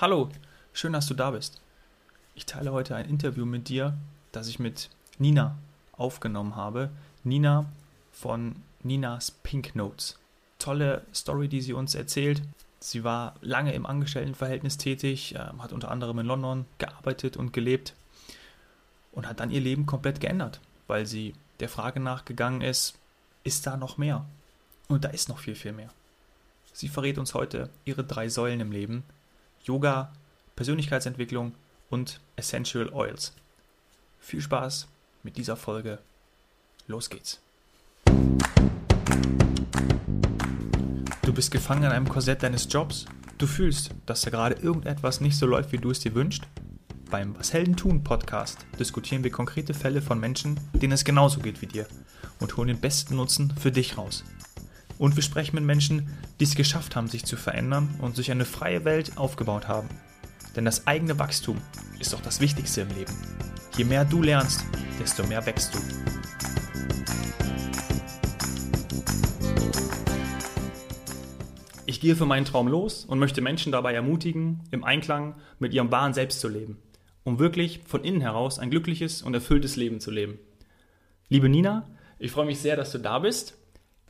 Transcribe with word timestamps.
Hallo, 0.00 0.28
schön, 0.72 0.92
dass 0.92 1.08
du 1.08 1.14
da 1.14 1.32
bist. 1.32 1.60
Ich 2.36 2.46
teile 2.46 2.70
heute 2.70 2.94
ein 2.94 3.08
Interview 3.08 3.44
mit 3.44 3.68
dir, 3.68 3.98
das 4.30 4.46
ich 4.46 4.60
mit 4.60 4.90
Nina 5.18 5.58
aufgenommen 5.90 6.54
habe. 6.54 6.90
Nina 7.24 7.64
von 8.12 8.54
Ninas 8.84 9.32
Pink 9.32 9.74
Notes. 9.74 10.16
Tolle 10.60 11.02
Story, 11.12 11.48
die 11.48 11.62
sie 11.62 11.72
uns 11.72 11.96
erzählt. 11.96 12.42
Sie 12.78 13.02
war 13.02 13.34
lange 13.40 13.74
im 13.74 13.86
Angestelltenverhältnis 13.86 14.76
tätig, 14.76 15.34
ähm, 15.34 15.60
hat 15.60 15.72
unter 15.72 15.90
anderem 15.90 16.20
in 16.20 16.26
London 16.26 16.66
gearbeitet 16.78 17.36
und 17.36 17.52
gelebt 17.52 17.94
und 19.10 19.28
hat 19.28 19.40
dann 19.40 19.50
ihr 19.50 19.60
Leben 19.60 19.84
komplett 19.84 20.20
geändert, 20.20 20.60
weil 20.86 21.06
sie 21.06 21.34
der 21.58 21.68
Frage 21.68 21.98
nachgegangen 21.98 22.60
ist, 22.60 22.96
ist 23.42 23.66
da 23.66 23.76
noch 23.76 23.98
mehr? 23.98 24.24
Und 24.86 25.04
da 25.04 25.08
ist 25.08 25.28
noch 25.28 25.40
viel, 25.40 25.56
viel 25.56 25.72
mehr. 25.72 25.90
Sie 26.72 26.86
verrät 26.86 27.18
uns 27.18 27.34
heute 27.34 27.68
ihre 27.84 28.04
drei 28.04 28.28
Säulen 28.28 28.60
im 28.60 28.70
Leben, 28.70 29.02
Yoga, 29.64 30.12
Persönlichkeitsentwicklung 30.56 31.54
und 31.90 32.20
Essential 32.36 32.90
Oils. 32.92 33.32
Viel 34.20 34.40
Spaß 34.40 34.88
mit 35.22 35.36
dieser 35.36 35.56
Folge. 35.56 35.98
Los 36.86 37.10
geht's. 37.10 37.40
Du 41.22 41.32
bist 41.32 41.50
gefangen 41.50 41.84
in 41.84 41.90
einem 41.90 42.08
Korsett 42.08 42.42
deines 42.42 42.66
Jobs. 42.70 43.04
Du 43.36 43.46
fühlst, 43.46 43.90
dass 44.06 44.22
da 44.22 44.30
gerade 44.30 44.54
irgendetwas 44.56 45.20
nicht 45.20 45.36
so 45.36 45.46
läuft, 45.46 45.72
wie 45.72 45.78
du 45.78 45.90
es 45.90 46.00
dir 46.00 46.14
wünschst. 46.14 46.42
Beim 47.10 47.38
Was 47.38 47.52
Helden 47.52 47.76
tun 47.76 48.02
Podcast 48.02 48.66
diskutieren 48.78 49.24
wir 49.24 49.30
konkrete 49.30 49.74
Fälle 49.74 50.02
von 50.02 50.18
Menschen, 50.18 50.58
denen 50.72 50.92
es 50.92 51.04
genauso 51.04 51.40
geht 51.40 51.62
wie 51.62 51.66
dir 51.66 51.86
und 52.40 52.56
holen 52.56 52.68
den 52.68 52.80
besten 52.80 53.16
Nutzen 53.16 53.54
für 53.56 53.72
dich 53.72 53.96
raus. 53.96 54.24
Und 54.98 55.14
wir 55.14 55.22
sprechen 55.22 55.54
mit 55.54 55.64
Menschen, 55.64 56.08
die 56.40 56.44
es 56.44 56.56
geschafft 56.56 56.96
haben, 56.96 57.06
sich 57.06 57.24
zu 57.24 57.36
verändern 57.36 57.88
und 58.02 58.16
sich 58.16 58.32
eine 58.32 58.44
freie 58.44 58.84
Welt 58.84 59.16
aufgebaut 59.16 59.68
haben. 59.68 59.88
Denn 60.56 60.64
das 60.64 60.88
eigene 60.88 61.20
Wachstum 61.20 61.58
ist 62.00 62.12
doch 62.12 62.20
das 62.20 62.40
Wichtigste 62.40 62.80
im 62.80 62.88
Leben. 62.88 63.12
Je 63.76 63.84
mehr 63.84 64.04
du 64.04 64.22
lernst, 64.22 64.64
desto 64.98 65.24
mehr 65.24 65.46
wächst 65.46 65.72
du. 65.72 65.78
Ich 71.86 72.00
gehe 72.00 72.16
für 72.16 72.26
meinen 72.26 72.44
Traum 72.44 72.66
los 72.66 73.04
und 73.04 73.20
möchte 73.20 73.40
Menschen 73.40 73.70
dabei 73.70 73.94
ermutigen, 73.94 74.64
im 74.72 74.82
Einklang 74.82 75.36
mit 75.60 75.72
ihrem 75.74 75.92
wahren 75.92 76.12
Selbst 76.12 76.40
zu 76.40 76.48
leben, 76.48 76.76
um 77.22 77.38
wirklich 77.38 77.82
von 77.86 78.02
innen 78.02 78.20
heraus 78.20 78.58
ein 78.58 78.70
glückliches 78.70 79.22
und 79.22 79.32
erfülltes 79.32 79.76
Leben 79.76 80.00
zu 80.00 80.10
leben. 80.10 80.40
Liebe 81.28 81.48
Nina, 81.48 81.88
ich 82.18 82.32
freue 82.32 82.46
mich 82.46 82.58
sehr, 82.58 82.76
dass 82.76 82.90
du 82.90 82.98
da 82.98 83.20
bist 83.20 83.57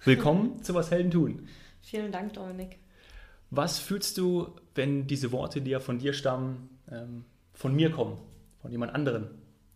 Willkommen 0.04 0.62
zu 0.62 0.74
Was 0.74 0.90
Helden 0.90 1.10
tun. 1.10 1.48
Vielen 1.82 2.12
Dank, 2.12 2.34
Dominik. 2.34 2.78
Was 3.50 3.78
fühlst 3.78 4.18
du, 4.18 4.54
wenn 4.74 5.06
diese 5.06 5.32
Worte, 5.32 5.60
die 5.60 5.70
ja 5.70 5.80
von 5.80 5.98
dir 5.98 6.12
stammen, 6.12 6.78
ähm, 6.90 7.24
von 7.52 7.74
mir 7.74 7.90
kommen, 7.90 8.18
von 8.60 8.70
jemand 8.70 8.94
anderen? 8.94 9.30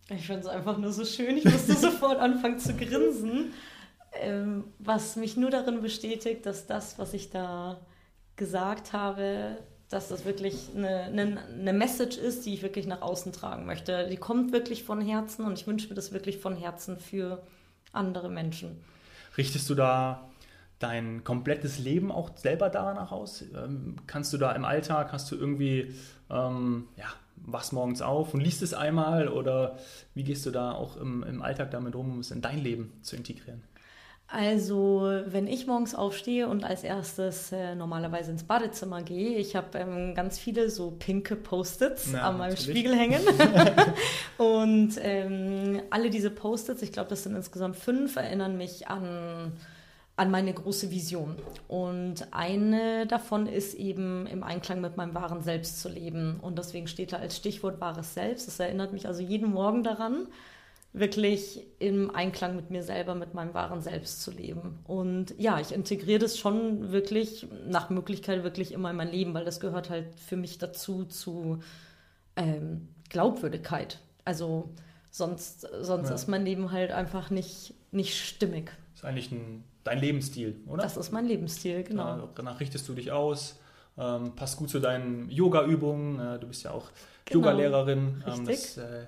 Ich 0.09 0.27
finde 0.27 0.41
es 0.41 0.47
einfach 0.47 0.77
nur 0.77 0.91
so 0.91 1.05
schön. 1.05 1.37
Ich 1.37 1.45
musste 1.45 1.73
sofort 1.75 2.19
anfangen 2.19 2.59
zu 2.59 2.73
grinsen, 2.73 3.53
ähm, 4.21 4.65
was 4.79 5.15
mich 5.15 5.37
nur 5.37 5.49
darin 5.49 5.81
bestätigt, 5.81 6.45
dass 6.45 6.67
das, 6.67 6.99
was 6.99 7.13
ich 7.13 7.29
da 7.29 7.79
gesagt 8.35 8.93
habe, 8.93 9.57
dass 9.89 10.09
das 10.09 10.25
wirklich 10.25 10.69
eine, 10.75 11.03
eine, 11.03 11.39
eine, 11.47 11.73
Message 11.73 12.17
ist, 12.17 12.45
die 12.45 12.53
ich 12.53 12.63
wirklich 12.63 12.87
nach 12.87 13.01
außen 13.01 13.31
tragen 13.31 13.65
möchte. 13.65 14.07
Die 14.09 14.17
kommt 14.17 14.51
wirklich 14.51 14.83
von 14.83 15.01
Herzen 15.01 15.45
und 15.45 15.59
ich 15.59 15.67
wünsche 15.67 15.89
mir 15.89 15.95
das 15.95 16.11
wirklich 16.11 16.39
von 16.39 16.55
Herzen 16.55 16.97
für 16.97 17.43
andere 17.91 18.29
Menschen. 18.29 18.83
Richtest 19.37 19.69
du 19.69 19.75
da 19.75 20.29
dein 20.79 21.23
komplettes 21.23 21.79
Leben 21.79 22.11
auch 22.11 22.35
selber 22.37 22.69
danach 22.69 23.11
aus? 23.11 23.43
Ähm, 23.55 23.95
kannst 24.07 24.33
du 24.33 24.37
da 24.37 24.51
im 24.51 24.65
Alltag, 24.65 25.11
hast 25.11 25.31
du 25.31 25.35
irgendwie, 25.35 25.93
ähm, 26.29 26.87
ja, 26.97 27.07
wachst 27.35 27.73
morgens 27.73 28.01
auf 28.01 28.33
und 28.33 28.41
liest 28.41 28.61
es 28.61 28.73
einmal 28.73 29.27
oder 29.27 29.77
wie 30.13 30.23
gehst 30.23 30.45
du 30.45 30.51
da 30.51 30.71
auch 30.71 30.97
im, 30.97 31.23
im 31.23 31.41
Alltag 31.41 31.71
damit 31.71 31.95
rum, 31.95 32.11
um 32.11 32.19
es 32.19 32.31
in 32.31 32.41
dein 32.41 32.59
Leben 32.59 32.93
zu 33.01 33.15
integrieren? 33.15 33.63
Also, 34.27 35.21
wenn 35.27 35.47
ich 35.47 35.67
morgens 35.67 35.93
aufstehe 35.93 36.47
und 36.47 36.63
als 36.63 36.83
erstes 36.83 37.51
äh, 37.51 37.75
normalerweise 37.75 38.31
ins 38.31 38.43
Badezimmer 38.43 39.03
gehe, 39.03 39.37
ich 39.37 39.55
habe 39.55 39.77
ähm, 39.77 40.15
ganz 40.15 40.39
viele 40.39 40.71
so 40.71 40.91
pinke 40.91 41.35
Post-its 41.35 42.15
an 42.15 42.39
meinem 42.39 42.53
natürlich. 42.53 42.63
Spiegel 42.63 42.95
hängen. 42.95 43.21
und 44.37 44.95
ähm, 44.99 45.83
alle 45.91 46.09
diese 46.09 46.31
Post-its, 46.31 46.81
ich 46.81 46.91
glaube, 46.91 47.09
das 47.09 47.23
sind 47.23 47.35
insgesamt 47.35 47.75
fünf, 47.75 48.15
erinnern 48.15 48.57
mich 48.57 48.87
an, 48.87 49.51
an 50.15 50.31
meine 50.31 50.51
große 50.51 50.89
Vision. 50.89 51.35
Und 51.67 52.27
eine 52.31 53.05
davon 53.05 53.45
ist 53.45 53.75
eben 53.75 54.25
im 54.25 54.41
Einklang 54.41 54.81
mit 54.81 54.97
meinem 54.97 55.13
wahren 55.13 55.43
Selbst 55.43 55.79
zu 55.79 55.89
leben. 55.89 56.39
Und 56.41 56.57
deswegen 56.57 56.87
steht 56.87 57.13
da 57.13 57.17
als 57.17 57.37
Stichwort 57.37 57.79
wahres 57.81 58.15
Selbst. 58.15 58.47
Das 58.47 58.59
erinnert 58.59 58.93
mich 58.93 59.05
also 59.05 59.21
jeden 59.21 59.51
Morgen 59.51 59.83
daran 59.83 60.27
wirklich 60.93 61.65
im 61.79 62.13
Einklang 62.13 62.55
mit 62.55 62.69
mir 62.69 62.83
selber, 62.83 63.15
mit 63.15 63.33
meinem 63.33 63.55
wahren 63.55 63.81
Selbst 63.81 64.21
zu 64.21 64.29
leben. 64.29 64.79
Und 64.85 65.33
ja, 65.39 65.59
ich 65.59 65.73
integriere 65.73 66.19
das 66.19 66.37
schon 66.37 66.91
wirklich 66.91 67.47
nach 67.67 67.89
Möglichkeit 67.89 68.43
wirklich 68.43 68.71
immer 68.71 68.91
in 68.91 68.95
mein 68.95 69.11
Leben, 69.11 69.33
weil 69.33 69.43
das 69.43 69.59
gehört 69.59 69.89
halt 69.89 70.05
für 70.19 70.37
mich 70.37 70.59
dazu 70.59 71.05
zu 71.05 71.59
ähm, 72.35 72.89
Glaubwürdigkeit. 73.09 73.99
Also 74.23 74.69
sonst, 75.09 75.67
sonst 75.81 76.09
ja. 76.09 76.15
ist 76.15 76.27
mein 76.27 76.45
Leben 76.45 76.71
halt 76.71 76.91
einfach 76.91 77.31
nicht, 77.31 77.73
nicht 77.91 78.15
stimmig. 78.15 78.71
Das 78.91 79.01
ist 79.01 79.05
eigentlich 79.05 79.31
ein, 79.31 79.63
dein 79.83 79.99
Lebensstil, 79.99 80.61
oder? 80.67 80.83
Das 80.83 80.95
ist 80.95 81.11
mein 81.11 81.25
Lebensstil, 81.25 81.83
genau. 81.83 82.17
Ja, 82.17 82.29
danach 82.35 82.59
richtest 82.59 82.87
du 82.87 82.93
dich 82.93 83.11
aus, 83.11 83.59
ähm, 83.97 84.35
passt 84.35 84.57
gut 84.57 84.69
zu 84.69 84.79
deinen 84.79 85.27
Yoga-Übungen. 85.31 86.19
Äh, 86.19 86.39
du 86.39 86.47
bist 86.47 86.63
ja 86.63 86.71
auch 86.71 86.91
genau. 87.25 87.39
Yoga-Lehrerin. 87.39 88.23
Ähm, 88.27 88.45
das, 88.45 88.77
äh, 88.77 89.05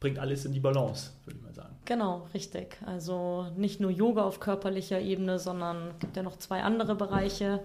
bringt 0.00 0.18
alles 0.18 0.46
in 0.46 0.52
die 0.52 0.60
Balance, 0.60 1.10
würde 1.24 1.38
ich 1.38 1.44
mal 1.44 1.52
sagen. 1.52 1.76
Genau, 1.84 2.26
richtig. 2.32 2.78
Also 2.86 3.46
nicht 3.56 3.80
nur 3.80 3.90
Yoga 3.90 4.22
auf 4.24 4.40
körperlicher 4.40 4.98
Ebene, 4.98 5.38
sondern 5.38 5.90
es 5.90 5.98
gibt 6.00 6.16
ja 6.16 6.22
noch 6.22 6.36
zwei 6.36 6.62
andere 6.62 6.94
Bereiche, 6.94 7.60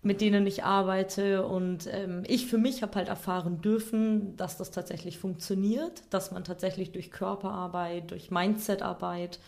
mit 0.00 0.20
denen 0.20 0.46
ich 0.46 0.62
arbeite. 0.62 1.44
Und 1.46 1.88
ähm, 1.90 2.22
ich 2.28 2.46
für 2.46 2.58
mich 2.58 2.82
habe 2.82 2.94
halt 2.94 3.08
erfahren 3.08 3.60
dürfen, 3.60 4.36
dass 4.36 4.56
das 4.56 4.70
tatsächlich 4.70 5.18
funktioniert, 5.18 6.02
dass 6.10 6.30
man 6.30 6.44
tatsächlich 6.44 6.92
durch 6.92 7.10
Körperarbeit, 7.10 8.12
durch 8.12 8.30
Mindsetarbeit 8.30 9.40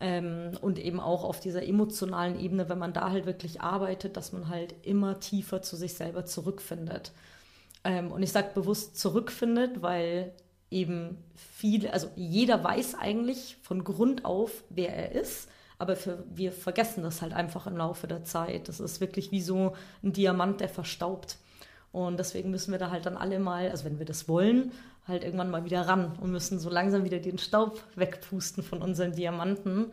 ähm, 0.00 0.50
und 0.60 0.78
eben 0.78 1.00
auch 1.00 1.24
auf 1.24 1.40
dieser 1.40 1.66
emotionalen 1.66 2.38
Ebene, 2.38 2.68
wenn 2.68 2.78
man 2.78 2.92
da 2.92 3.10
halt 3.10 3.24
wirklich 3.24 3.62
arbeitet, 3.62 4.18
dass 4.18 4.32
man 4.32 4.48
halt 4.50 4.74
immer 4.82 5.20
tiefer 5.20 5.62
zu 5.62 5.76
sich 5.76 5.94
selber 5.94 6.26
zurückfindet. 6.26 7.12
Ähm, 7.84 8.12
und 8.12 8.22
ich 8.22 8.32
sage 8.32 8.50
bewusst 8.54 8.98
zurückfindet, 8.98 9.80
weil 9.80 10.32
eben 10.72 11.18
viele, 11.34 11.92
also 11.92 12.08
jeder 12.16 12.62
weiß 12.64 12.96
eigentlich 12.96 13.56
von 13.62 13.84
Grund 13.84 14.24
auf, 14.24 14.64
wer 14.70 14.94
er 14.96 15.12
ist, 15.12 15.48
aber 15.78 15.96
für, 15.96 16.24
wir 16.32 16.52
vergessen 16.52 17.02
das 17.02 17.22
halt 17.22 17.32
einfach 17.32 17.66
im 17.66 17.76
Laufe 17.76 18.06
der 18.06 18.24
Zeit. 18.24 18.68
Das 18.68 18.80
ist 18.80 19.00
wirklich 19.00 19.32
wie 19.32 19.40
so 19.40 19.74
ein 20.02 20.12
Diamant, 20.12 20.60
der 20.60 20.68
verstaubt. 20.68 21.38
Und 21.90 22.18
deswegen 22.18 22.50
müssen 22.50 22.72
wir 22.72 22.78
da 22.78 22.90
halt 22.90 23.04
dann 23.04 23.16
alle 23.16 23.38
mal, 23.38 23.68
also 23.70 23.84
wenn 23.84 23.98
wir 23.98 24.06
das 24.06 24.28
wollen, 24.28 24.72
halt 25.06 25.24
irgendwann 25.24 25.50
mal 25.50 25.64
wieder 25.64 25.82
ran 25.82 26.16
und 26.20 26.30
müssen 26.30 26.58
so 26.58 26.70
langsam 26.70 27.04
wieder 27.04 27.18
den 27.18 27.38
Staub 27.38 27.82
wegpusten 27.96 28.62
von 28.62 28.80
unseren 28.80 29.12
Diamanten, 29.12 29.86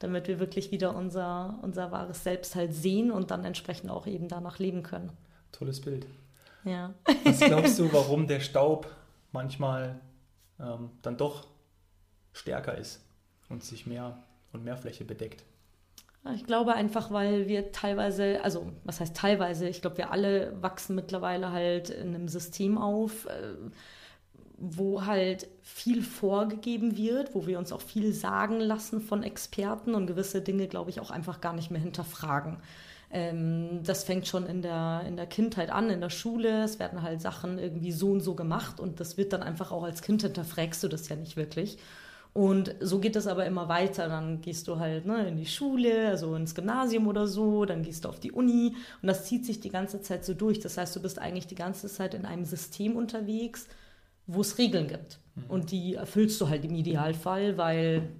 damit 0.00 0.28
wir 0.28 0.40
wirklich 0.40 0.72
wieder 0.72 0.94
unser, 0.94 1.58
unser 1.62 1.92
wahres 1.92 2.24
Selbst 2.24 2.54
halt 2.54 2.74
sehen 2.74 3.10
und 3.10 3.30
dann 3.30 3.44
entsprechend 3.44 3.90
auch 3.90 4.06
eben 4.06 4.28
danach 4.28 4.58
leben 4.58 4.82
können. 4.82 5.10
Tolles 5.52 5.80
Bild. 5.80 6.06
Ja. 6.64 6.92
Was 7.24 7.40
glaubst 7.40 7.78
du, 7.78 7.90
warum 7.92 8.26
der 8.26 8.40
Staub 8.40 8.90
manchmal 9.32 10.00
ähm, 10.60 10.90
dann 11.02 11.16
doch 11.16 11.46
stärker 12.32 12.76
ist 12.76 13.00
und 13.48 13.64
sich 13.64 13.86
mehr 13.86 14.22
und 14.52 14.64
mehr 14.64 14.76
Fläche 14.76 15.04
bedeckt. 15.04 15.44
Ich 16.34 16.44
glaube 16.44 16.74
einfach, 16.74 17.12
weil 17.12 17.46
wir 17.46 17.70
teilweise, 17.70 18.42
also 18.42 18.72
was 18.82 18.98
heißt 18.98 19.16
teilweise, 19.16 19.68
ich 19.68 19.80
glaube, 19.80 19.98
wir 19.98 20.10
alle 20.10 20.60
wachsen 20.60 20.96
mittlerweile 20.96 21.52
halt 21.52 21.90
in 21.90 22.14
einem 22.14 22.28
System 22.28 22.78
auf, 22.78 23.26
äh, 23.26 23.54
wo 24.58 25.04
halt 25.04 25.46
viel 25.62 26.02
vorgegeben 26.02 26.96
wird, 26.96 27.34
wo 27.34 27.46
wir 27.46 27.58
uns 27.58 27.72
auch 27.72 27.82
viel 27.82 28.12
sagen 28.12 28.58
lassen 28.58 29.00
von 29.00 29.22
Experten 29.22 29.94
und 29.94 30.06
gewisse 30.06 30.40
Dinge, 30.40 30.66
glaube 30.66 30.90
ich, 30.90 30.98
auch 30.98 31.10
einfach 31.10 31.40
gar 31.40 31.52
nicht 31.52 31.70
mehr 31.70 31.80
hinterfragen. 31.80 32.56
Ähm, 33.10 33.82
das 33.84 34.04
fängt 34.04 34.26
schon 34.26 34.46
in 34.46 34.62
der, 34.62 35.04
in 35.06 35.16
der 35.16 35.26
Kindheit 35.26 35.70
an, 35.70 35.90
in 35.90 36.00
der 36.00 36.10
Schule. 36.10 36.64
Es 36.64 36.78
werden 36.78 37.02
halt 37.02 37.20
Sachen 37.20 37.58
irgendwie 37.58 37.92
so 37.92 38.10
und 38.10 38.20
so 38.20 38.34
gemacht 38.34 38.80
und 38.80 39.00
das 39.00 39.16
wird 39.16 39.32
dann 39.32 39.42
einfach 39.42 39.72
auch 39.72 39.84
als 39.84 40.02
Kind 40.02 40.22
hinterfragst 40.22 40.82
du 40.82 40.88
das 40.88 41.08
ja 41.08 41.16
nicht 41.16 41.36
wirklich. 41.36 41.78
Und 42.36 42.74
so 42.80 42.98
geht 42.98 43.16
es 43.16 43.26
aber 43.26 43.46
immer 43.46 43.68
weiter. 43.68 44.08
Dann 44.08 44.42
gehst 44.42 44.68
du 44.68 44.78
halt 44.78 45.06
ne, 45.06 45.26
in 45.26 45.38
die 45.38 45.46
Schule, 45.46 46.08
also 46.08 46.34
ins 46.34 46.54
Gymnasium 46.54 47.06
oder 47.06 47.26
so, 47.26 47.64
dann 47.64 47.82
gehst 47.82 48.04
du 48.04 48.10
auf 48.10 48.20
die 48.20 48.30
Uni 48.30 48.76
und 49.00 49.06
das 49.06 49.24
zieht 49.24 49.46
sich 49.46 49.60
die 49.60 49.70
ganze 49.70 50.02
Zeit 50.02 50.22
so 50.24 50.34
durch. 50.34 50.60
Das 50.60 50.76
heißt, 50.76 50.94
du 50.94 51.00
bist 51.00 51.18
eigentlich 51.18 51.46
die 51.46 51.54
ganze 51.54 51.88
Zeit 51.88 52.12
in 52.12 52.26
einem 52.26 52.44
System 52.44 52.94
unterwegs, 52.94 53.68
wo 54.26 54.42
es 54.42 54.58
Regeln 54.58 54.86
gibt. 54.86 55.18
Mhm. 55.34 55.44
Und 55.48 55.70
die 55.70 55.94
erfüllst 55.94 56.38
du 56.38 56.50
halt 56.50 56.66
im 56.66 56.74
Idealfall, 56.74 57.56
weil 57.56 58.10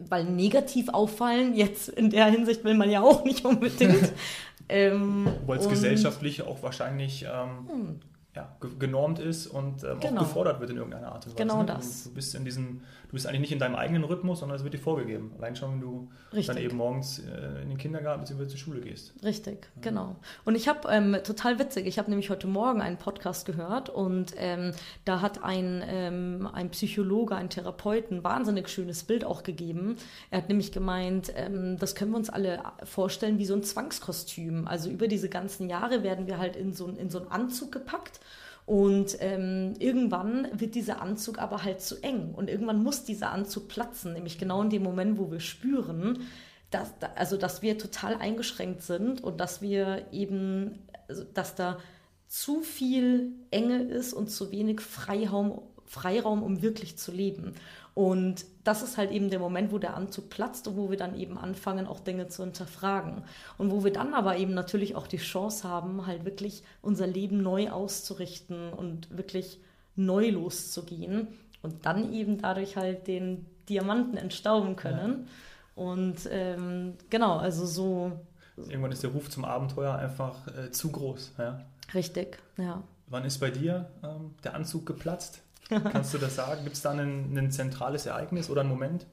weil 0.00 0.24
negativ 0.24 0.88
auffallen, 0.88 1.54
jetzt 1.54 1.88
in 1.88 2.10
der 2.10 2.26
Hinsicht 2.26 2.64
will 2.64 2.74
man 2.74 2.90
ja 2.90 3.02
auch 3.02 3.24
nicht 3.24 3.44
unbedingt. 3.44 4.12
ähm, 4.68 5.28
Weil 5.46 5.58
es 5.58 5.68
gesellschaftlich 5.68 6.42
auch 6.42 6.62
wahrscheinlich 6.62 7.24
ähm, 7.24 7.68
hm 7.68 8.00
ja, 8.36 8.54
genormt 8.78 9.18
ist 9.18 9.46
und 9.46 9.82
ähm, 9.82 9.98
genau. 9.98 10.20
auch 10.20 10.26
gefordert 10.26 10.60
wird 10.60 10.70
in 10.70 10.76
irgendeiner 10.76 11.08
Art 11.12 11.26
und 11.26 11.32
Weise. 11.32 11.42
Genau 11.42 11.60
ne? 11.60 11.66
das. 11.66 12.04
Du, 12.04 12.10
bist 12.12 12.34
in 12.34 12.44
diesem, 12.44 12.82
du 13.08 13.12
bist 13.12 13.26
eigentlich 13.26 13.40
nicht 13.40 13.52
in 13.52 13.58
deinem 13.58 13.76
eigenen 13.76 14.04
Rhythmus, 14.04 14.40
sondern 14.40 14.56
es 14.56 14.64
wird 14.64 14.74
dir 14.74 14.78
vorgegeben. 14.78 15.32
Allein 15.38 15.56
schon, 15.56 15.72
wenn 15.72 15.80
du 15.80 16.08
Richtig. 16.32 16.46
dann 16.46 16.58
eben 16.58 16.76
morgens 16.76 17.20
äh, 17.20 17.62
in 17.62 17.68
den 17.68 17.78
Kindergarten 17.78 18.22
bzw. 18.22 18.48
zur 18.48 18.58
Schule 18.58 18.80
gehst. 18.80 19.14
Richtig, 19.22 19.68
ja. 19.76 19.82
genau. 19.82 20.16
Und 20.44 20.54
ich 20.54 20.68
habe, 20.68 20.88
ähm, 20.90 21.16
total 21.24 21.58
witzig, 21.58 21.86
ich 21.86 21.98
habe 21.98 22.10
nämlich 22.10 22.30
heute 22.30 22.46
Morgen 22.46 22.80
einen 22.80 22.96
Podcast 22.96 23.46
gehört 23.46 23.88
und 23.88 24.34
ähm, 24.36 24.72
da 25.04 25.20
hat 25.20 25.42
ein, 25.42 25.82
ähm, 25.86 26.48
ein 26.52 26.70
Psychologe, 26.70 27.36
ein 27.36 27.50
Therapeut 27.50 28.10
ein 28.10 28.24
wahnsinnig 28.24 28.68
schönes 28.68 29.04
Bild 29.04 29.24
auch 29.24 29.42
gegeben. 29.42 29.96
Er 30.30 30.38
hat 30.38 30.48
nämlich 30.48 30.72
gemeint, 30.72 31.32
ähm, 31.36 31.78
das 31.78 31.94
können 31.94 32.10
wir 32.12 32.18
uns 32.18 32.30
alle 32.30 32.62
vorstellen 32.84 33.38
wie 33.38 33.46
so 33.46 33.54
ein 33.54 33.62
Zwangskostüm. 33.62 34.66
Also 34.66 34.90
über 34.90 35.08
diese 35.08 35.28
ganzen 35.28 35.68
Jahre 35.68 36.02
werden 36.02 36.26
wir 36.26 36.38
halt 36.38 36.56
in 36.56 36.72
so, 36.72 36.88
in 36.88 37.10
so 37.10 37.18
einen 37.20 37.30
Anzug 37.30 37.72
gepackt 37.72 38.20
und 38.66 39.16
ähm, 39.20 39.74
irgendwann 39.78 40.48
wird 40.52 40.74
dieser 40.74 41.00
Anzug 41.00 41.38
aber 41.38 41.62
halt 41.62 41.80
zu 41.80 42.02
eng. 42.02 42.34
Und 42.34 42.50
irgendwann 42.50 42.82
muss 42.82 43.04
dieser 43.04 43.30
Anzug 43.30 43.68
platzen, 43.68 44.12
nämlich 44.12 44.38
genau 44.38 44.60
in 44.60 44.70
dem 44.70 44.82
Moment, 44.82 45.18
wo 45.18 45.30
wir 45.30 45.38
spüren, 45.38 46.24
dass, 46.70 46.92
also 47.14 47.36
dass 47.36 47.62
wir 47.62 47.78
total 47.78 48.16
eingeschränkt 48.16 48.82
sind 48.82 49.22
und 49.22 49.38
dass 49.40 49.62
wir 49.62 50.08
eben, 50.10 50.80
also 51.06 51.22
dass 51.22 51.54
da 51.54 51.78
zu 52.26 52.60
viel 52.60 53.34
Enge 53.52 53.82
ist 53.84 54.12
und 54.12 54.32
zu 54.32 54.50
wenig 54.50 54.80
Freiraum, 54.80 55.62
Freiraum, 55.86 56.42
um 56.42 56.62
wirklich 56.62 56.98
zu 56.98 57.12
leben. 57.12 57.54
Und 57.94 58.44
das 58.62 58.82
ist 58.82 58.98
halt 58.98 59.10
eben 59.10 59.30
der 59.30 59.38
Moment, 59.38 59.72
wo 59.72 59.78
der 59.78 59.96
Anzug 59.96 60.28
platzt 60.28 60.68
und 60.68 60.76
wo 60.76 60.90
wir 60.90 60.98
dann 60.98 61.18
eben 61.18 61.38
anfangen, 61.38 61.86
auch 61.86 62.00
Dinge 62.00 62.28
zu 62.28 62.42
hinterfragen. 62.42 63.22
Und 63.56 63.70
wo 63.70 63.84
wir 63.84 63.92
dann 63.92 64.12
aber 64.12 64.36
eben 64.36 64.52
natürlich 64.52 64.96
auch 64.96 65.06
die 65.06 65.16
Chance 65.16 65.66
haben, 65.66 66.06
halt 66.06 66.26
wirklich 66.26 66.62
unser 66.82 67.06
Leben 67.06 67.42
neu 67.42 67.70
auszurichten 67.70 68.72
und 68.72 69.16
wirklich 69.16 69.60
neu 69.94 70.28
loszugehen 70.28 71.28
und 71.62 71.86
dann 71.86 72.12
eben 72.12 72.38
dadurch 72.38 72.76
halt 72.76 73.06
den 73.06 73.46
Diamanten 73.68 74.18
entstauben 74.18 74.76
können. 74.76 75.26
Ja. 75.74 75.82
Und 75.82 76.28
ähm, 76.30 76.94
genau, 77.08 77.38
also 77.38 77.66
so. 77.66 78.12
Irgendwann 78.56 78.92
ist 78.92 79.02
der 79.02 79.10
Ruf 79.10 79.30
zum 79.30 79.44
Abenteuer 79.44 79.94
einfach 79.94 80.46
äh, 80.48 80.70
zu 80.70 80.90
groß. 80.90 81.32
Ja? 81.38 81.64
Richtig, 81.94 82.38
ja. 82.56 82.82
Wann 83.08 83.24
ist 83.24 83.38
bei 83.38 83.50
dir 83.50 83.88
ähm, 84.02 84.34
der 84.42 84.54
Anzug 84.54 84.86
geplatzt? 84.86 85.42
Kannst 85.68 86.14
du 86.14 86.18
das 86.18 86.36
sagen? 86.36 86.62
Gibt 86.64 86.76
es 86.76 86.82
da 86.82 86.92
ein, 86.92 87.50
zentrales 87.50 88.06
Ereignis 88.06 88.48
oder 88.50 88.60
einen 88.60 88.70
Moment? 88.70 89.06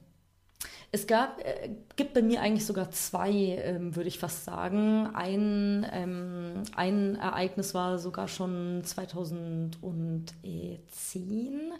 Es 0.92 1.08
gab, 1.08 1.40
äh, 1.40 1.70
gibt 1.96 2.14
bei 2.14 2.22
mir 2.22 2.40
eigentlich 2.40 2.66
sogar 2.66 2.92
zwei, 2.92 3.32
ähm, 3.32 3.96
würde 3.96 4.06
ich 4.08 4.20
fast 4.20 4.44
sagen. 4.44 5.08
Ein, 5.12 5.84
ähm, 5.92 6.62
ein 6.76 7.16
Ereignis 7.16 7.74
war 7.74 7.98
sogar 7.98 8.28
schon 8.28 8.82
2010. 8.84 11.72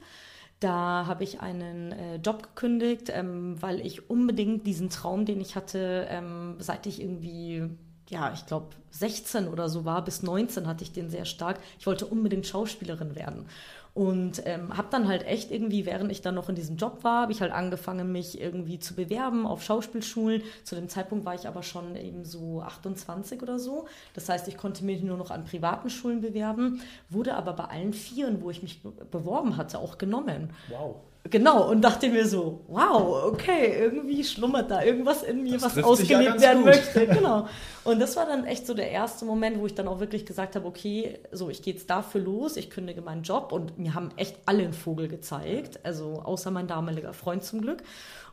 Da 0.58 1.06
habe 1.06 1.22
ich 1.22 1.40
einen 1.40 1.92
äh, 1.92 2.16
Job 2.16 2.42
gekündigt, 2.42 3.10
ähm, 3.10 3.62
weil 3.62 3.80
ich 3.86 4.10
unbedingt 4.10 4.66
diesen 4.66 4.90
Traum, 4.90 5.26
den 5.26 5.40
ich 5.40 5.54
hatte, 5.54 6.08
ähm, 6.10 6.56
seit 6.58 6.86
ich 6.86 7.00
irgendwie, 7.00 7.70
ja, 8.08 8.32
ich 8.32 8.46
glaube 8.46 8.70
16 8.90 9.46
oder 9.46 9.68
so 9.68 9.84
war, 9.84 10.04
bis 10.04 10.24
19 10.24 10.66
hatte 10.66 10.82
ich 10.82 10.92
den 10.92 11.08
sehr 11.08 11.24
stark. 11.24 11.60
Ich 11.78 11.86
wollte 11.86 12.06
unbedingt 12.06 12.46
Schauspielerin 12.46 13.14
werden. 13.14 13.46
Und 13.94 14.42
ähm, 14.44 14.76
habe 14.76 14.88
dann 14.90 15.06
halt 15.06 15.24
echt 15.24 15.52
irgendwie, 15.52 15.86
während 15.86 16.10
ich 16.10 16.20
dann 16.20 16.34
noch 16.34 16.48
in 16.48 16.56
diesem 16.56 16.76
Job 16.76 17.04
war, 17.04 17.22
habe 17.22 17.32
ich 17.32 17.40
halt 17.40 17.52
angefangen, 17.52 18.10
mich 18.10 18.40
irgendwie 18.40 18.80
zu 18.80 18.94
bewerben 18.94 19.46
auf 19.46 19.62
Schauspielschulen. 19.62 20.42
Zu 20.64 20.74
dem 20.74 20.88
Zeitpunkt 20.88 21.24
war 21.24 21.36
ich 21.36 21.46
aber 21.46 21.62
schon 21.62 21.94
eben 21.94 22.24
so 22.24 22.60
28 22.60 23.40
oder 23.40 23.60
so. 23.60 23.86
Das 24.14 24.28
heißt, 24.28 24.48
ich 24.48 24.56
konnte 24.56 24.84
mich 24.84 25.02
nur 25.02 25.16
noch 25.16 25.30
an 25.30 25.44
privaten 25.44 25.90
Schulen 25.90 26.20
bewerben, 26.22 26.82
wurde 27.08 27.36
aber 27.36 27.52
bei 27.52 27.64
allen 27.66 27.92
Vieren, 27.92 28.42
wo 28.42 28.50
ich 28.50 28.62
mich 28.62 28.82
beworben 28.82 29.56
hatte, 29.56 29.78
auch 29.78 29.96
genommen. 29.96 30.50
Wow. 30.68 30.96
Genau, 31.30 31.70
und 31.70 31.80
dachte 31.80 32.10
mir 32.10 32.28
so, 32.28 32.60
wow, 32.68 33.24
okay, 33.32 33.78
irgendwie 33.80 34.22
schlummert 34.22 34.70
da 34.70 34.82
irgendwas 34.82 35.22
in 35.22 35.42
mir, 35.42 35.54
das 35.54 35.76
was 35.76 35.82
ausgelebt 35.82 36.34
ja 36.36 36.40
werden 36.40 36.64
gut. 36.64 36.66
möchte. 36.66 37.06
Genau. 37.14 37.48
Und 37.82 37.98
das 37.98 38.16
war 38.16 38.26
dann 38.26 38.44
echt 38.44 38.66
so 38.66 38.74
der 38.74 38.90
erste 38.90 39.24
Moment, 39.24 39.58
wo 39.58 39.66
ich 39.66 39.74
dann 39.74 39.88
auch 39.88 40.00
wirklich 40.00 40.26
gesagt 40.26 40.54
habe, 40.54 40.66
okay, 40.66 41.18
so, 41.32 41.48
ich 41.48 41.62
gehe 41.62 41.72
jetzt 41.74 41.88
dafür 41.88 42.20
los, 42.20 42.58
ich 42.58 42.68
kündige 42.68 43.00
meinen 43.00 43.22
Job 43.22 43.52
und 43.52 43.78
mir 43.78 43.94
haben 43.94 44.10
echt 44.16 44.36
alle 44.44 44.64
einen 44.64 44.74
Vogel 44.74 45.08
gezeigt, 45.08 45.80
also 45.82 46.20
außer 46.22 46.50
mein 46.50 46.66
damaliger 46.66 47.14
Freund 47.14 47.42
zum 47.42 47.62
Glück. 47.62 47.82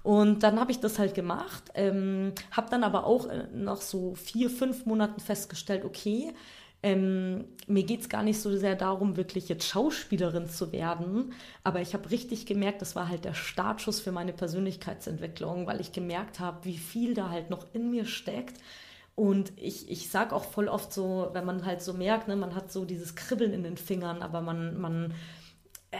Und 0.04 0.44
dann 0.44 0.60
habe 0.60 0.72
ich 0.72 0.80
das 0.80 1.00
halt 1.00 1.14
gemacht, 1.14 1.64
ähm, 1.76 2.34
habe 2.52 2.70
dann 2.70 2.84
aber 2.84 3.06
auch 3.06 3.28
äh, 3.28 3.46
nach 3.54 3.80
so 3.80 4.16
vier, 4.16 4.50
fünf 4.50 4.86
Monaten 4.86 5.22
festgestellt, 5.22 5.86
okay, 5.86 6.34
ähm, 6.84 7.46
mir 7.68 7.84
geht 7.84 8.02
es 8.02 8.10
gar 8.10 8.24
nicht 8.24 8.42
so 8.42 8.56
sehr 8.56 8.76
darum, 8.76 9.16
wirklich 9.16 9.50
jetzt 9.50 9.68
Schauspielerin 9.68 10.50
zu 10.50 10.72
werden, 10.72 11.34
aber 11.64 11.82
ich 11.82 11.94
habe 11.94 12.10
richtig 12.10 12.46
gemerkt, 12.46 12.82
das 12.82 12.96
war 12.96 13.08
halt 13.08 13.24
der 13.24 13.36
Startschuss 13.36 14.00
für 14.00 14.12
meine 14.12 14.34
Persönlichkeitsentwicklung, 14.34 15.68
weil 15.68 15.80
ich 15.80 15.92
gemerkt 15.92 16.40
habe, 16.40 16.66
wie 16.66 16.78
viel 16.78 17.14
da 17.14 17.30
halt 17.30 17.50
noch 17.50 17.68
in 17.74 17.92
mir 17.92 18.06
steckt. 18.06 18.58
Und 19.16 19.52
ich, 19.58 19.92
ich 19.92 20.10
sage 20.10 20.36
auch 20.36 20.46
voll 20.46 20.68
oft 20.68 20.92
so, 20.92 21.30
wenn 21.34 21.46
man 21.46 21.66
halt 21.66 21.82
so 21.82 21.94
merkt, 21.94 22.28
ne, 22.28 22.36
man 22.36 22.56
hat 22.56 22.72
so 22.72 22.86
dieses 22.86 23.16
Kribbeln 23.16 23.54
in 23.54 23.62
den 23.62 23.78
Fingern, 23.78 24.22
aber 24.24 24.42
man, 24.42 24.80
man 24.80 25.14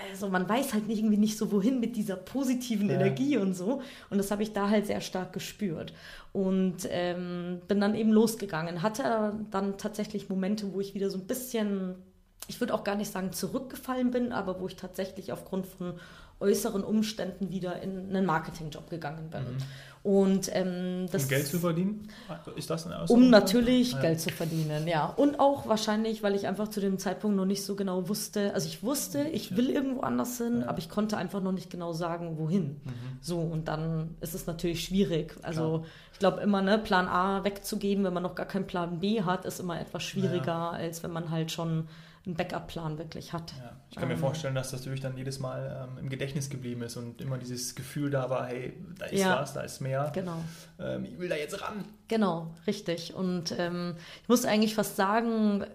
also 0.10 0.30
man 0.30 0.48
weiß 0.48 0.74
halt 0.74 0.84
irgendwie 0.88 1.18
nicht 1.18 1.38
so 1.38 1.52
wohin 1.52 1.80
mit 1.80 1.96
dieser 1.96 2.16
positiven 2.16 2.90
ja. 2.90 2.96
Energie 2.96 3.38
und 3.38 3.54
so. 3.54 3.82
Und 4.10 4.18
das 4.18 4.32
habe 4.32 4.44
ich 4.44 4.54
da 4.54 4.70
halt 4.70 4.88
sehr 4.88 5.02
stark 5.02 5.34
gespürt. 5.34 5.94
Und 6.32 6.88
ähm, 6.90 7.62
bin 7.68 7.82
dann 7.82 7.96
eben 7.96 8.12
losgegangen. 8.12 8.82
Hatte 8.82 9.34
dann 9.52 9.78
tatsächlich 9.78 10.30
Momente, 10.30 10.74
wo 10.74 10.80
ich 10.80 10.94
wieder 10.94 11.10
so 11.10 11.18
ein 11.18 11.28
bisschen, 11.28 11.96
ich 12.48 12.60
würde 12.62 12.74
auch 12.74 12.86
gar 12.86 12.96
nicht 12.96 13.12
sagen 13.12 13.34
zurückgefallen 13.34 14.12
bin, 14.12 14.32
aber 14.32 14.62
wo 14.62 14.68
ich 14.68 14.78
tatsächlich 14.78 15.34
aufgrund 15.34 15.66
von 15.66 15.94
äußeren 16.42 16.84
Umständen 16.84 17.50
wieder 17.50 17.82
in 17.82 18.10
einen 18.10 18.26
Marketingjob 18.26 18.90
gegangen 18.90 19.30
bin. 19.30 19.42
Mhm. 19.42 19.58
Und 20.04 20.50
ähm, 20.54 21.06
das. 21.12 21.24
Um 21.24 21.30
Geld 21.30 21.48
zu 21.48 21.60
verdienen? 21.60 22.08
Ist 22.56 22.72
das 22.72 22.88
eine 22.88 23.06
Um 23.06 23.30
natürlich 23.30 23.92
ja. 23.92 24.02
Geld 24.02 24.20
zu 24.20 24.32
verdienen, 24.32 24.88
ja. 24.88 25.06
Und 25.06 25.40
auch 25.40 25.68
wahrscheinlich, 25.68 26.24
weil 26.24 26.34
ich 26.34 26.48
einfach 26.48 26.70
zu 26.70 26.80
dem 26.80 26.98
Zeitpunkt 26.98 27.38
noch 27.38 27.46
nicht 27.46 27.64
so 27.64 27.76
genau 27.76 28.10
wusste. 28.10 28.54
Also 28.56 28.68
ich 28.68 28.82
wusste, 28.82 29.28
ich 29.32 29.56
will 29.56 29.70
irgendwo 29.70 30.02
anders 30.02 30.38
hin, 30.40 30.62
ja. 30.62 30.70
aber 30.70 30.80
ich 30.80 30.90
konnte 30.90 31.18
einfach 31.18 31.42
noch 31.42 31.52
nicht 31.52 31.70
genau 31.70 31.94
sagen, 31.94 32.40
wohin. 32.40 32.82
Mhm. 32.84 32.92
So, 33.22 33.38
und 33.38 33.68
dann 33.68 34.16
ist 34.22 34.34
es 34.34 34.48
natürlich 34.48 34.84
schwierig. 34.84 35.36
Also 35.44 35.80
Klar. 35.80 35.84
ich 36.14 36.20
glaube 36.20 36.42
immer, 36.42 36.64
ne, 36.64 36.80
Plan 36.80 37.08
A 37.08 37.44
wegzugeben, 37.44 38.04
wenn 38.04 38.14
man 38.14 38.24
noch 38.24 38.34
gar 38.34 38.48
keinen 38.48 38.66
Plan 38.66 39.00
B 39.02 39.22
hat, 39.22 39.46
ist 39.46 39.60
immer 39.60 39.80
etwas 39.80 40.02
schwieriger, 40.02 40.46
ja. 40.46 40.70
als 40.72 41.04
wenn 41.04 41.12
man 41.12 41.30
halt 41.30 41.52
schon 41.52 41.88
einen 42.26 42.36
Backup-Plan 42.36 42.98
wirklich 43.00 43.34
hat. 43.34 43.54
Ja, 43.58 43.72
ich 43.90 43.98
kann 43.98 44.08
mir 44.08 44.14
ähm, 44.14 44.20
vorstellen, 44.20 44.54
dass 44.54 44.72
das 44.72 44.82
natürlich 44.82 45.02
dann 45.02 45.18
jedes 45.18 45.40
Mal 45.40 45.88
ähm, 45.90 45.98
im 45.98 46.10
Gedächtnis 46.10 46.50
geblieben 46.50 46.84
ist 46.84 46.96
und 46.96 47.20
immer 47.20 47.38
dieses 47.38 47.74
Gefühl 47.74 48.12
da 48.12 48.30
war, 48.30 48.48
hey, 48.48 48.74
da 49.00 49.06
ist 49.08 49.20
ja, 49.20 49.42
was, 49.42 49.54
da 49.54 49.62
ist 49.62 49.82
mehr. 49.82 50.12
Genau. 50.14 50.38
Ähm, 50.80 51.06
ich 51.06 51.18
will 51.18 51.30
da 51.30 51.36
jetzt 51.36 51.60
ran. 51.62 51.86
Genau, 52.08 52.54
richtig. 52.68 53.16
Und 53.16 53.56
ähm, 53.58 53.96
ich 54.22 54.30
muss 54.30 54.46
eigentlich 54.46 54.76
fast 54.76 54.96
sagen, 54.96 55.66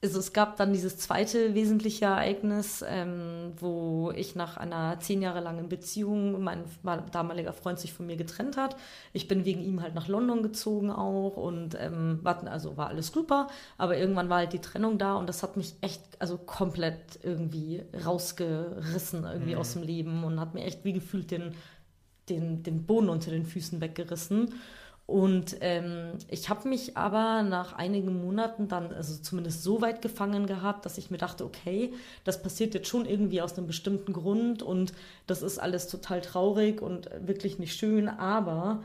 also 0.00 0.20
es 0.20 0.32
gab 0.32 0.56
dann 0.56 0.72
dieses 0.72 0.96
zweite 0.96 1.54
wesentliche 1.54 2.04
Ereignis, 2.04 2.84
ähm, 2.86 3.52
wo 3.56 4.12
ich 4.14 4.36
nach 4.36 4.56
einer 4.56 5.00
zehn 5.00 5.22
Jahre 5.22 5.40
langen 5.40 5.68
Beziehung, 5.68 6.40
mein 6.40 6.64
damaliger 7.10 7.52
Freund 7.52 7.80
sich 7.80 7.92
von 7.92 8.06
mir 8.06 8.16
getrennt 8.16 8.56
hat. 8.56 8.76
Ich 9.12 9.26
bin 9.26 9.44
wegen 9.44 9.60
ihm 9.60 9.82
halt 9.82 9.96
nach 9.96 10.06
London 10.06 10.44
gezogen 10.44 10.92
auch 10.92 11.36
und 11.36 11.76
ähm, 11.80 12.20
war, 12.22 12.46
also 12.46 12.76
war 12.76 12.88
alles 12.88 13.08
super, 13.08 13.48
aber 13.76 13.98
irgendwann 13.98 14.28
war 14.28 14.38
halt 14.38 14.52
die 14.52 14.60
Trennung 14.60 14.98
da 14.98 15.16
und 15.16 15.28
das 15.28 15.42
hat 15.42 15.56
mich 15.56 15.74
echt, 15.80 16.00
also 16.20 16.38
komplett 16.38 17.18
irgendwie 17.24 17.82
rausgerissen 18.04 19.24
irgendwie 19.24 19.54
mhm. 19.54 19.60
aus 19.60 19.72
dem 19.72 19.82
Leben 19.82 20.22
und 20.22 20.38
hat 20.38 20.54
mir 20.54 20.62
echt 20.62 20.84
wie 20.84 20.92
gefühlt 20.92 21.32
den, 21.32 21.54
den, 22.28 22.62
den 22.62 22.84
Boden 22.84 23.08
unter 23.08 23.32
den 23.32 23.44
Füßen 23.44 23.80
weggerissen. 23.80 24.54
Und 25.08 25.56
ähm, 25.62 26.18
ich 26.28 26.50
habe 26.50 26.68
mich 26.68 26.98
aber 26.98 27.42
nach 27.42 27.72
einigen 27.72 28.20
Monaten 28.20 28.68
dann, 28.68 28.92
also 28.92 29.16
zumindest 29.16 29.62
so 29.62 29.80
weit 29.80 30.02
gefangen 30.02 30.46
gehabt, 30.46 30.84
dass 30.84 30.98
ich 30.98 31.10
mir 31.10 31.16
dachte, 31.16 31.46
okay, 31.46 31.94
das 32.24 32.42
passiert 32.42 32.74
jetzt 32.74 32.88
schon 32.88 33.06
irgendwie 33.06 33.40
aus 33.40 33.56
einem 33.56 33.66
bestimmten 33.66 34.12
Grund 34.12 34.62
und 34.62 34.92
das 35.26 35.40
ist 35.40 35.58
alles 35.58 35.88
total 35.88 36.20
traurig 36.20 36.82
und 36.82 37.08
wirklich 37.22 37.58
nicht 37.58 37.74
schön, 37.74 38.06
aber 38.10 38.82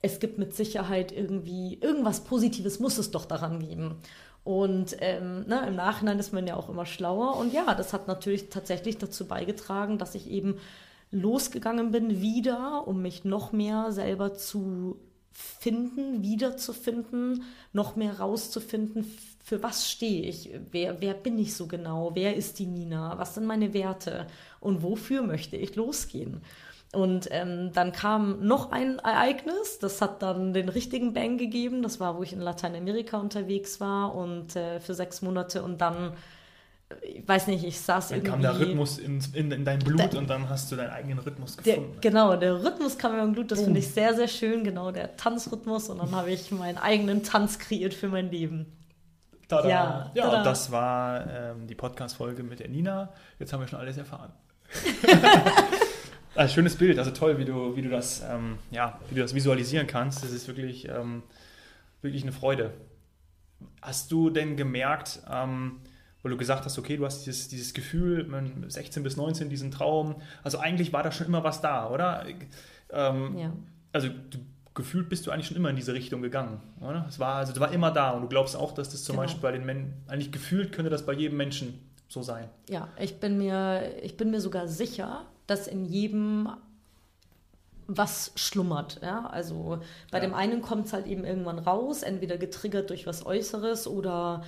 es 0.00 0.18
gibt 0.18 0.38
mit 0.38 0.54
Sicherheit 0.54 1.12
irgendwie, 1.12 1.78
irgendwas 1.78 2.24
Positives 2.24 2.80
muss 2.80 2.96
es 2.96 3.10
doch 3.10 3.26
daran 3.26 3.60
geben. 3.60 3.96
Und 4.44 4.96
ähm, 5.00 5.44
ne, 5.46 5.66
im 5.68 5.76
Nachhinein 5.76 6.18
ist 6.18 6.32
man 6.32 6.46
ja 6.46 6.56
auch 6.56 6.70
immer 6.70 6.86
schlauer. 6.86 7.36
Und 7.36 7.52
ja, 7.52 7.74
das 7.74 7.92
hat 7.92 8.08
natürlich 8.08 8.48
tatsächlich 8.48 8.96
dazu 8.96 9.26
beigetragen, 9.26 9.98
dass 9.98 10.14
ich 10.14 10.30
eben 10.30 10.56
losgegangen 11.10 11.90
bin 11.90 12.22
wieder, 12.22 12.88
um 12.88 13.02
mich 13.02 13.26
noch 13.26 13.52
mehr 13.52 13.92
selber 13.92 14.32
zu 14.32 14.98
finden, 15.32 16.22
wiederzufinden, 16.22 17.44
noch 17.72 17.96
mehr 17.96 18.18
rauszufinden, 18.18 19.04
für 19.42 19.62
was 19.62 19.90
stehe 19.90 20.28
ich, 20.28 20.50
wer, 20.70 21.00
wer 21.00 21.14
bin 21.14 21.38
ich 21.38 21.54
so 21.54 21.66
genau, 21.66 22.12
wer 22.14 22.36
ist 22.36 22.58
die 22.58 22.66
Nina, 22.66 23.18
was 23.18 23.34
sind 23.34 23.46
meine 23.46 23.72
Werte 23.72 24.26
und 24.60 24.82
wofür 24.82 25.22
möchte 25.22 25.56
ich 25.56 25.76
losgehen. 25.76 26.42
Und 26.92 27.28
ähm, 27.30 27.70
dann 27.72 27.92
kam 27.92 28.44
noch 28.44 28.72
ein 28.72 28.98
Ereignis, 28.98 29.78
das 29.78 30.02
hat 30.02 30.22
dann 30.22 30.52
den 30.52 30.68
richtigen 30.68 31.12
Bang 31.12 31.38
gegeben. 31.38 31.82
Das 31.82 32.00
war, 32.00 32.18
wo 32.18 32.22
ich 32.24 32.32
in 32.32 32.40
Lateinamerika 32.40 33.18
unterwegs 33.18 33.80
war 33.80 34.14
und 34.14 34.56
äh, 34.56 34.80
für 34.80 34.94
sechs 34.94 35.22
Monate 35.22 35.62
und 35.62 35.80
dann, 35.80 36.14
ich 37.02 37.26
weiß 37.26 37.46
nicht, 37.46 37.64
ich 37.64 37.78
saß 37.80 38.08
Dann 38.08 38.18
irgendwie. 38.18 38.30
kam 38.30 38.42
der 38.42 38.58
Rhythmus 38.58 38.98
in, 38.98 39.20
in, 39.34 39.52
in 39.52 39.64
dein 39.64 39.78
Blut 39.78 39.98
Der- 40.12 40.18
und 40.18 40.28
dann 40.28 40.48
hast 40.48 40.70
du 40.72 40.76
deinen 40.76 40.90
eigenen 40.90 41.18
Rhythmus 41.20 41.56
Der, 41.56 41.76
gefunden. 41.76 41.98
genau, 42.00 42.36
der 42.36 42.62
Rhythmus 42.62 42.98
kam 42.98 43.16
mir 43.16 43.22
im 43.22 43.32
Blut, 43.32 43.50
das 43.50 43.58
Boom. 43.58 43.66
finde 43.66 43.80
ich 43.80 43.88
sehr, 43.88 44.14
sehr 44.14 44.28
schön, 44.28 44.64
genau, 44.64 44.90
der 44.90 45.16
Tanzrhythmus 45.16 45.88
und 45.88 45.98
dann 45.98 46.10
habe 46.12 46.30
ich 46.30 46.50
meinen 46.50 46.78
eigenen 46.78 47.22
Tanz 47.22 47.58
kreiert 47.58 47.94
für 47.94 48.08
mein 48.08 48.30
Leben. 48.30 48.66
Tada. 49.48 49.68
Ja, 49.68 50.10
ja 50.14 50.24
tada. 50.24 50.38
und 50.38 50.46
das 50.46 50.70
war 50.72 51.26
ähm, 51.28 51.66
die 51.66 51.74
Podcast-Folge 51.74 52.42
mit 52.42 52.60
der 52.60 52.68
Nina. 52.68 53.12
Jetzt 53.38 53.52
haben 53.52 53.60
wir 53.60 53.68
schon 53.68 53.80
alles 53.80 53.96
erfahren. 53.96 54.32
also, 56.34 56.54
schönes 56.54 56.76
Bild, 56.76 56.98
also 56.98 57.10
toll, 57.10 57.38
wie 57.38 57.44
du, 57.44 57.76
wie 57.76 57.82
du 57.82 57.88
das, 57.88 58.22
ähm, 58.28 58.58
ja, 58.70 58.98
wie 59.08 59.16
du 59.16 59.20
das 59.22 59.34
visualisieren 59.34 59.86
kannst. 59.86 60.22
Das 60.22 60.30
ist 60.30 60.46
wirklich, 60.48 60.88
ähm, 60.88 61.22
wirklich 62.02 62.22
eine 62.22 62.32
Freude. 62.32 62.72
Hast 63.82 64.10
du 64.12 64.30
denn 64.30 64.56
gemerkt, 64.56 65.20
ähm, 65.30 65.80
weil 66.22 66.30
du 66.32 66.36
gesagt 66.36 66.64
hast, 66.64 66.78
okay, 66.78 66.96
du 66.96 67.04
hast 67.06 67.24
dieses, 67.26 67.48
dieses 67.48 67.72
Gefühl, 67.74 68.24
man, 68.24 68.68
16 68.68 69.02
bis 69.02 69.16
19, 69.16 69.48
diesen 69.48 69.70
Traum, 69.70 70.16
also 70.42 70.58
eigentlich 70.58 70.92
war 70.92 71.02
da 71.02 71.12
schon 71.12 71.26
immer 71.26 71.42
was 71.44 71.60
da, 71.60 71.88
oder? 71.90 72.24
Ähm, 72.90 73.38
Ja. 73.38 73.52
also 73.92 74.08
du, 74.08 74.38
gefühlt 74.74 75.08
bist 75.08 75.26
du 75.26 75.30
eigentlich 75.30 75.46
schon 75.46 75.56
immer 75.56 75.70
in 75.70 75.76
diese 75.76 75.94
Richtung 75.94 76.22
gegangen, 76.22 76.60
oder? 76.80 77.04
Es 77.08 77.18
war, 77.18 77.36
also, 77.36 77.52
es 77.52 77.60
war 77.60 77.72
immer 77.72 77.90
da 77.90 78.10
und 78.12 78.22
du 78.22 78.28
glaubst 78.28 78.54
auch, 78.56 78.72
dass 78.72 78.90
das 78.90 79.02
zum 79.04 79.14
Genau. 79.14 79.22
Beispiel 79.24 79.42
bei 79.42 79.52
den 79.52 79.64
Menschen, 79.66 79.94
eigentlich 80.08 80.30
gefühlt 80.32 80.72
könnte 80.72 80.90
das 80.90 81.04
bei 81.06 81.12
jedem 81.12 81.36
Menschen 81.38 81.78
so 82.08 82.22
sein. 82.22 82.48
Ja, 82.68 82.88
ich 82.98 83.18
bin 83.20 83.38
mir, 83.38 83.82
ich 84.02 84.16
bin 84.16 84.30
mir 84.30 84.40
sogar 84.40 84.68
sicher, 84.68 85.26
dass 85.46 85.66
in 85.68 85.84
jedem 85.84 86.48
was 87.86 88.32
schlummert. 88.36 89.00
Ja? 89.02 89.26
Also 89.26 89.80
bei 90.12 90.18
Ja. 90.18 90.24
dem 90.24 90.34
einen 90.34 90.62
kommt 90.62 90.86
es 90.86 90.92
halt 90.92 91.06
eben 91.06 91.24
irgendwann 91.24 91.58
raus, 91.58 92.02
entweder 92.02 92.36
getriggert 92.38 92.90
durch 92.90 93.06
was 93.06 93.26
Äußeres 93.26 93.86
oder 93.88 94.44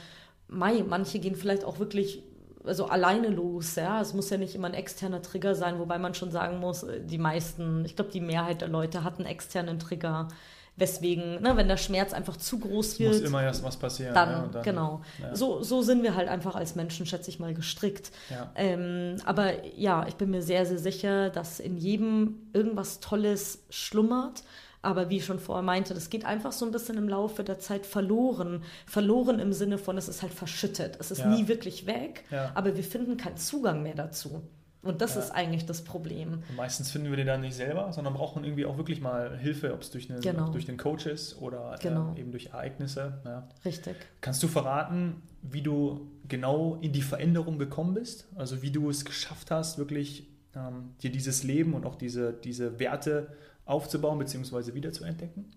mei, 0.52 0.85
manche 0.87 1.18
gehen 1.18 1.35
vielleicht 1.35 1.64
auch 1.64 1.78
wirklich 1.78 2.23
also 2.64 2.87
alleine 2.87 3.28
los. 3.28 3.75
Ja? 3.76 4.00
Es 4.00 4.14
muss 4.14 4.30
ja 4.30 4.37
nicht 4.37 4.54
immer 4.54 4.68
ein 4.68 4.75
externer 4.75 5.23
Trigger 5.23 5.54
sein, 5.54 5.78
wobei 5.78 5.99
man 5.99 6.14
schon 6.14 6.30
sagen 6.30 6.59
muss, 6.59 6.82
äh, 6.82 7.00
die 7.00 7.18
meisten, 7.18 7.85
ich 7.85 7.97
glaube, 7.97 8.11
die 8.11 8.21
Mehrheit 8.21 8.61
der 8.61 8.68
Leute 8.68 9.04
hat 9.04 9.18
einen 9.18 9.26
externen 9.26 9.78
Trigger. 9.78 10.28
Weswegen, 10.75 11.42
ne, 11.42 11.54
wenn 11.59 11.68
der 11.68 11.76
Schmerz 11.76 12.14
einfach 12.14 12.38
zu 12.38 12.59
groß 12.59 12.99
wird, 12.99 13.12
muss 13.12 13.21
immer 13.21 13.42
erst 13.42 13.62
was 13.62 13.76
passieren. 13.76 14.14
dann, 14.14 14.30
ja, 14.30 14.49
dann 14.50 14.62
genau. 14.62 15.02
ja. 15.21 15.37
So, 15.37 15.62
so 15.62 15.82
sind 15.82 16.02
wir 16.02 16.16
halt 16.16 16.30
einfach 16.30 16.54
als 16.54 16.76
Menschen, 16.76 17.04
schätze 17.04 17.28
ich 17.28 17.38
mal, 17.38 17.52
gestrickt. 17.52 18.11
Ja. 18.30 18.50
Ähm, 18.54 19.16
aber 19.26 19.66
ja, 19.76 20.06
ich 20.09 20.14
bin 20.14 20.30
mir 20.30 20.40
sehr, 20.40 20.64
sehr 20.64 20.78
sicher, 20.78 21.28
dass 21.28 21.61
in 21.61 21.76
jedem 21.76 22.49
irgendwas 22.54 23.00
Tolles 23.00 23.64
schlummert. 23.68 24.44
Aber 24.83 25.09
wie 25.11 25.19
ich 25.19 25.25
schon 25.25 25.39
vorher 25.39 25.62
meinte, 25.62 25.95
das 25.95 26.11
geht 26.11 26.25
einfach 26.25 26.51
so 26.53 26.67
ein 26.67 26.73
bisschen 26.73 26.99
im 26.99 27.09
Laufe 27.09 27.45
der 27.45 27.59
Zeit 27.61 27.87
verloren. 27.87 28.65
Verloren 28.87 29.39
im 29.39 29.53
Sinne 29.53 29.79
von, 29.79 29.97
es 29.97 30.09
ist 30.09 30.23
halt 30.23 30.35
verschüttet. 30.35 30.97
Es 30.99 31.11
ist 31.12 31.19
Ja. 31.21 31.29
nie 31.29 31.47
wirklich 31.49 31.87
weg, 31.87 32.25
Ja. 32.31 32.51
aber 32.55 32.77
wir 32.77 32.83
finden 32.85 33.17
keinen 33.17 33.37
Zugang 33.37 33.83
mehr 33.83 33.95
dazu. 33.95 34.43
Und 34.83 35.01
das 35.01 35.15
Ja. 35.15 35.21
ist 35.21 35.31
eigentlich 35.31 35.65
das 35.67 35.83
Problem. 35.85 36.43
Und 36.49 36.57
meistens 36.57 36.91
finden 36.91 37.09
wir 37.11 37.17
den 37.17 37.29
dann 37.29 37.43
nicht 37.43 37.55
selber, 37.55 37.93
sondern 37.93 38.15
brauchen 38.15 38.43
irgendwie 38.43 38.67
auch 38.67 38.77
wirklich 38.77 39.01
mal 39.01 39.39
Hilfe, 39.39 39.73
ob 39.73 39.83
es 39.83 39.93
durch, 39.93 40.11
einen- 40.11 40.21
Genau. 40.21 40.49
durch 40.51 40.67
den 40.67 40.77
Coach 40.77 41.07
ist 41.07 41.41
oder 41.41 41.77
Genau. 41.81 42.09
ähm, 42.11 42.17
eben 42.17 42.31
durch 42.33 42.47
Ereignisse. 42.47 43.21
Ja. 43.25 43.47
Richtig. 43.65 43.95
Kannst 44.21 44.43
du 44.43 44.49
verraten, 44.49 45.23
wie 45.43 45.62
du 45.62 46.09
genau 46.27 46.79
in 46.81 46.93
die 46.93 47.03
Veränderung 47.03 47.61
gekommen 47.61 47.95
bist? 47.95 48.27
Also 48.35 48.61
wie 48.62 48.73
du 48.73 48.91
es 48.91 49.05
geschafft 49.05 49.53
hast, 49.53 49.79
wirklich 49.79 50.27
ähm, 50.55 50.91
dir 51.03 51.11
dieses 51.11 51.45
Leben 51.45 51.73
und 51.73 51.87
auch 51.87 51.95
diese, 51.95 52.33
diese 52.35 52.79
Werte 52.79 53.29
aufzubauen 53.64 54.19
bzw. 54.19 54.75
wiederzuentdecken? 54.75 55.50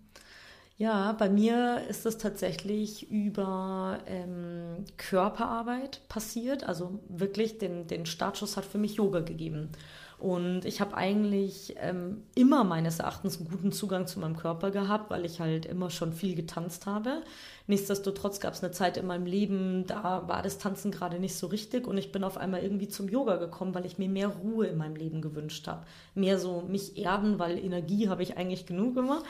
Ja, 0.77 1.13
bei 1.13 1.29
mir 1.29 1.83
ist 1.89 2.05
es 2.05 2.17
tatsächlich 2.17 3.09
über 3.09 3.99
ähm, 4.07 4.83
Körperarbeit 4.97 6.01
passiert. 6.09 6.65
Also 6.65 6.99
wirklich 7.07 7.59
den, 7.59 7.87
den 7.87 8.05
Startschuss 8.05 8.57
hat 8.57 8.65
für 8.65 8.77
mich 8.77 8.95
Yoga 8.95 9.21
gegeben. 9.21 9.69
Und 10.17 10.65
ich 10.65 10.81
habe 10.81 10.95
eigentlich 10.95 11.75
ähm, 11.77 12.23
immer 12.35 12.65
meines 12.65 12.99
Erachtens 12.99 13.37
einen 13.37 13.49
guten 13.49 13.71
Zugang 13.71 14.05
zu 14.05 14.19
meinem 14.19 14.35
Körper 14.35 14.71
gehabt, 14.71 15.09
weil 15.11 15.25
ich 15.25 15.39
halt 15.39 15.65
immer 15.65 15.89
schon 15.89 16.11
viel 16.11 16.35
getanzt 16.35 16.85
habe. 16.85 17.21
Nichtsdestotrotz 17.67 18.39
gab 18.39 18.53
es 18.53 18.63
eine 18.63 18.71
Zeit 18.71 18.95
in 18.97 19.07
meinem 19.07 19.25
Leben, 19.25 19.85
da 19.87 20.27
war 20.27 20.43
das 20.43 20.59
Tanzen 20.59 20.91
gerade 20.91 21.19
nicht 21.19 21.35
so 21.35 21.47
richtig 21.47 21.87
und 21.87 21.97
ich 21.97 22.11
bin 22.11 22.23
auf 22.23 22.37
einmal 22.37 22.61
irgendwie 22.61 22.87
zum 22.87 23.09
Yoga 23.09 23.37
gekommen, 23.37 23.73
weil 23.73 23.87
ich 23.87 23.97
mir 23.97 24.07
mehr 24.07 24.27
Ruhe 24.27 24.67
in 24.67 24.77
meinem 24.77 24.95
Leben 24.95 25.21
gewünscht 25.21 25.67
habe. 25.67 25.83
Mehr 26.13 26.37
so 26.37 26.61
mich 26.67 26.95
erden, 26.97 27.39
weil 27.39 27.57
Energie 27.57 28.07
habe 28.07 28.21
ich 28.21 28.37
eigentlich 28.37 28.67
genug 28.67 28.97
immer. 28.97 29.23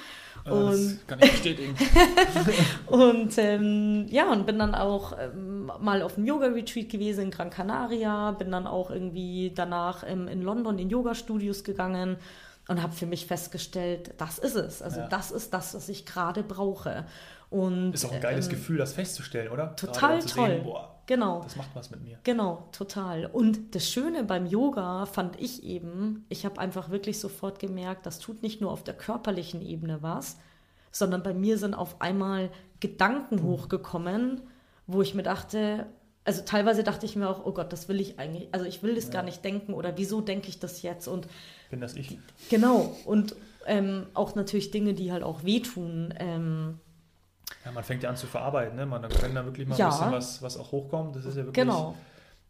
Äh, 0.46 0.52
Und 0.52 0.72
das 0.74 0.98
kann 1.08 1.20
ich 1.22 1.32
bestätigen. 1.32 1.76
und 2.88 3.38
ähm, 3.38 4.06
ja, 4.10 4.30
und 4.32 4.46
bin 4.46 4.60
dann 4.60 4.76
auch 4.76 5.14
ähm, 5.18 5.72
mal 5.80 6.02
auf 6.02 6.18
einem 6.18 6.28
Yoga-Retreat 6.28 6.90
gewesen 6.90 7.26
in 7.26 7.32
Gran 7.32 7.50
Canaria, 7.50 8.32
bin 8.32 8.52
dann 8.52 8.68
auch 8.68 8.92
irgendwie 8.92 9.54
danach 9.56 10.04
ähm, 10.06 10.28
in 10.28 10.42
London 10.42 10.78
in 10.78 10.90
Yoga-Studios 10.90 11.64
gegangen 11.64 12.18
und 12.68 12.82
habe 12.82 12.94
für 12.94 13.06
mich 13.06 13.28
festgestellt, 13.28 14.14
das 14.18 14.40
ist 14.40 14.56
es. 14.56 14.82
Also 14.82 15.02
Ja. 15.02 15.08
das 15.08 15.32
ist 15.32 15.54
das, 15.54 15.74
was 15.76 15.88
ich 15.88 16.06
gerade 16.06 16.44
brauche. 16.44 17.06
Und, 17.50 17.94
Ist 17.94 18.06
auch 18.06 18.12
ein 18.12 18.22
geiles 18.22 18.48
ähm, 18.48 18.52
Gefühl, 18.54 18.78
das 18.78 18.94
festzustellen, 18.94 19.52
oder? 19.52 19.76
total 19.76 20.20
toll. 20.20 20.48
Sehen, 20.48 20.64
boah, 20.64 20.96
Genau. 21.08 21.42
das 21.44 21.56
macht 21.56 21.70
was 21.76 21.92
mit 21.92 22.04
mir. 22.04 22.18
Genau, 22.24 22.68
total. 22.72 23.28
Und 23.28 23.76
das 23.76 23.90
Schöne 23.90 24.24
beim 24.24 24.48
Yoga 24.48 25.06
fand 25.06 25.40
ich 25.40 25.64
eben, 25.64 26.26
ich 26.30 26.46
habe 26.46 26.60
einfach 26.60 26.90
wirklich 26.90 27.20
sofort 27.20 27.60
gemerkt, 27.60 28.06
das 28.06 28.20
tut 28.20 28.42
nicht 28.42 28.62
nur 28.62 28.72
auf 28.72 28.84
der 28.84 28.96
körperlichen 28.96 29.62
Ebene 29.62 30.02
was, 30.02 30.38
sondern 30.92 31.22
bei 31.22 31.34
mir 31.34 31.58
sind 31.58 31.76
auf 31.76 32.02
einmal 32.02 32.50
Gedanken 32.80 33.44
hochgekommen, 33.44 34.42
wo 34.88 35.02
ich 35.02 35.14
mir 35.14 35.24
dachte, 35.24 35.86
also 36.24 36.42
teilweise 36.44 36.84
dachte 36.84 37.06
ich 37.06 37.16
mir 37.16 37.30
auch, 37.30 37.46
oh 37.46 37.52
Gott, 37.52 37.72
das 37.72 37.88
will 37.88 38.00
ich 38.02 38.18
eigentlich, 38.18 38.48
also 38.52 38.66
ich 38.66 38.82
will 38.82 38.96
das 38.96 39.12
gar 39.12 39.22
nicht 39.22 39.44
denken 39.46 39.74
oder 39.74 39.98
wieso 39.98 40.22
denke 40.22 40.50
ich 40.50 40.60
das 40.60 40.82
jetzt? 40.82 41.08
Und 41.08 41.28
Bin 41.70 41.82
das 41.82 41.94
ich? 41.96 42.18
genau, 42.50 42.96
und 43.06 43.36
ähm, 43.68 44.08
auch 44.16 44.34
natürlich 44.36 44.72
Dinge, 44.72 44.94
die 44.94 45.12
halt 45.12 45.24
auch 45.24 45.44
wehtun. 45.44 46.14
Ähm, 46.18 46.80
Ja, 47.66 47.72
man 47.72 47.84
fängt 47.84 48.04
ja 48.04 48.10
an 48.10 48.16
zu 48.18 48.28
verarbeiten, 48.28 48.76
ne? 48.76 48.86
Man, 48.86 49.04
wenn 49.22 49.36
da 49.36 49.44
wirklich 49.46 49.68
mal 49.68 49.78
Ja. 49.78 49.88
ein 49.88 49.92
bisschen 49.92 50.12
was, 50.12 50.42
was 50.44 50.58
auch 50.58 50.72
hochkommt, 50.72 51.16
das 51.16 51.26
ist 51.26 51.36
ja 51.36 51.46
wirklich 51.46 51.66
genau. 51.66 51.96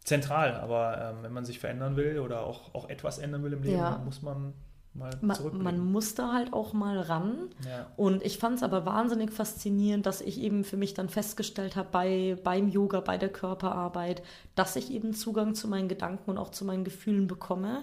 zentral. 0.04 0.54
Aber 0.56 1.00
ähm, 1.00 1.16
wenn 1.22 1.32
man 1.32 1.44
sich 1.44 1.58
verändern 1.58 1.96
will 1.96 2.20
oder 2.20 2.40
auch, 2.46 2.74
auch 2.74 2.88
etwas 2.88 3.18
ändern 3.18 3.42
will 3.42 3.52
im 3.54 3.62
Leben, 3.62 3.78
Ja. 3.78 3.92
dann 3.92 4.04
muss 4.04 4.20
man 4.22 4.52
mal 4.92 5.10
Man, 5.20 5.62
man 5.62 5.78
muss 5.92 6.14
da 6.14 6.32
halt 6.32 6.52
auch 6.52 6.72
mal 6.72 6.98
ran. 7.00 7.50
ja. 7.66 7.86
Und 7.96 8.22
ich 8.24 8.38
fand 8.38 8.56
es 8.56 8.62
aber 8.62 8.86
wahnsinnig 8.86 9.30
faszinierend, 9.30 10.06
dass 10.06 10.20
ich 10.20 10.40
eben 10.40 10.64
für 10.64 10.76
mich 10.76 10.94
dann 10.94 11.08
festgestellt 11.08 11.76
habe 11.76 11.88
bei, 11.92 12.36
beim 12.44 12.68
Yoga, 12.68 13.00
bei 13.00 13.18
der 13.18 13.28
Körperarbeit, 13.30 14.22
dass 14.54 14.76
ich 14.76 14.90
eben 14.90 15.12
Zugang 15.14 15.54
zu 15.54 15.68
meinen 15.68 15.88
Gedanken 15.88 16.30
und 16.30 16.38
auch 16.38 16.50
zu 16.50 16.64
meinen 16.64 16.84
Gefühlen 16.84 17.26
bekomme. 17.26 17.82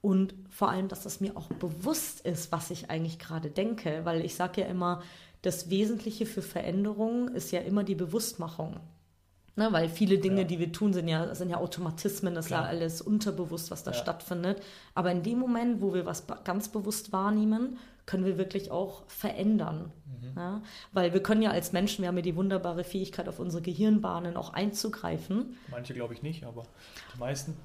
Und 0.00 0.34
vor 0.50 0.68
allem, 0.70 0.88
dass 0.88 1.06
es 1.06 1.20
mir 1.20 1.34
auch 1.36 1.48
bewusst 1.48 2.20
ist, 2.26 2.52
was 2.52 2.70
ich 2.70 2.90
eigentlich 2.90 3.18
gerade 3.18 3.50
denke. 3.50 4.00
Weil 4.04 4.22
ich 4.24 4.34
sage 4.34 4.60
ja 4.62 4.66
immer, 4.66 5.02
das 5.44 5.70
Wesentliche 5.70 6.26
für 6.26 6.42
Veränderung 6.42 7.28
ist 7.28 7.50
ja 7.52 7.60
immer 7.60 7.84
die 7.84 7.94
Bewusstmachung. 7.94 8.76
Ne, 9.56 9.68
weil 9.70 9.88
viele 9.88 10.18
Dinge, 10.18 10.40
Ja. 10.40 10.46
die 10.48 10.58
wir 10.58 10.72
tun, 10.72 10.92
sind 10.92 11.06
ja, 11.06 11.32
sind 11.32 11.48
ja 11.48 11.58
Automatismen, 11.58 12.34
das 12.34 12.46
ist 12.46 12.50
ja 12.50 12.58
Klar. 12.58 12.68
alles 12.70 13.00
unterbewusst, 13.00 13.70
was 13.70 13.84
da 13.84 13.92
Ja. 13.92 13.96
stattfindet. 13.96 14.60
Aber 14.96 15.12
in 15.12 15.22
dem 15.22 15.38
Moment, 15.38 15.80
wo 15.80 15.94
wir 15.94 16.06
was 16.06 16.24
ganz 16.42 16.68
bewusst 16.70 17.12
wahrnehmen, 17.12 17.78
können 18.04 18.24
wir 18.24 18.36
wirklich 18.36 18.72
auch 18.72 19.04
verändern. 19.06 19.92
Mhm. 20.06 20.32
Ja? 20.36 20.62
Weil 20.92 21.12
wir 21.12 21.22
können 21.22 21.40
ja 21.40 21.50
als 21.52 21.72
Menschen, 21.72 22.02
wir 22.02 22.08
haben 22.08 22.16
ja 22.16 22.22
die 22.22 22.34
wunderbare 22.34 22.82
Fähigkeit, 22.82 23.28
auf 23.28 23.38
unsere 23.38 23.62
Gehirnbahnen 23.62 24.36
auch 24.36 24.52
einzugreifen. 24.52 25.56
Manche 25.70 25.94
glaube 25.94 26.14
ich 26.14 26.22
nicht, 26.22 26.42
aber 26.44 26.64
die 27.14 27.18
meisten. 27.20 27.56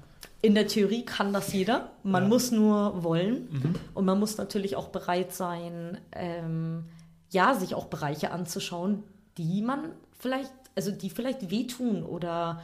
In 0.42 0.54
der 0.54 0.68
Theorie 0.68 1.04
kann 1.04 1.32
das 1.32 1.52
jeder. 1.52 1.90
Man 2.04 2.28
muss 2.28 2.52
nur 2.52 3.02
wollen. 3.02 3.48
Mhm. 3.50 3.74
Und 3.94 4.04
man 4.04 4.18
muss 4.20 4.38
natürlich 4.38 4.76
auch 4.76 4.88
bereit 4.88 5.32
sein, 5.32 5.98
ähm, 6.12 6.84
ja, 7.30 7.54
sich 7.54 7.74
auch 7.74 7.86
Bereiche 7.86 8.30
anzuschauen, 8.32 9.02
die 9.38 9.62
man 9.62 9.92
vielleicht, 10.18 10.52
also 10.76 10.90
die 10.90 11.10
vielleicht 11.10 11.50
wehtun 11.50 12.02
oder 12.04 12.60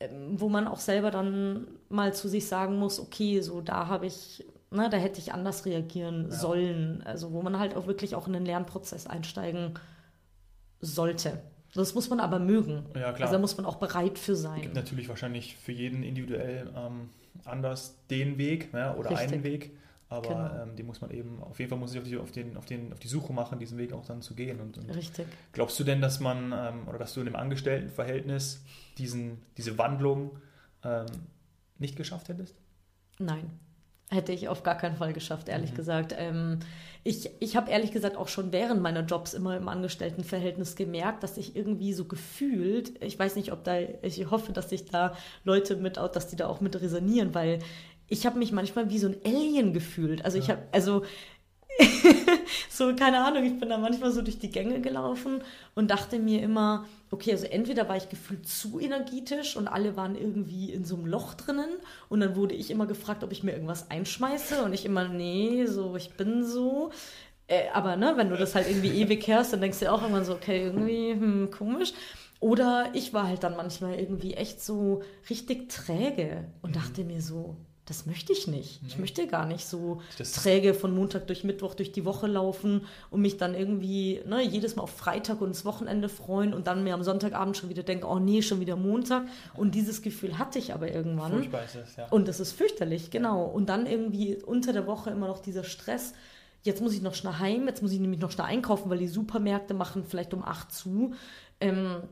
ähm, 0.00 0.40
wo 0.40 0.48
man 0.48 0.66
auch 0.66 0.80
selber 0.80 1.10
dann 1.10 1.66
mal 1.88 2.12
zu 2.14 2.28
sich 2.28 2.46
sagen 2.48 2.78
muss, 2.78 2.98
okay, 3.00 3.40
so 3.40 3.60
da 3.60 3.86
habe 3.88 4.06
ich, 4.06 4.44
ne, 4.70 4.88
da 4.90 4.96
hätte 4.96 5.20
ich 5.20 5.32
anders 5.32 5.64
reagieren 5.64 6.28
Ja. 6.30 6.36
sollen. 6.36 7.02
Also 7.04 7.32
wo 7.32 7.42
man 7.42 7.58
halt 7.58 7.76
auch 7.76 7.86
wirklich 7.86 8.14
auch 8.14 8.26
in 8.26 8.32
den 8.32 8.44
Lernprozess 8.44 9.06
einsteigen 9.06 9.74
sollte. 10.80 11.42
Das 11.74 11.94
muss 11.94 12.08
man 12.08 12.20
aber 12.20 12.38
mögen. 12.38 12.84
Ja, 12.94 13.12
klar. 13.12 13.20
Also 13.22 13.32
da 13.34 13.38
muss 13.38 13.56
man 13.56 13.66
auch 13.66 13.76
bereit 13.76 14.18
für 14.18 14.32
Es 14.32 14.42
sein. 14.42 14.62
gibt 14.62 14.74
natürlich 14.74 15.08
wahrscheinlich 15.08 15.56
für 15.56 15.72
jeden 15.72 16.02
individuell 16.02 16.70
ähm, 16.74 17.10
anders 17.44 17.96
den 18.10 18.38
Weg 18.38 18.72
ne, 18.72 18.94
oder 18.96 19.10
Richtig. 19.10 19.32
einen 19.32 19.44
Weg. 19.44 19.76
Aber 20.08 20.28
Genau. 20.28 20.62
ähm, 20.62 20.76
die 20.76 20.84
muss 20.84 21.00
man 21.00 21.10
eben, 21.10 21.42
auf 21.42 21.58
jeden 21.58 21.68
Fall 21.68 21.78
muss 21.78 21.92
ich 21.92 21.98
auf 21.98 22.04
die, 22.04 22.16
auf, 22.16 22.30
den, 22.30 22.56
auf, 22.56 22.64
den, 22.64 22.92
auf 22.92 23.00
die 23.00 23.08
Suche 23.08 23.32
machen, 23.32 23.58
diesen 23.58 23.76
Weg 23.76 23.92
auch 23.92 24.04
dann 24.04 24.22
zu 24.22 24.34
gehen. 24.34 24.60
Und, 24.60 24.78
und 24.78 24.88
Richtig. 24.90 25.26
glaubst 25.52 25.78
du 25.80 25.84
denn, 25.84 26.00
dass 26.00 26.20
man 26.20 26.52
ähm, 26.56 26.88
oder 26.88 26.98
dass 26.98 27.14
du 27.14 27.20
in 27.20 27.26
dem 27.26 27.36
Angestelltenverhältnis 27.36 28.62
diesen, 28.98 29.42
diese 29.56 29.78
Wandlung 29.78 30.38
ähm, 30.84 31.06
nicht 31.78 31.96
geschafft 31.96 32.28
hättest? 32.28 32.54
Nein. 33.18 33.50
Hätte 34.08 34.30
ich 34.30 34.48
auf 34.48 34.62
gar 34.62 34.76
keinen 34.76 34.94
Fall 34.94 35.12
geschafft, 35.12 35.48
ehrlich 35.48 35.72
mhm. 35.72 35.76
gesagt. 35.76 36.14
Ähm, 36.16 36.60
ich 37.02 37.28
ich 37.40 37.56
habe 37.56 37.72
ehrlich 37.72 37.90
gesagt 37.90 38.16
auch 38.16 38.28
schon 38.28 38.52
während 38.52 38.80
meiner 38.80 39.00
Jobs 39.04 39.34
immer 39.34 39.56
im 39.56 39.68
Angestelltenverhältnis 39.68 40.76
gemerkt, 40.76 41.24
dass 41.24 41.36
ich 41.36 41.56
irgendwie 41.56 41.92
so 41.92 42.04
gefühlt, 42.04 43.02
ich 43.02 43.18
weiß 43.18 43.34
nicht, 43.34 43.50
ob 43.50 43.64
da, 43.64 43.80
ich 43.80 44.30
hoffe, 44.30 44.52
dass 44.52 44.70
sich 44.70 44.84
da 44.84 45.16
Leute 45.42 45.74
mit, 45.74 45.96
dass 45.96 46.28
die 46.28 46.36
da 46.36 46.46
auch 46.46 46.60
mit 46.60 46.80
resonieren, 46.80 47.34
weil 47.34 47.58
ich 48.08 48.26
habe 48.26 48.38
mich 48.38 48.52
manchmal 48.52 48.90
wie 48.90 48.98
so 48.98 49.08
ein 49.08 49.16
Alien 49.24 49.72
gefühlt. 49.72 50.24
Also 50.24 50.38
ja. 50.38 50.44
ich 50.44 50.50
habe, 50.50 50.62
also 50.72 51.02
so, 52.70 52.94
keine 52.94 53.24
Ahnung, 53.24 53.44
ich 53.44 53.58
bin 53.58 53.68
da 53.68 53.76
manchmal 53.78 54.10
so 54.10 54.22
durch 54.22 54.38
die 54.38 54.50
Gänge 54.50 54.80
gelaufen 54.80 55.42
und 55.74 55.90
dachte 55.90 56.18
mir 56.18 56.42
immer, 56.42 56.86
okay, 57.10 57.32
also 57.32 57.46
entweder 57.46 57.88
war 57.88 57.96
ich 57.96 58.08
gefühlt 58.08 58.48
zu 58.48 58.80
energetisch 58.80 59.56
und 59.56 59.68
alle 59.68 59.96
waren 59.96 60.16
irgendwie 60.16 60.72
in 60.72 60.84
so 60.84 60.96
einem 60.96 61.06
Loch 61.06 61.34
drinnen 61.34 61.68
und 62.08 62.20
dann 62.20 62.36
wurde 62.36 62.54
ich 62.54 62.70
immer 62.70 62.86
gefragt, 62.86 63.24
ob 63.24 63.32
ich 63.32 63.42
mir 63.42 63.52
irgendwas 63.52 63.90
einschmeiße 63.90 64.62
und 64.62 64.72
ich 64.72 64.84
immer, 64.84 65.08
nee, 65.08 65.66
so, 65.66 65.96
ich 65.96 66.14
bin 66.14 66.44
so. 66.44 66.90
Äh, 67.48 67.68
aber 67.74 67.96
ne, 67.96 68.14
wenn 68.16 68.30
du 68.30 68.36
das 68.36 68.54
halt 68.54 68.68
irgendwie 68.68 68.90
ewig 69.00 69.26
hörst, 69.28 69.52
dann 69.52 69.60
denkst 69.60 69.80
du 69.80 69.92
auch 69.92 70.00
irgendwann 70.00 70.24
so, 70.24 70.34
okay, 70.34 70.62
irgendwie 70.62 71.12
hm, 71.12 71.50
komisch. 71.50 71.92
Oder 72.40 72.90
ich 72.92 73.14
war 73.14 73.28
halt 73.28 73.42
dann 73.42 73.56
manchmal 73.56 73.98
irgendwie 73.98 74.34
echt 74.34 74.62
so 74.62 75.02
richtig 75.30 75.70
träge 75.70 76.44
und 76.62 76.76
dachte 76.76 77.02
mir 77.02 77.22
so, 77.22 77.56
das 77.86 78.04
möchte 78.04 78.32
ich 78.32 78.48
nicht. 78.48 78.80
Ich 78.88 78.98
möchte 78.98 79.28
gar 79.28 79.46
nicht 79.46 79.64
so 79.64 80.02
das 80.18 80.32
träge 80.32 80.74
von 80.74 80.92
Montag 80.92 81.28
durch 81.28 81.44
Mittwoch 81.44 81.74
durch 81.74 81.92
die 81.92 82.04
Woche 82.04 82.26
laufen 82.26 82.84
und 83.10 83.22
mich 83.22 83.36
dann 83.36 83.54
irgendwie 83.54 84.20
ne, 84.26 84.42
jedes 84.42 84.74
Mal 84.74 84.82
auf 84.82 84.90
Freitag 84.90 85.40
und 85.40 85.50
das 85.50 85.64
Wochenende 85.64 86.08
freuen 86.08 86.52
und 86.52 86.66
dann 86.66 86.82
mir 86.82 86.94
am 86.94 87.04
Sonntagabend 87.04 87.56
schon 87.56 87.68
wieder 87.68 87.84
denken, 87.84 88.04
oh 88.04 88.18
nee, 88.18 88.42
schon 88.42 88.58
wieder 88.58 88.74
Montag. 88.74 89.26
Und 89.54 89.76
dieses 89.76 90.02
Gefühl 90.02 90.36
hatte 90.36 90.58
ich 90.58 90.74
aber 90.74 90.90
irgendwann. 90.90 91.30
Furchtbar 91.30 91.64
ist 91.64 91.76
es, 91.76 91.96
ja. 91.96 92.08
Und 92.08 92.26
das 92.26 92.40
ist 92.40 92.52
fürchterlich, 92.52 93.10
genau. 93.10 93.44
Und 93.44 93.68
dann 93.68 93.86
irgendwie 93.86 94.34
unter 94.34 94.72
der 94.72 94.88
Woche 94.88 95.10
immer 95.10 95.28
noch 95.28 95.38
dieser 95.38 95.62
Stress. 95.62 96.12
Jetzt 96.64 96.82
muss 96.82 96.92
ich 96.92 97.02
noch 97.02 97.14
schnell 97.14 97.34
heim, 97.38 97.68
jetzt 97.68 97.82
muss 97.82 97.92
ich 97.92 98.00
nämlich 98.00 98.20
noch 98.20 98.32
schnell 98.32 98.48
einkaufen, 98.48 98.90
weil 98.90 98.98
die 98.98 99.06
Supermärkte 99.06 99.74
machen 99.74 100.04
vielleicht 100.04 100.34
um 100.34 100.42
acht 100.42 100.72
zu. 100.72 101.14
Ähm, 101.60 102.02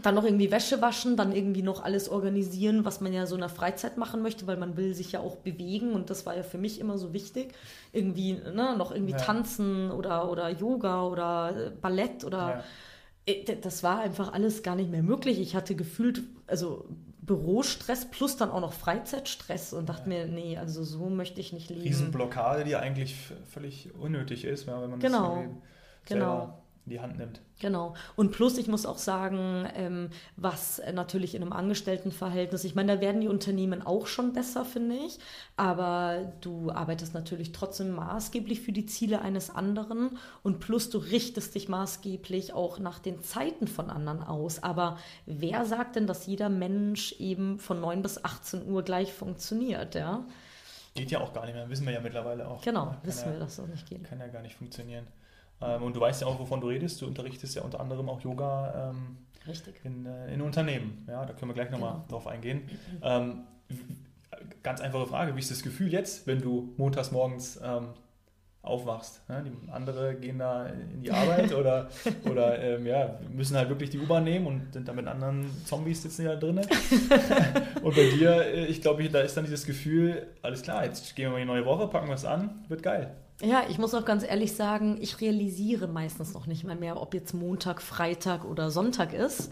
dann 0.00 0.14
noch 0.14 0.24
irgendwie 0.24 0.50
Wäsche 0.50 0.80
waschen, 0.80 1.16
dann 1.16 1.32
irgendwie 1.32 1.62
noch 1.62 1.84
alles 1.84 2.08
organisieren, 2.08 2.84
was 2.84 3.00
man 3.00 3.12
ja 3.12 3.26
so 3.26 3.34
in 3.34 3.42
der 3.42 3.50
Freizeit 3.50 3.98
machen 3.98 4.22
möchte, 4.22 4.46
weil 4.46 4.56
man 4.56 4.76
will 4.76 4.94
sich 4.94 5.12
ja 5.12 5.20
auch 5.20 5.36
bewegen 5.36 5.92
und 5.92 6.08
das 6.08 6.24
war 6.24 6.34
ja 6.34 6.42
für 6.42 6.56
mich 6.56 6.80
immer 6.80 6.96
so 6.96 7.12
wichtig. 7.12 7.52
Irgendwie 7.92 8.32
ne, 8.32 8.74
noch 8.76 8.90
irgendwie 8.92 9.12
ja. 9.12 9.18
tanzen 9.18 9.90
oder, 9.90 10.30
oder 10.30 10.48
Yoga 10.48 11.04
oder 11.04 11.54
äh, 11.56 11.70
Ballett 11.70 12.24
oder 12.24 12.38
ja. 12.38 12.64
Äh, 13.26 13.56
das 13.60 13.82
war 13.82 14.00
einfach 14.00 14.32
alles 14.32 14.62
gar 14.62 14.76
nicht 14.76 14.90
mehr 14.90 15.02
möglich. 15.02 15.38
Ich 15.38 15.54
hatte 15.54 15.74
gefühlt, 15.74 16.22
also 16.46 16.86
Bürostress 17.20 18.10
plus 18.10 18.36
dann 18.36 18.50
auch 18.50 18.60
noch 18.60 18.72
Freizeitstress 18.72 19.74
und 19.74 19.88
dachte 19.88 20.10
ja. 20.10 20.24
mir, 20.24 20.26
nee, 20.26 20.56
also 20.56 20.82
so 20.82 21.10
möchte 21.10 21.40
ich 21.40 21.52
nicht 21.52 21.68
leben. 21.68 21.82
Riesenblockade, 21.82 22.64
die 22.64 22.76
eigentlich 22.76 23.14
völlig 23.50 23.94
unnötig 23.94 24.44
ist, 24.44 24.66
wenn 24.66 24.74
man 24.74 24.98
genau. 24.98 25.36
das 25.36 26.08
genau 26.08 26.61
in 26.84 26.90
die 26.90 27.00
Hand 27.00 27.16
nimmt. 27.16 27.40
Genau. 27.60 27.94
Und 28.16 28.32
plus, 28.32 28.58
ich 28.58 28.66
muss 28.66 28.86
auch 28.86 28.98
sagen, 28.98 29.68
ähm, 29.76 30.10
was 30.36 30.82
natürlich 30.92 31.36
in 31.36 31.42
einem 31.42 31.52
Angestelltenverhältnis, 31.52 32.64
ich 32.64 32.74
meine, 32.74 32.96
da 32.96 33.00
werden 33.00 33.20
die 33.20 33.28
Unternehmen 33.28 33.82
auch 33.82 34.08
schon 34.08 34.32
besser, 34.32 34.64
finde 34.64 34.96
ich, 34.96 35.20
aber 35.56 36.32
du 36.40 36.72
arbeitest 36.72 37.14
natürlich 37.14 37.52
trotzdem 37.52 37.92
maßgeblich 37.92 38.62
für 38.62 38.72
die 38.72 38.86
Ziele 38.86 39.22
eines 39.22 39.54
anderen 39.54 40.18
und 40.42 40.58
plus, 40.58 40.90
du 40.90 40.98
richtest 40.98 41.54
dich 41.54 41.68
maßgeblich 41.68 42.52
auch 42.52 42.80
nach 42.80 42.98
den 42.98 43.22
Zeiten 43.22 43.68
von 43.68 43.88
anderen 43.88 44.24
aus. 44.24 44.60
Aber 44.60 44.98
wer 45.26 45.64
sagt 45.64 45.94
denn, 45.94 46.08
dass 46.08 46.26
jeder 46.26 46.48
Mensch 46.48 47.12
eben 47.20 47.60
von 47.60 47.80
9 47.80 48.02
bis 48.02 48.24
18 48.24 48.68
Uhr 48.68 48.82
gleich 48.82 49.12
funktioniert, 49.12 49.94
ja? 49.94 50.24
Geht 50.94 51.12
ja 51.12 51.20
auch 51.20 51.32
gar 51.32 51.46
nicht 51.46 51.54
mehr, 51.54 51.70
wissen 51.70 51.86
wir 51.86 51.92
ja 51.92 52.00
mittlerweile 52.00 52.48
auch. 52.48 52.60
Genau, 52.60 52.86
ja, 52.86 53.00
wissen 53.04 53.28
ja, 53.28 53.32
wir, 53.34 53.38
dass 53.38 53.56
das 53.56 53.68
nicht 53.68 53.88
geht. 53.88 54.04
Kann 54.04 54.18
ja 54.18 54.26
gar 54.26 54.42
nicht 54.42 54.56
funktionieren. 54.56 55.06
Ähm, 55.62 55.82
und 55.82 55.96
du 55.96 56.00
weißt 56.00 56.22
ja 56.22 56.26
auch, 56.26 56.38
wovon 56.38 56.60
du 56.60 56.68
redest. 56.68 57.00
Du 57.00 57.06
unterrichtest 57.06 57.54
ja 57.54 57.62
unter 57.62 57.80
anderem 57.80 58.08
auch 58.08 58.20
Yoga 58.20 58.90
ähm, 58.90 59.18
in, 59.84 60.06
äh, 60.06 60.34
in, 60.34 60.40
Unternehmen. 60.40 61.04
Ja, 61.08 61.24
da 61.24 61.32
können 61.32 61.50
wir 61.50 61.54
gleich 61.54 61.70
nochmal 61.70 61.94
genau. 61.94 62.06
drauf 62.08 62.26
eingehen. 62.26 62.62
Ähm, 63.02 63.44
ganz 64.62 64.80
einfache 64.80 65.06
Frage: 65.06 65.34
Wie 65.34 65.40
ist 65.40 65.50
das 65.50 65.62
Gefühl 65.62 65.92
jetzt, 65.92 66.26
wenn 66.26 66.40
du 66.40 66.72
montags 66.76 67.10
morgens 67.10 67.60
ähm, 67.62 67.88
aufwachst? 68.62 69.22
Ja, 69.28 69.40
die 69.40 69.52
andere 69.70 70.14
gehen 70.14 70.38
da 70.38 70.66
in 70.66 71.02
die 71.02 71.10
Arbeit 71.10 71.52
oder, 71.54 71.88
oder 72.30 72.60
ähm, 72.62 72.86
ja, 72.86 73.18
müssen 73.32 73.56
halt 73.56 73.68
wirklich 73.68 73.90
die 73.90 73.98
U-Bahn 73.98 74.24
nehmen 74.24 74.46
und 74.46 74.72
sind 74.72 74.86
da 74.86 74.92
mit 74.92 75.06
anderen 75.06 75.50
Zombies 75.64 76.02
sitzen 76.02 76.24
ja 76.24 76.36
drinnen. 76.36 76.66
und 77.82 77.94
bei 77.94 78.10
dir, 78.10 78.46
äh, 78.46 78.66
ich 78.66 78.80
glaube, 78.80 79.08
da 79.08 79.20
ist 79.20 79.36
dann 79.36 79.44
dieses 79.44 79.66
Gefühl: 79.66 80.26
Alles 80.42 80.62
klar, 80.62 80.84
jetzt 80.84 81.14
gehen 81.16 81.26
wir 81.26 81.32
mal 81.32 81.40
in 81.40 81.48
die 81.48 81.52
neue 81.52 81.64
Woche, 81.64 81.88
packen 81.88 82.08
wir 82.08 82.14
es 82.14 82.24
an, 82.24 82.64
wird 82.68 82.82
geil. 82.82 83.14
Ja, 83.44 83.64
ich 83.68 83.76
muss 83.76 83.92
auch 83.92 84.04
ganz 84.04 84.22
ehrlich 84.22 84.54
sagen, 84.54 84.98
ich 85.00 85.20
realisiere 85.20 85.88
meistens 85.88 86.32
noch 86.32 86.46
nicht 86.46 86.62
mal 86.62 86.76
mehr, 86.76 87.02
ob 87.02 87.12
jetzt 87.12 87.34
Montag, 87.34 87.82
Freitag 87.82 88.44
oder 88.44 88.70
Sonntag 88.70 89.12
ist 89.12 89.50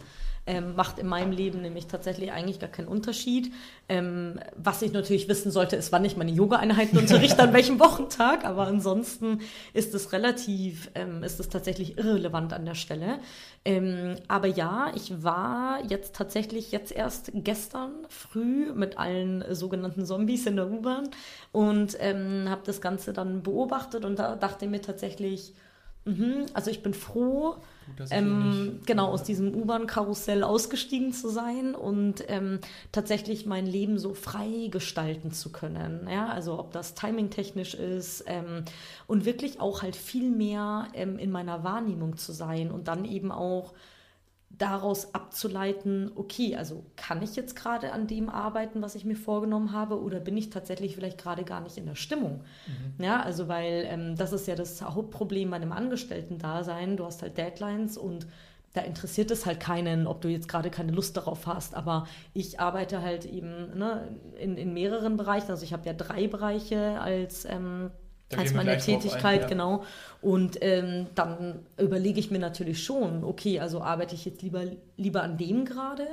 ähm, 0.51 0.75
macht 0.75 0.99
in 0.99 1.07
meinem 1.07 1.31
Leben 1.31 1.63
nämlich 1.63 1.87
tatsächlich 1.87 2.33
eigentlich 2.33 2.59
gar 2.59 2.69
keinen 2.69 2.89
Unterschied. 2.89 3.53
Ähm, 3.89 4.41
was 4.57 4.83
ich 4.83 4.93
natürlich 4.93 5.29
wissen 5.29 5.53
sollte, 5.53 5.77
ist, 5.77 5.93
wann 5.93 6.05
ich 6.05 6.17
meine 6.17 6.33
Yoga-Einheiten 6.33 6.99
unterrichte, 6.99 7.41
an 7.41 7.53
welchem 7.53 7.79
Wochentag. 7.79 8.45
Aber 8.45 8.67
ansonsten 8.67 9.43
ist 9.75 9.95
es 9.95 10.13
relativ, 10.13 10.91
ähm, 10.97 11.23
ist 11.23 11.39
es 11.39 11.51
tatsächlich 11.51 11.99
irrelevant 11.99 12.53
an 12.53 12.65
der 12.65 12.75
Stelle. 12.75 13.21
Ähm, 13.65 14.17
aber 14.27 14.49
ja, 14.49 14.91
ich 14.97 15.23
war 15.23 15.85
jetzt 15.89 16.17
tatsächlich 16.17 16.73
jetzt 16.73 16.91
erst 16.91 17.31
gestern 17.33 17.93
früh 18.09 18.73
mit 18.73 18.99
allen 18.99 19.45
sogenannten 19.55 20.05
Zombies 20.05 20.47
in 20.47 20.57
der 20.57 20.69
U-Bahn 20.69 21.11
und 21.53 21.97
ähm, 22.01 22.47
habe 22.49 22.63
das 22.65 22.81
Ganze 22.81 23.13
dann 23.13 23.45
beobachtet 23.45 24.05
und 24.05 24.19
da 24.19 24.35
dachte 24.35 24.67
mir 24.67 24.83
tatsächlich, 24.83 25.55
mh, 26.05 26.47
also 26.55 26.71
ich 26.71 26.83
bin 26.83 26.95
froh, 26.95 27.57
ähm, 28.11 28.81
genau 28.87 29.09
aus 29.09 29.23
diesem 29.23 29.55
U-Bahn-Karussell 29.55 30.43
ausgestiegen 30.45 31.13
zu 31.13 31.29
sein 31.29 31.75
und 31.75 32.25
ähm, 32.29 32.61
tatsächlich 32.93 33.47
mein 33.47 33.67
Leben 33.67 33.99
so 33.99 34.15
frei 34.15 34.69
gestalten 34.71 35.33
zu 35.33 35.51
können. 35.51 36.09
Ja, 36.11 36.29
also 36.29 36.59
ob 36.59 36.73
das 36.73 36.95
timingtechnisch 36.95 37.75
ist 37.75 38.25
ähm, 38.27 38.65
und 39.07 39.25
wirklich 39.25 39.61
auch 39.61 39.83
halt 39.83 39.97
viel 39.97 40.31
mehr 40.31 40.89
ähm, 40.95 41.19
in 41.19 41.31
meiner 41.31 41.65
Wahrnehmung 41.65 42.17
zu 42.17 42.33
sein 42.33 42.71
und 42.71 42.89
dann 42.89 43.05
eben 43.05 43.33
auch 43.33 43.75
daraus 44.61 45.15
abzuleiten, 45.15 46.13
okay, 46.17 46.55
also 46.55 46.85
kann 46.97 47.23
ich 47.23 47.35
jetzt 47.35 47.57
gerade 47.57 47.93
an 47.93 48.07
dem 48.07 48.29
arbeiten, 48.29 48.83
was 48.83 48.95
ich 48.95 49.07
mir 49.07 49.17
vorgenommen 49.17 49.73
habe, 49.73 49.99
oder 49.99 50.21
bin 50.21 50.37
ich 50.37 50.51
tatsächlich 50.51 50.95
vielleicht 50.95 51.17
gerade 51.17 51.45
gar 51.45 51.63
nicht 51.63 51.79
in 51.79 51.87
der 51.87 51.95
Stimmung? 51.95 52.45
Mhm. 52.67 53.03
Ja, 53.03 53.23
also 53.23 53.49
weil 53.49 53.87
ähm, 53.89 54.17
das 54.17 54.33
ist 54.35 54.47
ja 54.47 54.55
das 54.55 54.83
Hauptproblem 54.83 55.49
bei 55.49 55.57
einem 55.57 55.73
Angestellten-Dasein. 55.73 56.99
Du 56.99 57.07
hast 57.07 57.23
halt 57.23 57.39
Deadlines 57.39 57.97
und 57.97 58.27
da 58.75 58.83
interessiert 58.83 59.31
es 59.31 59.47
halt 59.47 59.61
keinen, 59.61 60.07
ob 60.07 60.21
du 60.21 60.29
jetzt 60.29 60.47
gerade 60.47 60.71
keine 60.71 60.93
Lust 60.93 61.17
darauf 61.17 61.47
hast. 61.47 61.75
Aber 61.75 62.07
ich 62.35 62.61
arbeite 62.61 63.01
halt 63.01 63.25
eben 63.25 63.79
ne, 63.79 64.15
in, 64.39 64.59
in 64.59 64.75
mehreren 64.75 65.17
Bereichen. 65.17 65.51
Also 65.51 65.65
ich 65.65 65.73
habe 65.73 65.87
ja 65.87 65.95
drei 65.95 66.29
Bereiche 66.29 67.01
als 67.01 67.47
ähm, 67.47 67.91
als 68.37 68.55
meine 68.55 68.79
Tätigkeit, 68.79 69.25
ein, 69.25 69.41
ja. 69.43 69.47
genau. 69.49 69.85
Und 70.21 70.59
ähm, 70.61 71.07
dann 71.15 71.61
überlege 71.79 72.21
ich 72.21 72.31
mir 72.31 72.39
natürlich 72.39 72.83
schon, 72.83 73.25
okay, 73.25 73.61
also 73.61 73.83
arbeite 73.83 74.15
ich 74.15 74.25
jetzt 74.25 74.43
lieber, 74.43 74.65
lieber 74.97 75.23
an 75.23 75.37
dem 75.37 75.65
gerade 75.65 76.07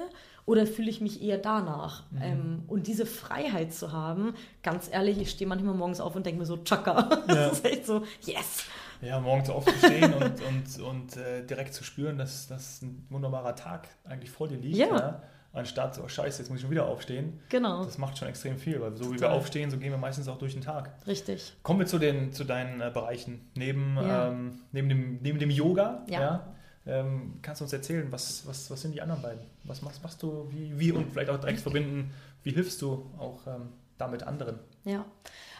oder 0.45 0.65
fühle 0.65 0.89
ich 0.89 1.01
mich 1.01 1.21
eher 1.21 1.37
danach? 1.37 2.09
Mhm. 2.11 2.21
Ähm, 2.21 2.63
und 2.67 2.87
diese 2.87 3.05
Freiheit 3.05 3.73
zu 3.73 3.91
haben, 3.91 4.33
ganz 4.63 4.89
ehrlich, 4.91 5.19
ich 5.19 5.29
stehe 5.29 5.47
manchmal 5.47 5.75
morgens 5.75 5.99
auf 5.99 6.15
und 6.15 6.25
denke 6.25 6.39
mir 6.39 6.45
so, 6.45 6.57
tschakka. 6.57 7.09
Ja. 7.27 7.35
das 7.35 7.59
ist 7.59 7.65
echt 7.65 7.85
so, 7.85 8.03
yes. 8.21 8.65
Ja, 9.01 9.19
morgens 9.19 9.49
aufzustehen 9.49 10.11
und, 10.13 10.41
und, 10.41 10.81
und 10.81 11.17
äh, 11.17 11.45
direkt 11.45 11.73
zu 11.73 11.83
spüren, 11.83 12.17
dass, 12.17 12.47
dass 12.47 12.81
ein 12.81 13.05
wunderbarer 13.09 13.55
Tag 13.55 13.89
eigentlich 14.05 14.31
vor 14.31 14.47
dir 14.47 14.57
liegt. 14.57 14.77
Ja. 14.77 14.87
ja 14.87 15.21
anstatt 15.57 15.95
so, 15.95 16.03
oh, 16.03 16.07
scheiße, 16.07 16.39
jetzt 16.39 16.49
muss 16.49 16.57
ich 16.57 16.61
schon 16.61 16.71
wieder 16.71 16.85
aufstehen. 16.85 17.39
Genau. 17.49 17.83
Das 17.83 17.97
macht 17.97 18.17
schon 18.17 18.27
extrem 18.27 18.57
viel, 18.57 18.79
weil 18.81 18.91
so 18.91 19.03
Total. 19.03 19.15
wie 19.15 19.21
wir 19.21 19.31
aufstehen, 19.31 19.71
so 19.71 19.77
gehen 19.77 19.91
wir 19.91 19.97
meistens 19.97 20.27
auch 20.27 20.37
durch 20.37 20.53
den 20.53 20.61
Tag. 20.61 20.91
Richtig. 21.05 21.53
Kommen 21.63 21.79
wir 21.79 21.87
zu, 21.87 21.99
den, 21.99 22.33
zu 22.33 22.43
deinen 22.43 22.81
äh, 22.81 22.91
Bereichen. 22.93 23.49
Neben, 23.55 23.95
ja. 23.97 24.29
ähm, 24.29 24.59
neben, 24.71 24.89
dem, 24.89 25.19
neben 25.21 25.39
dem 25.39 25.49
Yoga, 25.49 26.05
ja. 26.09 26.21
ja 26.21 26.53
ähm, 26.87 27.39
kannst 27.41 27.61
du 27.61 27.65
uns 27.65 27.73
erzählen, 27.73 28.07
was, 28.11 28.47
was, 28.47 28.71
was 28.71 28.81
sind 28.81 28.93
die 28.93 29.01
anderen 29.01 29.21
beiden? 29.21 29.41
Was 29.63 29.81
machst, 29.81 30.01
machst 30.01 30.23
du, 30.23 30.47
wie, 30.49 30.79
wie 30.79 30.91
und 30.91 31.11
vielleicht 31.11 31.29
auch 31.29 31.39
direkt 31.39 31.59
verbinden, 31.59 32.13
wie 32.43 32.51
hilfst 32.51 32.81
du 32.81 33.11
auch 33.17 33.45
ähm, 33.45 33.73
damit 33.97 34.23
anderen? 34.23 34.59
Ja. 34.85 35.05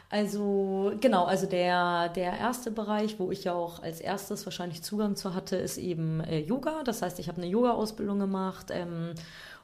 Also 0.10 0.94
genau, 1.02 1.26
also 1.26 1.48
der, 1.48 2.08
der 2.10 2.38
erste 2.38 2.72
Bereich, 2.72 3.20
wo 3.20 3.30
ich 3.30 3.44
ja 3.44 3.54
auch 3.54 3.84
als 3.84 4.00
erstes 4.00 4.46
wahrscheinlich 4.46 4.82
Zugang 4.82 5.18
zu 5.18 5.34
hatte, 5.34 5.58
ist 5.58 5.78
eben 5.78 6.22
äh, 6.22 6.40
Yoga. 6.40 6.84
Das 6.86 7.02
heißt, 7.02 7.20
ich 7.20 7.28
habe 7.28 7.42
eine 7.42 7.52
Yoga-Ausbildung 7.52 8.18
gemacht 8.20 8.68
ähm, 8.72 9.14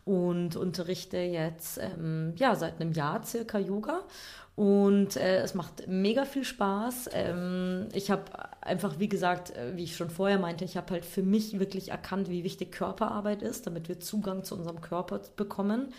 und 0.05 0.55
unterrichte 0.55 1.17
jetzt 1.17 1.79
ähm, 1.79 2.33
ja, 2.35 2.55
seit 2.55 2.79
einem 2.79 2.91
Jahr 2.91 3.23
circa 3.23 3.59
Yoga. 3.59 4.01
Und 4.55 5.17
äh, 5.17 5.41
es 5.41 5.55
macht 5.55 5.87
mega 5.87 6.25
viel 6.25 6.43
Spaß. 6.43 7.09
Ähm, 7.13 7.87
ich 7.93 8.11
habe 8.11 8.23
einfach, 8.61 8.99
wie 8.99 9.09
gesagt, 9.09 9.55
äh, 9.55 9.75
wie 9.75 9.83
ich 9.83 9.95
schon 9.95 10.11
vorher 10.11 10.37
meinte, 10.37 10.63
ich 10.63 10.77
habe 10.77 10.91
halt 10.91 11.05
für 11.05 11.23
mich 11.23 11.59
wirklich 11.59 11.89
erkannt, 11.89 12.29
wie 12.29 12.43
wichtig 12.43 12.71
Körperarbeit 12.71 13.41
ist, 13.41 13.65
damit 13.65 13.89
wir 13.89 13.99
Zugang 13.99 14.43
zu 14.43 14.55
unserem 14.55 14.81
Körper 14.81 15.21
bekommen. 15.35 15.93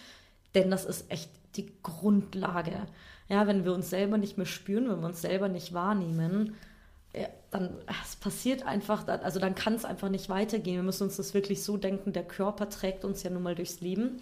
Denn 0.55 0.71
das 0.71 0.85
ist 0.85 1.11
echt 1.11 1.31
die 1.57 1.73
Grundlage. 1.83 2.87
Ja, 3.29 3.47
wenn 3.47 3.65
wir 3.65 3.73
uns 3.73 3.91
selber 3.91 4.19
nicht 4.19 4.37
mehr 4.37 4.47
spüren, 4.47 4.89
wenn 4.89 5.01
wir 5.01 5.07
uns 5.07 5.23
selber 5.23 5.49
nicht 5.49 5.75
wahrnehmen, 5.75 6.55
dann 7.55 7.79
es 8.03 8.17
passiert 8.17 8.67
einfach, 8.67 9.07
also 9.07 9.39
dann 9.39 9.55
kann 9.55 9.75
es 9.75 9.85
einfach 9.85 10.09
nicht 10.09 10.29
weitergehen. 10.29 10.77
Wir 10.77 10.83
müssen 10.83 11.05
uns 11.05 11.17
das 11.17 11.35
wirklich 11.35 11.63
so 11.63 11.77
denken, 11.77 12.13
der 12.13 12.25
Körper 12.25 12.69
trägt 12.69 13.05
uns 13.05 13.23
ja 13.23 13.31
nun 13.31 13.43
mal 13.43 13.55
durchs 13.55 13.81
Leben. 13.81 14.21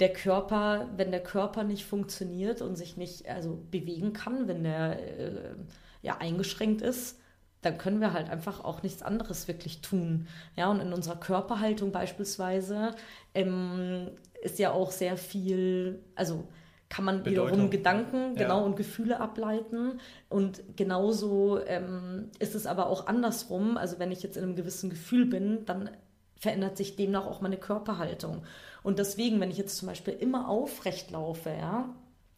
Der 0.00 0.12
Körper, 0.12 0.88
wenn 0.96 1.10
der 1.12 1.22
Körper 1.22 1.64
nicht 1.64 1.86
funktioniert 1.86 2.60
und 2.62 2.76
sich 2.76 2.96
nicht 2.96 3.28
also 3.28 3.62
bewegen 3.70 4.12
kann, 4.12 4.48
wenn 4.48 4.64
der 4.64 4.98
äh, 4.98 5.54
ja 6.02 6.18
eingeschränkt 6.18 6.82
ist, 6.82 7.18
dann 7.62 7.78
können 7.78 8.00
wir 8.00 8.12
halt 8.12 8.28
einfach 8.30 8.62
auch 8.62 8.82
nichts 8.82 9.02
anderes 9.02 9.48
wirklich 9.48 9.80
tun. 9.80 10.26
Ja, 10.56 10.68
und 10.70 10.80
in 10.80 10.92
unserer 10.92 11.16
Körperhaltung 11.16 11.92
beispielsweise 11.92 12.94
ähm, 13.34 14.10
ist 14.42 14.58
ja 14.58 14.72
auch 14.72 14.90
sehr 14.90 15.16
viel, 15.16 16.00
also 16.14 16.46
kann 16.88 17.04
man 17.04 17.22
Bedeutung. 17.22 17.52
wiederum 17.52 17.70
Gedanken 17.70 18.36
ja. 18.36 18.42
genau 18.42 18.64
und 18.64 18.76
Gefühle 18.76 19.20
ableiten. 19.20 20.00
Und 20.28 20.62
genauso 20.76 21.60
ähm, 21.66 22.30
ist 22.38 22.54
es 22.54 22.66
aber 22.66 22.86
auch 22.88 23.06
andersrum. 23.06 23.76
Also 23.76 23.98
wenn 23.98 24.12
ich 24.12 24.22
jetzt 24.22 24.36
in 24.36 24.44
einem 24.44 24.56
gewissen 24.56 24.90
Gefühl 24.90 25.26
bin, 25.26 25.64
dann 25.66 25.90
verändert 26.38 26.76
sich 26.76 26.96
demnach 26.96 27.26
auch 27.26 27.40
meine 27.40 27.56
Körperhaltung. 27.56 28.42
Und 28.82 28.98
deswegen, 28.98 29.40
wenn 29.40 29.50
ich 29.50 29.58
jetzt 29.58 29.76
zum 29.76 29.88
Beispiel 29.88 30.14
immer 30.14 30.48
aufrecht 30.48 31.10
laufe, 31.10 31.50
ja, 31.50 31.88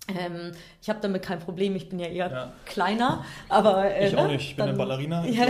ähm, 0.09 0.53
ich 0.81 0.89
habe 0.89 1.01
damit 1.03 1.23
kein 1.23 1.39
Problem, 1.39 1.77
ich 1.77 1.89
bin 1.91 1.99
ja 1.99 2.07
eher 2.07 2.31
ja. 2.31 2.53
kleiner, 2.65 3.25
aber 3.49 3.85
äh, 3.95 4.09
ich 4.09 4.17
auch 4.17 4.23
ne, 4.23 4.33
nicht, 4.33 4.51
ich 4.51 4.57
bin 4.57 4.65
dann, 4.65 4.69
eine 4.71 4.79
Ballerina. 4.79 5.25
Ja, 5.27 5.47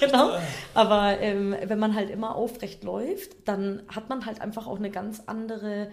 genau. 0.00 0.30
Aber 0.74 1.20
ähm, 1.20 1.54
wenn 1.64 1.78
man 1.78 1.94
halt 1.94 2.10
immer 2.10 2.34
aufrecht 2.34 2.82
läuft, 2.82 3.48
dann 3.48 3.82
hat 3.88 4.08
man 4.08 4.26
halt 4.26 4.40
einfach 4.40 4.66
auch 4.66 4.78
eine 4.78 4.90
ganz 4.90 5.22
andere 5.26 5.88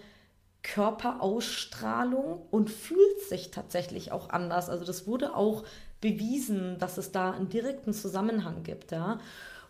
Körperausstrahlung 0.64 2.42
und 2.50 2.70
fühlt 2.70 3.20
sich 3.28 3.52
tatsächlich 3.52 4.12
auch 4.12 4.30
anders. 4.30 4.70
Also 4.70 4.86
das 4.86 5.06
wurde 5.06 5.36
auch 5.36 5.64
bewiesen, 6.02 6.80
dass 6.80 6.98
es 6.98 7.12
da 7.12 7.32
einen 7.32 7.50
direkten 7.50 7.94
Zusammenhang 7.94 8.64
gibt, 8.64 8.92
ja. 8.92 9.20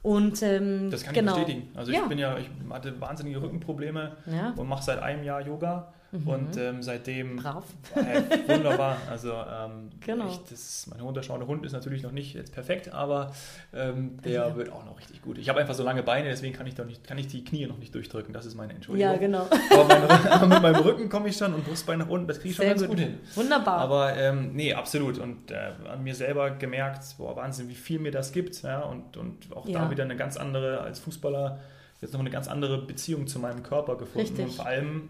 Und 0.02 0.42
ähm, 0.44 0.92
das 0.92 1.04
kann 1.04 1.14
genau. 1.14 1.32
ich 1.38 1.46
bestätigen. 1.46 1.72
Also 1.76 1.92
ich 1.92 1.98
ja. 1.98 2.06
bin 2.06 2.18
ja, 2.18 2.38
ich 2.38 2.50
hatte 2.70 3.00
wahnsinnige 3.00 3.42
Rückenprobleme 3.42 4.18
ja. 4.26 4.54
und 4.58 4.68
mache 4.68 4.84
seit 4.84 5.00
einem 5.00 5.24
Jahr 5.24 5.42
Yoga 5.42 5.94
Mhm. 6.14 6.28
Und 6.28 6.58
ähm, 6.58 6.84
seitdem 6.84 7.38
Brav. 7.38 7.66
Äh, 7.96 8.48
wunderbar. 8.48 8.98
Also 9.10 9.32
ähm, 9.32 9.90
genau. 10.06 10.28
echt, 10.28 10.52
das, 10.52 10.86
mein 10.88 11.02
wunderschöner 11.02 11.48
Hund 11.48 11.66
ist 11.66 11.72
natürlich 11.72 12.04
noch 12.04 12.12
nicht 12.12 12.36
jetzt 12.36 12.54
perfekt, 12.54 12.94
aber 12.94 13.34
ähm, 13.74 14.20
der 14.24 14.32
ja. 14.32 14.56
wird 14.56 14.72
auch 14.72 14.86
noch 14.86 15.00
richtig 15.00 15.24
gut. 15.24 15.40
Ich 15.40 15.50
habe 15.50 15.60
einfach 15.60 15.74
so 15.74 15.84
lange 15.84 16.04
Beine, 16.04 16.30
deswegen 16.30 16.56
kann 16.56 16.68
ich, 16.68 16.76
doch 16.76 16.86
nicht, 16.86 17.04
kann 17.04 17.18
ich 17.18 17.28
die 17.28 17.44
Knie 17.44 17.66
noch 17.66 17.80
nicht 17.80 17.96
durchdrücken. 17.96 18.32
Das 18.32 18.46
ist 18.46 18.54
meine 18.54 18.74
Entschuldigung. 18.74 19.12
Ja, 19.12 19.18
genau. 19.18 19.48
Aber, 19.72 20.30
aber 20.30 20.48
mit 20.48 20.62
meinem 20.62 20.82
Rücken 20.82 21.10
komme 21.10 21.30
ich 21.30 21.38
schon 21.38 21.52
und 21.54 21.66
Brustbein 21.66 21.98
nach 21.98 22.10
unten, 22.10 22.28
das 22.28 22.38
kriege 22.38 22.52
ich 22.52 22.56
schon 22.56 22.66
Sehr 22.66 22.76
ganz 22.76 22.88
gut. 22.88 22.98
gut. 22.98 23.00
hin. 23.00 23.20
Wunderbar. 23.34 23.80
Aber 23.80 24.16
ähm, 24.16 24.54
nee, 24.54 24.72
absolut. 24.72 25.18
Und 25.18 25.50
äh, 25.50 25.72
an 25.90 26.04
mir 26.04 26.14
selber 26.14 26.52
gemerkt, 26.52 27.04
boah, 27.18 27.36
Wahnsinn, 27.36 27.70
wie 27.70 27.76
viel 27.76 28.00
mir 28.00 28.12
das 28.12 28.32
gibt. 28.32 28.62
Ja? 28.62 28.82
Und, 28.82 29.18
und 29.18 29.52
auch 29.56 29.68
ja. 29.68 29.80
da 29.80 29.90
wieder 29.90 30.04
eine 30.04 30.16
ganz 30.16 30.38
andere 30.38 30.82
als 30.82 31.00
Fußballer 31.00 31.60
jetzt 32.02 32.14
noch 32.14 32.20
eine 32.20 32.30
ganz 32.30 32.48
andere 32.48 32.80
Beziehung 32.80 33.26
zu 33.26 33.40
meinem 33.40 33.64
Körper 33.64 33.98
gefunden. 33.98 34.28
Richtig. 34.28 34.46
Und 34.46 34.52
vor 34.54 34.66
allem 34.68 35.10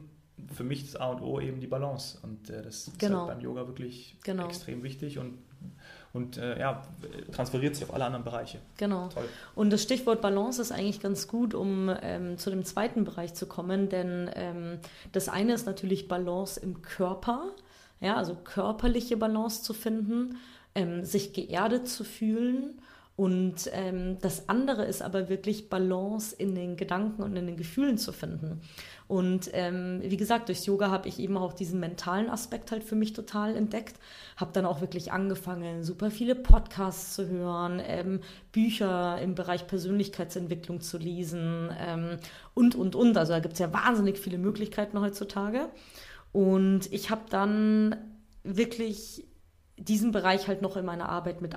für 0.54 0.63
mich 0.63 0.86
das 0.86 0.96
A 1.00 1.08
und 1.08 1.22
O 1.22 1.39
eben 1.39 1.60
die 1.60 1.67
Balance. 1.67 2.17
Und 2.24 2.50
äh, 2.50 2.62
das 2.62 2.88
ist 2.88 3.00
genau. 3.00 3.19
halt 3.19 3.28
beim 3.30 3.41
Yoga 3.41 3.67
wirklich 3.67 4.15
genau. 4.24 4.46
extrem 4.46 4.84
wichtig 4.84 5.19
und, 5.19 5.38
und 6.12 6.38
äh, 6.38 6.60
ja, 6.60 6.82
transferiert 7.32 7.76
sich 7.76 7.86
auf 7.86 7.93
alle 7.93 8.06
anderen 8.06 8.24
Bereiche. 8.24 8.60
Genau. 8.78 9.10
Toll. 9.10 9.26
Und 9.56 9.72
das 9.72 9.84
Stichwort 9.84 10.22
Balance 10.22 10.62
ist 10.62 10.72
eigentlich 10.72 11.00
ganz 11.00 11.28
gut, 11.28 11.54
um 11.54 11.91
ähm, 12.02 12.38
zu 12.38 12.50
dem 12.50 12.65
zweiten 12.65 13.04
Bereich 13.04 13.34
zu 13.34 13.48
kommen, 13.48 13.89
denn 13.89 14.30
ähm, 14.36 14.80
das 15.12 15.30
eine 15.30 15.54
ist 15.54 15.65
natürlich 15.65 16.08
Balance 16.08 16.60
im 16.60 16.82
Körper, 16.82 17.52
ja, 18.00 18.15
also 18.15 18.36
körperliche 18.36 19.17
Balance 19.17 19.63
zu 19.63 19.74
finden, 19.74 20.38
ähm, 20.76 21.04
sich 21.04 21.34
geerdet 21.34 21.88
zu 21.88 22.04
fühlen 22.04 22.82
und 23.15 23.69
ähm, 23.73 24.17
das 24.21 24.49
andere 24.49 24.86
ist 24.86 25.04
aber 25.04 25.30
wirklich 25.30 25.69
Balance 25.69 26.36
in 26.36 26.56
den 26.56 26.78
Gedanken 26.78 27.21
und 27.21 27.36
in 27.36 27.45
den 27.45 27.58
Gefühlen 27.58 27.99
zu 27.99 28.12
finden. 28.12 28.62
Und 29.08 29.52
ähm, 29.54 30.02
wie 30.04 30.17
gesagt, 30.17 30.47
durchs 30.47 30.65
Yoga 30.65 30.89
habe 30.89 31.08
ich 31.08 31.19
eben 31.19 31.38
auch 31.38 31.54
diesen 31.54 31.80
mentalen 31.80 32.28
Aspekt 32.28 32.71
halt 32.71 32.84
für 32.84 32.95
mich 32.95 33.13
total 33.13 33.56
entdeckt. 33.56 33.97
Habe 34.36 34.52
dann 34.54 34.65
auch 34.65 34.82
wirklich 34.82 35.12
angefangen, 35.12 35.84
super 35.84 36.10
viele 36.10 36.34
Podcasts 36.34 37.13
zu 37.13 37.28
hören, 37.28 37.80
ähm, 37.86 38.21
Bücher 38.52 39.21
im 39.21 39.36
Bereich 39.36 39.67
Persönlichkeitsentwicklung 39.67 40.82
zu 40.82 40.97
lesen 40.97 41.69
ähm, 41.80 42.17
und, 42.56 42.73
und, 42.73 42.95
und. 42.95 43.15
Also 43.15 43.34
da 43.34 43.39
gibt 43.39 43.54
es 43.54 43.60
ja 43.60 43.71
wahnsinnig 43.71 44.17
viele 44.17 44.39
Möglichkeiten 44.39 44.99
heutzutage. 44.99 45.69
Und 46.32 46.91
ich 46.91 47.12
habe 47.12 47.21
dann 47.30 47.95
wirklich 48.43 49.28
diesen 49.77 50.12
Bereich 50.12 50.47
halt 50.47 50.62
noch 50.62 50.77
in 50.77 50.86
meine 50.86 51.09
Arbeit 51.09 51.41
mit, 51.41 51.55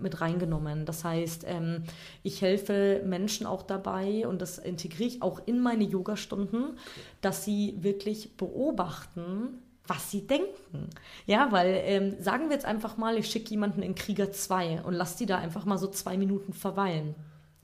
mit 0.00 0.20
reingenommen. 0.20 0.84
Das 0.84 1.04
heißt, 1.04 1.44
ähm, 1.46 1.82
ich 2.22 2.40
helfe 2.40 3.02
Menschen 3.04 3.46
auch 3.46 3.62
dabei 3.62 4.26
und 4.26 4.40
das 4.40 4.58
integriere 4.58 5.08
ich 5.08 5.22
auch 5.22 5.40
in 5.46 5.60
meine 5.60 5.84
Yogastunden, 5.84 6.78
dass 7.20 7.44
sie 7.44 7.76
wirklich 7.80 8.36
beobachten, 8.36 9.62
was 9.86 10.10
sie 10.10 10.26
denken. 10.26 10.90
Ja, 11.26 11.50
weil 11.50 11.80
ähm, 11.84 12.16
sagen 12.20 12.48
wir 12.48 12.54
jetzt 12.54 12.66
einfach 12.66 12.96
mal, 12.96 13.18
ich 13.18 13.28
schicke 13.28 13.50
jemanden 13.50 13.82
in 13.82 13.94
Krieger 13.94 14.32
2 14.32 14.82
und 14.82 14.94
lasse 14.94 15.18
die 15.18 15.26
da 15.26 15.38
einfach 15.38 15.64
mal 15.64 15.78
so 15.78 15.88
zwei 15.88 16.16
Minuten 16.16 16.52
verweilen. 16.52 17.14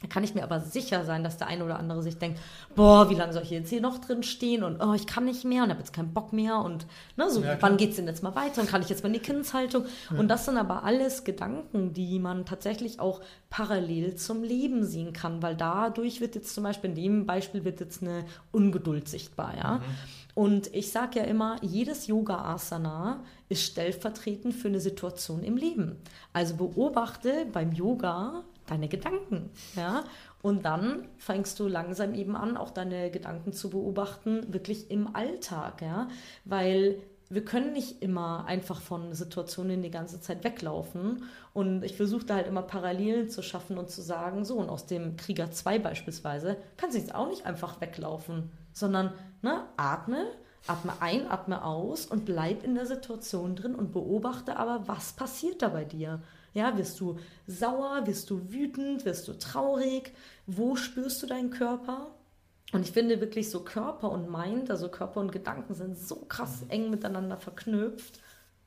Da 0.03 0.09
kann 0.09 0.25
ich 0.25 0.35
mir 0.35 0.43
aber 0.43 0.61
sicher 0.61 1.05
sein, 1.05 1.25
dass 1.25 1.39
der 1.39 1.47
eine 1.47 1.65
oder 1.65 1.79
andere 1.79 2.03
sich 2.03 2.19
denkt, 2.19 2.41
boah, 2.75 3.09
wie 3.09 3.15
lange 3.15 3.33
soll 3.33 3.45
ich 3.45 3.51
jetzt 3.51 3.71
hier 3.71 3.81
noch 3.81 3.99
drin 3.99 4.23
stehen 4.23 4.65
und 4.65 4.83
oh, 4.83 4.93
ich 4.95 5.07
kann 5.07 5.25
nicht 5.25 5.45
mehr 5.45 5.63
und 5.63 5.71
habe 5.71 5.79
jetzt 5.79 5.93
keinen 5.93 6.13
Bock 6.13 6.33
mehr 6.33 6.59
und 6.59 6.87
ne, 7.17 7.31
so, 7.31 7.41
ja, 7.43 7.57
wann 7.61 7.79
es 7.79 7.97
denn 7.97 8.07
jetzt 8.07 8.23
mal 8.23 8.35
weiter 8.35 8.61
und 8.61 8.69
kann 8.69 8.83
ich 8.83 8.89
jetzt 8.89 9.03
mal 9.03 9.09
in 9.09 9.15
die 9.15 9.21
Kindshaltung? 9.21 9.85
Ja. 10.11 10.19
Und 10.19 10.29
das 10.29 10.45
sind 10.45 10.57
aber 10.57 10.85
alles 10.85 11.25
Gedanken, 11.25 11.93
die 11.93 12.19
man 12.19 12.45
tatsächlich 12.45 13.01
auch 13.01 13.21
parallel 13.49 14.17
zum 14.17 14.43
Leben 14.43 14.85
sehen 14.85 15.13
kann, 15.13 15.43
weil 15.43 15.57
dadurch 15.57 16.21
wird 16.21 16.35
jetzt 16.35 16.55
zum 16.55 16.65
Beispiel, 16.65 16.91
in 16.91 16.97
dem 16.97 17.27
Beispiel 17.27 17.65
wird 17.65 17.81
jetzt 17.81 18.03
eine 18.03 18.25
Ungeduld 18.51 19.09
sichtbar, 19.09 19.55
ja. 19.57 19.75
Mhm. 19.79 19.83
Und 20.35 20.75
ich 20.75 20.91
sage 20.91 21.19
ja 21.21 21.25
immer, 21.27 21.57
jedes 21.61 22.07
Yoga-Asana 22.07 23.23
ist 23.51 23.65
stellvertretend 23.65 24.55
für 24.55 24.69
eine 24.69 24.81
Situation 24.81 25.43
im 25.43 25.59
Leben. 25.59 25.97
Also 26.33 26.57
beobachte 26.57 27.47
beim 27.53 27.73
Yoga 27.73 28.43
deine 28.67 28.89
Gedanken. 28.89 29.51
Ja? 29.77 30.05
Und 30.43 30.65
dann 30.65 31.09
fängst 31.19 31.59
du 31.61 31.69
langsam 31.69 32.15
eben 32.15 32.37
an, 32.37 32.57
auch 32.57 32.71
deine 32.71 33.11
Gedanken 33.11 33.53
zu 33.53 33.71
beobachten, 33.71 34.53
wirklich 34.53 34.91
im 34.91 35.15
Alltag. 35.15 35.83
Ja? 35.83 36.09
Weil 36.45 36.99
wir 37.33 37.45
können 37.45 37.73
nicht 37.73 38.03
immer 38.03 38.45
einfach 38.45 38.83
von 38.83 39.15
Situationen 39.15 39.83
die 39.83 39.91
ganze 39.91 40.21
Zeit 40.21 40.45
weglaufen. 40.45 41.25
Und 41.55 41.83
ich 41.83 41.97
versuche 41.97 42.27
da 42.27 42.35
halt 42.35 42.47
immer 42.47 42.63
Parallelen 42.63 43.31
zu 43.31 43.43
schaffen 43.43 43.79
und 43.79 43.89
zu 43.89 44.03
sagen, 44.03 44.45
so, 44.45 44.57
und 44.57 44.69
aus 44.69 44.85
dem 44.85 45.17
Krieger 45.17 45.51
2 45.51 45.79
beispielsweise, 45.79 46.59
kannst 46.77 46.95
du 46.95 47.01
jetzt 47.01 47.15
auch 47.15 47.29
nicht 47.29 47.47
einfach 47.47 47.81
weglaufen, 47.81 48.51
sondern 48.75 49.15
ne, 49.41 49.65
atme, 49.79 50.27
atme 50.67 50.93
ein, 51.01 51.31
atme 51.31 51.65
aus 51.65 52.07
und 52.07 52.25
bleib 52.25 52.65
in 52.65 52.75
der 52.75 52.87
Situation 52.87 53.57
drin 53.57 53.75
und 53.75 53.93
beobachte 53.93 54.57
aber, 54.57 54.87
was 54.87 55.13
passiert 55.13 55.63
da 55.63 55.69
bei 55.69 55.85
dir. 55.85 56.23
Ja, 56.55 56.77
wirst 56.77 57.01
du 57.01 57.19
sauer, 57.47 58.07
wirst 58.07 58.31
du 58.31 58.53
wütend, 58.53 59.05
wirst 59.05 59.27
du 59.29 59.33
traurig? 59.39 60.13
Wo 60.47 60.77
spürst 60.77 61.23
du 61.23 61.27
deinen 61.27 61.51
Körper? 61.51 62.09
Und 62.73 62.83
ich 62.83 62.93
finde 62.93 63.21
wirklich 63.21 63.51
so 63.51 63.61
Körper 63.61 64.11
und 64.11 64.31
Mind, 64.31 64.71
also 64.71 64.89
Körper 64.89 65.21
und 65.21 65.33
Gedanken 65.33 65.75
sind 65.75 65.99
so 65.99 66.17
krass 66.29 66.65
eng 66.69 66.91
miteinander 66.91 67.37
verknüpft 67.37 68.19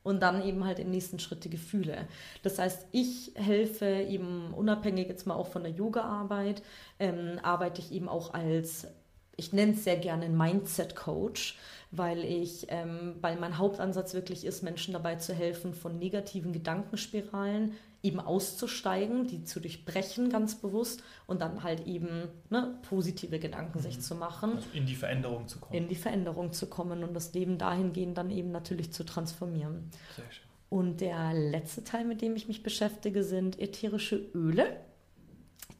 und 0.04 0.20
dann 0.20 0.44
eben 0.44 0.64
halt 0.64 0.78
im 0.78 0.90
nächsten 0.90 1.18
Schritt 1.18 1.42
die 1.42 1.50
Gefühle. 1.50 2.06
Das 2.44 2.60
heißt, 2.60 2.86
ich 2.92 3.32
helfe 3.34 3.86
eben 3.86 4.54
unabhängig 4.54 5.08
jetzt 5.08 5.26
mal 5.26 5.34
auch 5.34 5.48
von 5.48 5.64
der 5.64 5.72
Yoga-Arbeit, 5.72 6.62
ähm, 7.00 7.40
arbeite 7.42 7.80
ich 7.80 7.90
eben 7.90 8.08
auch 8.08 8.32
als, 8.32 8.86
ich 9.36 9.52
nenne 9.52 9.72
es 9.72 9.84
sehr 9.84 9.96
gerne 9.96 10.28
Mindset-Coach 10.28 11.58
weil 11.90 12.24
ich, 12.24 12.66
ähm, 12.68 13.14
weil 13.20 13.36
mein 13.36 13.58
Hauptansatz 13.58 14.14
wirklich 14.14 14.44
ist, 14.44 14.62
Menschen 14.62 14.92
dabei 14.92 15.16
zu 15.16 15.34
helfen, 15.34 15.74
von 15.74 15.98
negativen 15.98 16.52
Gedankenspiralen 16.52 17.72
eben 18.02 18.20
auszusteigen, 18.20 19.26
die 19.26 19.44
zu 19.44 19.60
durchbrechen 19.60 20.30
ganz 20.30 20.56
bewusst 20.56 21.02
und 21.26 21.40
dann 21.40 21.62
halt 21.62 21.86
eben 21.86 22.28
ne, 22.50 22.78
positive 22.88 23.38
Gedanken 23.38 23.78
mhm. 23.78 23.82
sich 23.82 24.00
zu 24.00 24.14
machen. 24.14 24.56
Also 24.56 24.68
in 24.74 24.86
die 24.86 24.94
Veränderung 24.94 25.48
zu 25.48 25.58
kommen. 25.58 25.74
In 25.74 25.88
die 25.88 25.94
Veränderung 25.94 26.52
zu 26.52 26.66
kommen 26.66 27.02
und 27.02 27.14
das 27.14 27.32
Leben 27.32 27.58
dahingehend 27.58 28.18
dann 28.18 28.30
eben 28.30 28.52
natürlich 28.52 28.92
zu 28.92 29.04
transformieren. 29.04 29.90
Sehr 30.14 30.30
schön. 30.30 30.44
Und 30.68 31.00
der 31.00 31.32
letzte 31.32 31.84
Teil, 31.84 32.04
mit 32.04 32.22
dem 32.22 32.34
ich 32.34 32.48
mich 32.48 32.62
beschäftige, 32.62 33.22
sind 33.22 33.58
ätherische 33.58 34.16
Öle. 34.34 34.80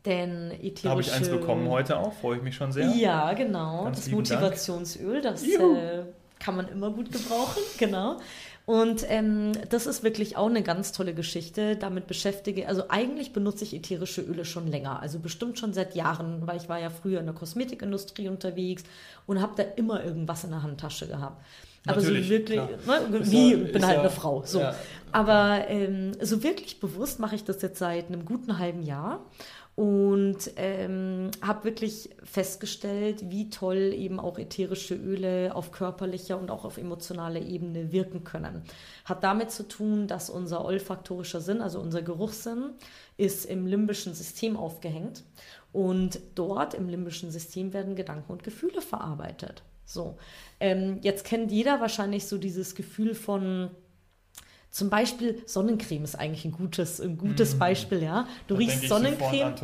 Denn 0.06 0.52
ätherische... 0.52 0.88
Habe 0.88 1.00
ich 1.00 1.12
eins 1.12 1.28
bekommen 1.28 1.68
heute 1.68 1.98
auch, 1.98 2.12
freue 2.14 2.36
ich 2.36 2.42
mich 2.42 2.54
schon 2.54 2.72
sehr. 2.72 2.88
Ja, 2.90 3.32
genau. 3.34 3.84
Ganz 3.84 4.04
das 4.04 4.10
Motivationsöl, 4.10 5.20
das 5.20 5.42
äh, 5.42 6.04
kann 6.38 6.56
man 6.56 6.68
immer 6.68 6.90
gut 6.90 7.10
gebrauchen, 7.10 7.60
genau. 7.78 8.18
Und 8.66 9.04
ähm, 9.08 9.52
das 9.70 9.86
ist 9.86 10.02
wirklich 10.02 10.36
auch 10.36 10.48
eine 10.48 10.62
ganz 10.62 10.90
tolle 10.90 11.14
Geschichte. 11.14 11.76
Damit 11.76 12.08
beschäftige, 12.08 12.66
also 12.66 12.84
eigentlich 12.88 13.32
benutze 13.32 13.62
ich 13.62 13.74
ätherische 13.74 14.22
Öle 14.22 14.44
schon 14.44 14.66
länger, 14.66 15.00
also 15.00 15.20
bestimmt 15.20 15.58
schon 15.58 15.72
seit 15.72 15.94
Jahren, 15.94 16.46
weil 16.46 16.56
ich 16.56 16.68
war 16.68 16.80
ja 16.80 16.90
früher 16.90 17.20
in 17.20 17.26
der 17.26 17.34
Kosmetikindustrie 17.34 18.28
unterwegs 18.28 18.82
und 19.26 19.40
habe 19.40 19.52
da 19.56 19.62
immer 19.76 20.04
irgendwas 20.04 20.42
in 20.42 20.50
der 20.50 20.64
Handtasche 20.64 21.06
gehabt. 21.06 21.44
Aber 21.86 22.00
so 22.00 22.08
Natürlich, 22.08 22.28
wirklich, 22.28 22.60
klar. 22.84 23.08
ne, 23.08 23.30
wie, 23.30 23.52
ja- 23.52 23.56
bin 23.72 23.86
halt 23.86 23.94
ja- 23.96 24.00
eine 24.00 24.10
Frau. 24.10 24.42
So. 24.44 24.58
ja. 24.58 24.74
Aber 25.12 25.64
ähm, 25.68 26.12
so 26.20 26.42
wirklich 26.42 26.80
bewusst 26.80 27.20
mache 27.20 27.36
ich 27.36 27.44
das 27.44 27.62
jetzt 27.62 27.78
seit 27.78 28.08
einem 28.08 28.24
guten 28.24 28.58
halben 28.58 28.82
Jahr 28.82 29.20
und 29.76 30.38
ähm, 30.56 31.30
habe 31.42 31.64
wirklich 31.64 32.08
festgestellt, 32.24 33.30
wie 33.30 33.50
toll 33.50 33.92
eben 33.94 34.18
auch 34.18 34.38
ätherische 34.38 34.94
Öle 34.94 35.54
auf 35.54 35.70
körperlicher 35.70 36.38
und 36.38 36.50
auch 36.50 36.64
auf 36.64 36.78
emotionaler 36.78 37.42
Ebene 37.42 37.92
wirken 37.92 38.24
können. 38.24 38.62
Hat 39.04 39.22
damit 39.22 39.50
zu 39.50 39.68
tun, 39.68 40.08
dass 40.08 40.30
unser 40.30 40.64
olfaktorischer 40.64 41.42
Sinn, 41.42 41.60
also 41.60 41.78
unser 41.78 42.00
Geruchssinn, 42.00 42.70
ist 43.18 43.44
im 43.44 43.66
limbischen 43.66 44.14
System 44.14 44.56
aufgehängt 44.56 45.24
und 45.74 46.20
dort 46.34 46.72
im 46.72 46.88
limbischen 46.88 47.30
System 47.30 47.74
werden 47.74 47.96
Gedanken 47.96 48.32
und 48.32 48.44
Gefühle 48.44 48.80
verarbeitet. 48.80 49.62
So, 49.84 50.16
ähm, 50.58 51.00
jetzt 51.02 51.24
kennt 51.24 51.52
jeder 51.52 51.82
wahrscheinlich 51.82 52.26
so 52.26 52.38
dieses 52.38 52.74
Gefühl 52.74 53.14
von 53.14 53.70
zum 54.70 54.90
Beispiel 54.90 55.42
Sonnencreme 55.46 56.04
ist 56.04 56.16
eigentlich 56.16 56.44
ein 56.44 56.52
gutes, 56.52 57.00
ein 57.00 57.16
gutes 57.16 57.58
Beispiel, 57.58 58.02
ja. 58.02 58.26
Du 58.46 58.54
Da 58.54 58.58
riechst 58.58 58.88
Sonnencreme, 58.88 59.54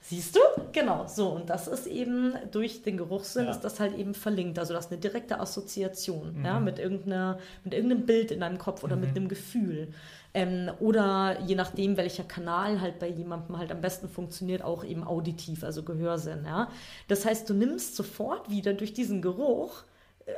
siehst 0.00 0.36
du? 0.36 0.40
Genau, 0.72 1.06
so. 1.08 1.28
Und 1.30 1.48
das 1.50 1.66
ist 1.66 1.86
eben 1.86 2.34
durch 2.52 2.82
den 2.82 2.96
Geruchssinn 2.96 3.46
Ja. 3.46 3.50
ist 3.52 3.60
das 3.60 3.80
halt 3.80 3.96
eben 3.96 4.14
verlinkt. 4.14 4.58
Also 4.58 4.74
das 4.74 4.86
ist 4.86 4.92
eine 4.92 5.00
direkte 5.00 5.40
Assoziation, 5.40 6.38
Mhm. 6.38 6.44
ja, 6.44 6.60
mit 6.60 6.78
irgendeiner, 6.78 7.38
mit 7.64 7.74
irgendeinem 7.74 8.06
Bild 8.06 8.30
in 8.30 8.40
deinem 8.40 8.58
Kopf 8.58 8.84
oder 8.84 8.96
mit 8.96 9.10
einem 9.10 9.28
Gefühl. 9.28 9.88
Ähm, 10.34 10.70
oder 10.80 11.40
je 11.46 11.54
nachdem, 11.54 11.96
welcher 11.96 12.24
Kanal 12.24 12.80
halt 12.80 12.98
bei 12.98 13.08
jemandem 13.08 13.56
halt 13.56 13.70
am 13.70 13.80
besten 13.80 14.08
funktioniert, 14.08 14.62
auch 14.62 14.84
eben 14.84 15.04
auditiv, 15.04 15.62
also 15.64 15.82
Gehörsinn, 15.84 16.44
ja. 16.44 16.68
Das 17.08 17.24
heißt, 17.24 17.48
du 17.48 17.54
nimmst 17.54 17.94
sofort 17.96 18.50
wieder 18.50 18.72
durch 18.74 18.92
diesen 18.92 19.22
Geruch 19.22 19.84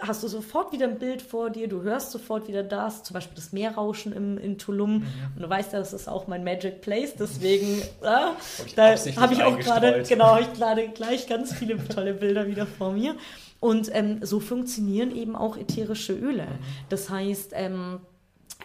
hast 0.01 0.23
du 0.23 0.29
sofort 0.29 0.73
wieder 0.73 0.87
ein 0.87 0.99
Bild 0.99 1.23
vor 1.23 1.51
dir, 1.51 1.69
du 1.69 1.83
hörst 1.83 2.11
sofort 2.11 2.49
wieder 2.49 2.63
das, 2.63 3.03
zum 3.03 3.15
Beispiel 3.15 3.37
das 3.37 3.53
Meerrauschen 3.53 4.13
im, 4.13 4.39
in 4.39 4.59
Tulum. 4.59 4.99
Mhm. 4.99 5.07
Und 5.37 5.43
du 5.43 5.49
weißt 5.49 5.73
ja, 5.73 5.79
das 5.79 5.93
ist 5.93 6.09
auch 6.09 6.27
mein 6.27 6.45
Magic 6.45 6.81
Place, 6.81 7.15
deswegen 7.15 7.81
äh, 8.03 8.33
da 8.75 8.97
habe 9.17 9.35
ich 9.35 9.43
auch 9.43 9.59
gerade, 9.59 10.03
genau, 10.09 10.39
ich 10.39 10.53
gerade 10.55 10.89
gleich 10.89 11.29
ganz 11.29 11.55
viele 11.55 11.77
tolle 11.89 12.15
Bilder 12.15 12.47
wieder 12.47 12.67
vor 12.67 12.93
mir. 12.93 13.15
Und 13.59 13.89
ähm, 13.95 14.19
so 14.23 14.39
funktionieren 14.39 15.15
eben 15.15 15.35
auch 15.35 15.57
ätherische 15.57 16.13
Öle. 16.13 16.47
Das 16.91 17.09
heißt, 17.09 17.53
ähm, 17.55 18.01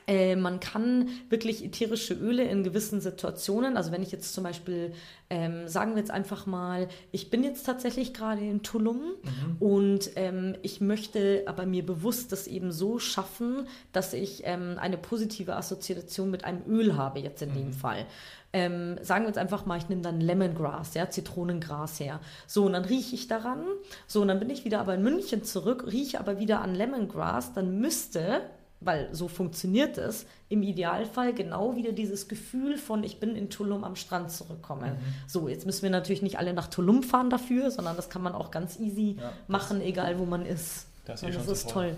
äh, 0.08 0.36
man 0.36 0.60
kann 0.60 1.10
wirklich 1.30 1.64
ätherische 1.64 2.14
Öle 2.14 2.44
in 2.44 2.64
gewissen 2.64 3.02
Situationen, 3.02 3.78
also 3.78 3.92
wenn 3.92 4.02
ich 4.02 4.12
jetzt 4.12 4.34
zum 4.34 4.44
Beispiel, 4.44 4.94
ähm, 5.30 5.68
sagen 5.68 5.92
wir 5.92 6.00
jetzt 6.00 6.12
einfach 6.12 6.46
mal, 6.46 6.88
ich 7.12 7.30
bin 7.30 7.44
jetzt 7.44 7.66
tatsächlich 7.66 8.14
gerade 8.14 8.42
in 8.42 8.64
Tulum 8.64 9.02
und 9.60 10.12
ähm, 10.16 10.56
ich 10.62 10.82
möchte 10.82 11.44
aber 11.46 11.66
mir 11.66 11.86
bewusst 11.86 12.32
das 12.32 12.48
eben 12.48 12.72
so 12.72 13.00
schaffen, 13.00 13.68
dass 13.94 14.14
ich 14.14 14.42
ähm, 14.46 14.78
eine 14.80 14.98
positive 14.98 15.56
Assoziation 15.56 16.32
mit 16.32 16.46
einem 16.46 16.62
Öl 16.68 16.96
habe, 16.96 17.20
jetzt 17.20 17.42
in 17.42 17.54
dem 17.54 17.74
Fall. 17.74 18.06
Ähm, 18.54 18.98
sagen 19.02 19.24
wir 19.24 19.30
jetzt 19.30 19.38
einfach 19.38 19.66
mal, 19.66 19.78
ich 19.78 19.88
nehme 19.88 20.02
dann 20.02 20.20
Lemongrass, 20.20 20.94
ja, 20.94 21.10
Zitronengras 21.10 22.00
her. 22.00 22.20
So, 22.48 22.66
und 22.66 22.74
dann 22.74 22.84
rieche 22.84 23.16
ich 23.16 23.28
daran. 23.28 23.64
So, 24.08 24.22
und 24.22 24.28
dann 24.28 24.40
bin 24.40 24.50
ich 24.50 24.66
wieder 24.66 24.82
aber 24.82 24.96
in 24.96 25.04
München 25.04 25.44
zurück, 25.44 25.86
rieche 25.90 26.20
aber 26.20 26.38
wieder 26.40 26.62
an 26.62 26.76
Lemongrass. 26.76 27.54
Dann 27.54 27.80
müsste, 27.80 28.42
weil 28.82 29.14
so 29.14 29.28
funktioniert 29.28 29.98
es, 29.98 30.26
im 30.50 30.64
Idealfall 30.64 31.34
genau 31.34 31.76
wieder 31.76 31.92
dieses 31.92 32.28
Gefühl 32.28 32.78
von, 32.78 33.04
ich 33.04 33.20
bin 33.20 33.36
in 33.36 33.50
Tulum 33.50 33.84
am 33.84 33.96
Strand 33.96 34.32
zurückkommen. 34.32 34.98
So, 35.28 35.48
jetzt 35.48 35.66
müssen 35.66 35.84
wir 35.84 35.92
natürlich 35.92 36.22
nicht 36.22 36.40
alle 36.40 36.54
nach 36.54 36.68
Tulum 36.68 37.04
fahren 37.04 37.30
dafür, 37.30 37.72
sondern 37.72 37.96
das 37.96 38.10
kann 38.10 38.22
man 38.22 38.34
auch 38.34 38.52
ganz 38.52 38.80
easy 38.80 39.18
Ja, 39.20 39.32
machen, 39.48 39.82
egal 39.82 40.20
wo 40.20 40.26
man 40.26 40.46
ist. 40.46 40.88
Das 41.06 41.22
ist 41.22 41.30
eh 41.30 41.32
das 41.32 41.48
ist 41.48 41.70
toll. 41.70 41.96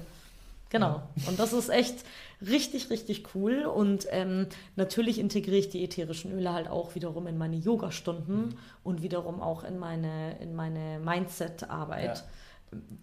Genau. 0.69 1.03
Und 1.27 1.37
das 1.37 1.53
ist 1.53 1.69
echt 1.69 2.03
richtig, 2.41 2.89
richtig 2.89 3.35
cool. 3.35 3.65
Und 3.65 4.07
ähm, 4.09 4.47
natürlich 4.75 5.19
integriere 5.19 5.57
ich 5.57 5.69
die 5.69 5.83
ätherischen 5.83 6.31
Öle 6.31 6.51
halt 6.51 6.67
auch 6.67 6.95
wiederum 6.95 7.27
in 7.27 7.37
meine 7.37 7.57
Yoga-Stunden 7.57 8.57
und 8.83 9.03
wiederum 9.03 9.39
auch 9.39 9.63
in 9.63 9.77
meine, 9.77 10.37
in 10.39 10.55
meine 10.55 10.99
Mindset-Arbeit, 10.99 12.23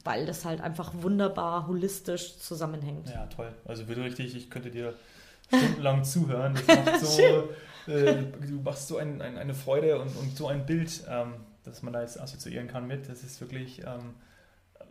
weil 0.05 0.27
das 0.27 0.45
halt 0.45 0.61
einfach 0.61 0.93
wunderbar 0.95 1.67
holistisch 1.67 2.39
zusammenhängt. 2.39 3.09
Ja, 3.11 3.27
toll. 3.27 3.53
Also 3.65 3.89
wird 3.89 3.99
richtig, 3.99 4.37
ich 4.37 4.51
könnte 4.51 4.71
dir 4.71 4.95
stundenlang 5.49 6.05
zuhören. 6.05 6.55
Das 6.55 6.85
macht 6.85 7.01
so, 7.01 7.49
äh, 7.91 8.25
du 8.47 8.61
machst 8.63 8.89
so 8.89 8.97
ein, 8.97 9.21
ein, 9.23 9.39
eine 9.39 9.55
Freude 9.55 10.01
und, 10.01 10.15
und 10.17 10.37
so 10.37 10.49
ein 10.49 10.67
Bild, 10.67 11.03
ähm, 11.09 11.35
dass 11.65 11.83
man 11.83 11.93
da 11.93 12.01
jetzt 12.03 12.21
assoziieren 12.21 12.69
kann 12.69 12.87
mit. 12.87 13.09
Das 13.09 13.23
ist 13.23 13.41
wirklich 13.41 13.81
ähm, 13.81 14.15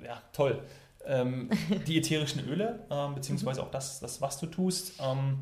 ja, 0.04 0.22
toll. 0.34 0.62
Ähm, 1.06 1.50
die 1.88 1.98
ätherischen 1.98 2.48
Öle, 2.48 2.86
ähm, 2.89 3.15
beziehungsweise 3.15 3.63
auch 3.63 3.72
das, 3.72 4.00
das, 4.00 4.22
was 4.22 4.39
du 4.39 4.48
tust, 4.48 4.94
ähm, 5.02 5.39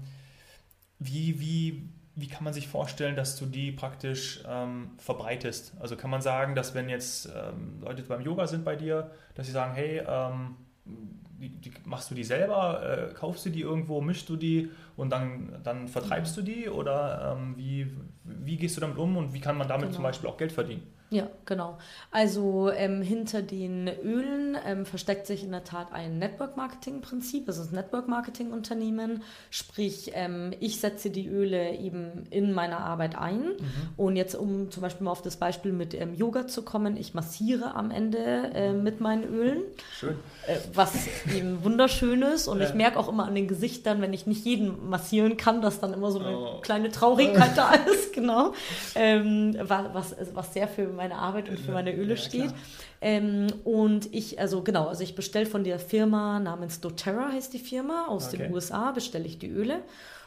wie, 1.00 1.39
wie, 1.39 1.89
wie 2.17 2.27
kann 2.27 2.43
man 2.43 2.51
sich 2.53 2.67
vorstellen, 2.67 3.15
dass 3.15 3.38
du 3.38 3.45
die 3.45 3.71
praktisch 3.71 4.43
ähm, 4.47 4.91
verbreitest? 4.97 5.73
Also 5.80 5.95
kann 5.95 6.10
man 6.10 6.21
sagen, 6.21 6.56
dass 6.56 6.73
wenn 6.73 6.89
jetzt 6.89 7.27
ähm, 7.27 7.80
Leute 7.82 8.01
beim 8.03 8.21
Yoga 8.21 8.47
sind 8.47 8.65
bei 8.65 8.75
dir, 8.75 9.12
dass 9.36 9.45
sie 9.45 9.51
sagen, 9.53 9.73
hey, 9.75 10.01
ähm, 10.08 10.56
die, 10.86 11.49
die, 11.49 11.71
machst 11.86 12.10
du 12.10 12.15
die 12.15 12.23
selber, 12.23 12.82
äh, 13.12 13.13
kaufst 13.13 13.45
du 13.45 13.51
die 13.51 13.62
irgendwo, 13.62 14.01
mischst 14.01 14.27
du 14.30 14.36
die 14.36 14.71
und 14.95 15.12
dann, 15.12 15.60
dann 15.63 15.88
vertreibst 15.88 16.36
du 16.38 16.41
die 16.41 16.67
oder 16.69 17.36
ähm, 17.38 17.56
wie, 17.56 17.91
wie 18.23 18.58
gehst 18.58 18.75
du 18.77 18.82
damit 18.82 18.97
um 18.97 19.15
und 19.17 19.34
wie 19.34 19.39
kann 19.39 19.56
man 19.58 19.67
damit 19.67 19.89
Genau. 19.89 19.95
zum 19.97 20.03
Beispiel 20.03 20.30
auch 20.30 20.38
Geld 20.38 20.51
verdienen? 20.51 20.82
Ja, 21.10 21.28
genau. 21.46 21.78
Also 22.12 22.70
ähm, 22.70 23.02
hinter 23.02 23.41
den 23.41 23.88
Ölen 24.04 24.58
ähm, 24.65 24.86
versteckt 24.86 25.26
sich 25.26 25.41
in 25.43 25.52
der 25.52 25.63
Tat 25.63 25.93
ein 25.93 26.20
Network-Marketing-Prinzip. 26.20 27.48
Es 27.48 27.58
ist 27.58 27.72
ein 27.72 27.76
Network-Marketing-Unternehmen. 27.76 29.24
Sprich, 29.50 30.12
ähm, 30.15 30.52
ich 30.60 30.82
setze 30.82 31.10
die 31.10 31.28
Öle 31.28 31.76
eben 31.78 32.26
in 32.30 32.52
meiner 32.52 32.80
Arbeit 32.80 33.17
ein. 33.17 33.52
Und 33.96 34.17
jetzt, 34.17 34.36
um 34.36 34.70
zum 34.70 34.82
Beispiel 34.82 35.06
mal 35.06 35.12
auf 35.12 35.22
das 35.22 35.38
Beispiel 35.38 35.72
mit 35.72 35.93
ähm, 35.93 36.13
Yoga 36.13 36.48
zu 36.48 36.62
kommen, 36.63 36.98
ich 36.98 37.13
massiere 37.13 37.76
am 37.76 37.89
Ende 37.91 38.52
äh, 38.54 38.74
mit 38.74 39.00
meinen 39.00 39.24
Ölen 39.24 39.62
Schön. 39.98 40.15
äh, 40.48 40.58
was 40.74 40.93
eben 41.34 41.63
wunderschön 41.63 42.22
ist. 42.22 42.48
Und 42.50 42.60
Ja. 42.60 42.67
ich 42.67 42.74
merke 42.74 43.00
auch 43.00 43.08
immer 43.08 43.26
an 43.26 43.36
den 43.36 43.48
Gesichtern, 43.48 44.02
wenn 44.02 44.12
ich 44.13 44.28
nicht 44.28 44.43
jeden 44.46 44.89
massieren 44.89 45.38
kann, 45.38 45.62
dass 45.62 45.80
dann 45.80 45.93
immer 45.93 46.12
so 46.12 46.20
eine 46.20 46.38
Oh. 46.38 46.60
kleine 46.62 46.89
Traurigkeit 46.89 47.52
da 47.58 47.72
ist, 47.74 48.12
genau. 48.13 48.54
Ähm, 48.96 49.56
wa- 49.62 49.89
was, 49.93 50.13
was 50.34 50.54
sehr 50.54 50.67
für 50.67 50.96
meine 50.97 51.15
Arbeit 51.15 51.47
und 51.47 51.60
für 51.60 51.71
meine 51.71 51.95
Öle 51.95 52.15
Ja, 52.15 52.17
steht. 52.17 52.53
Ähm, 52.99 53.47
und 53.63 54.13
ich, 54.13 54.39
also 54.39 54.62
genau, 54.63 54.88
also 54.88 55.03
ich 55.03 55.15
bestelle 55.15 55.45
von 55.45 55.63
der 55.63 55.79
Firma 55.79 56.39
namens 56.39 56.81
doTERRA 56.81 57.31
heißt 57.31 57.53
die 57.53 57.60
Firma, 57.60 58.07
aus 58.07 58.27
Okay. 58.27 58.38
den 58.38 58.53
USA 58.53 58.91
bestelle 58.91 59.25
ich 59.25 59.39
die 59.39 59.49
Öle. 59.49 59.79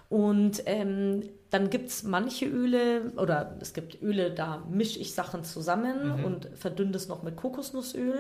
Und 0.09 0.65
ähm, 0.67 1.23
dann 1.51 1.71
gibt 1.71 1.89
es 1.89 2.03
manche 2.03 2.45
Öle, 2.47 3.13
oder 3.17 3.57
es 3.61 3.75
gibt 3.75 4.03
Öle, 4.03 4.33
da 4.33 4.65
mische 4.69 4.99
ich 4.99 5.15
Sachen 5.15 5.45
zusammen 5.45 6.19
Mhm. 6.19 6.25
und 6.25 6.49
verdünne 6.57 6.97
es 6.97 7.07
noch 7.07 7.23
mit 7.23 7.37
Kokosnussöl, 7.37 8.19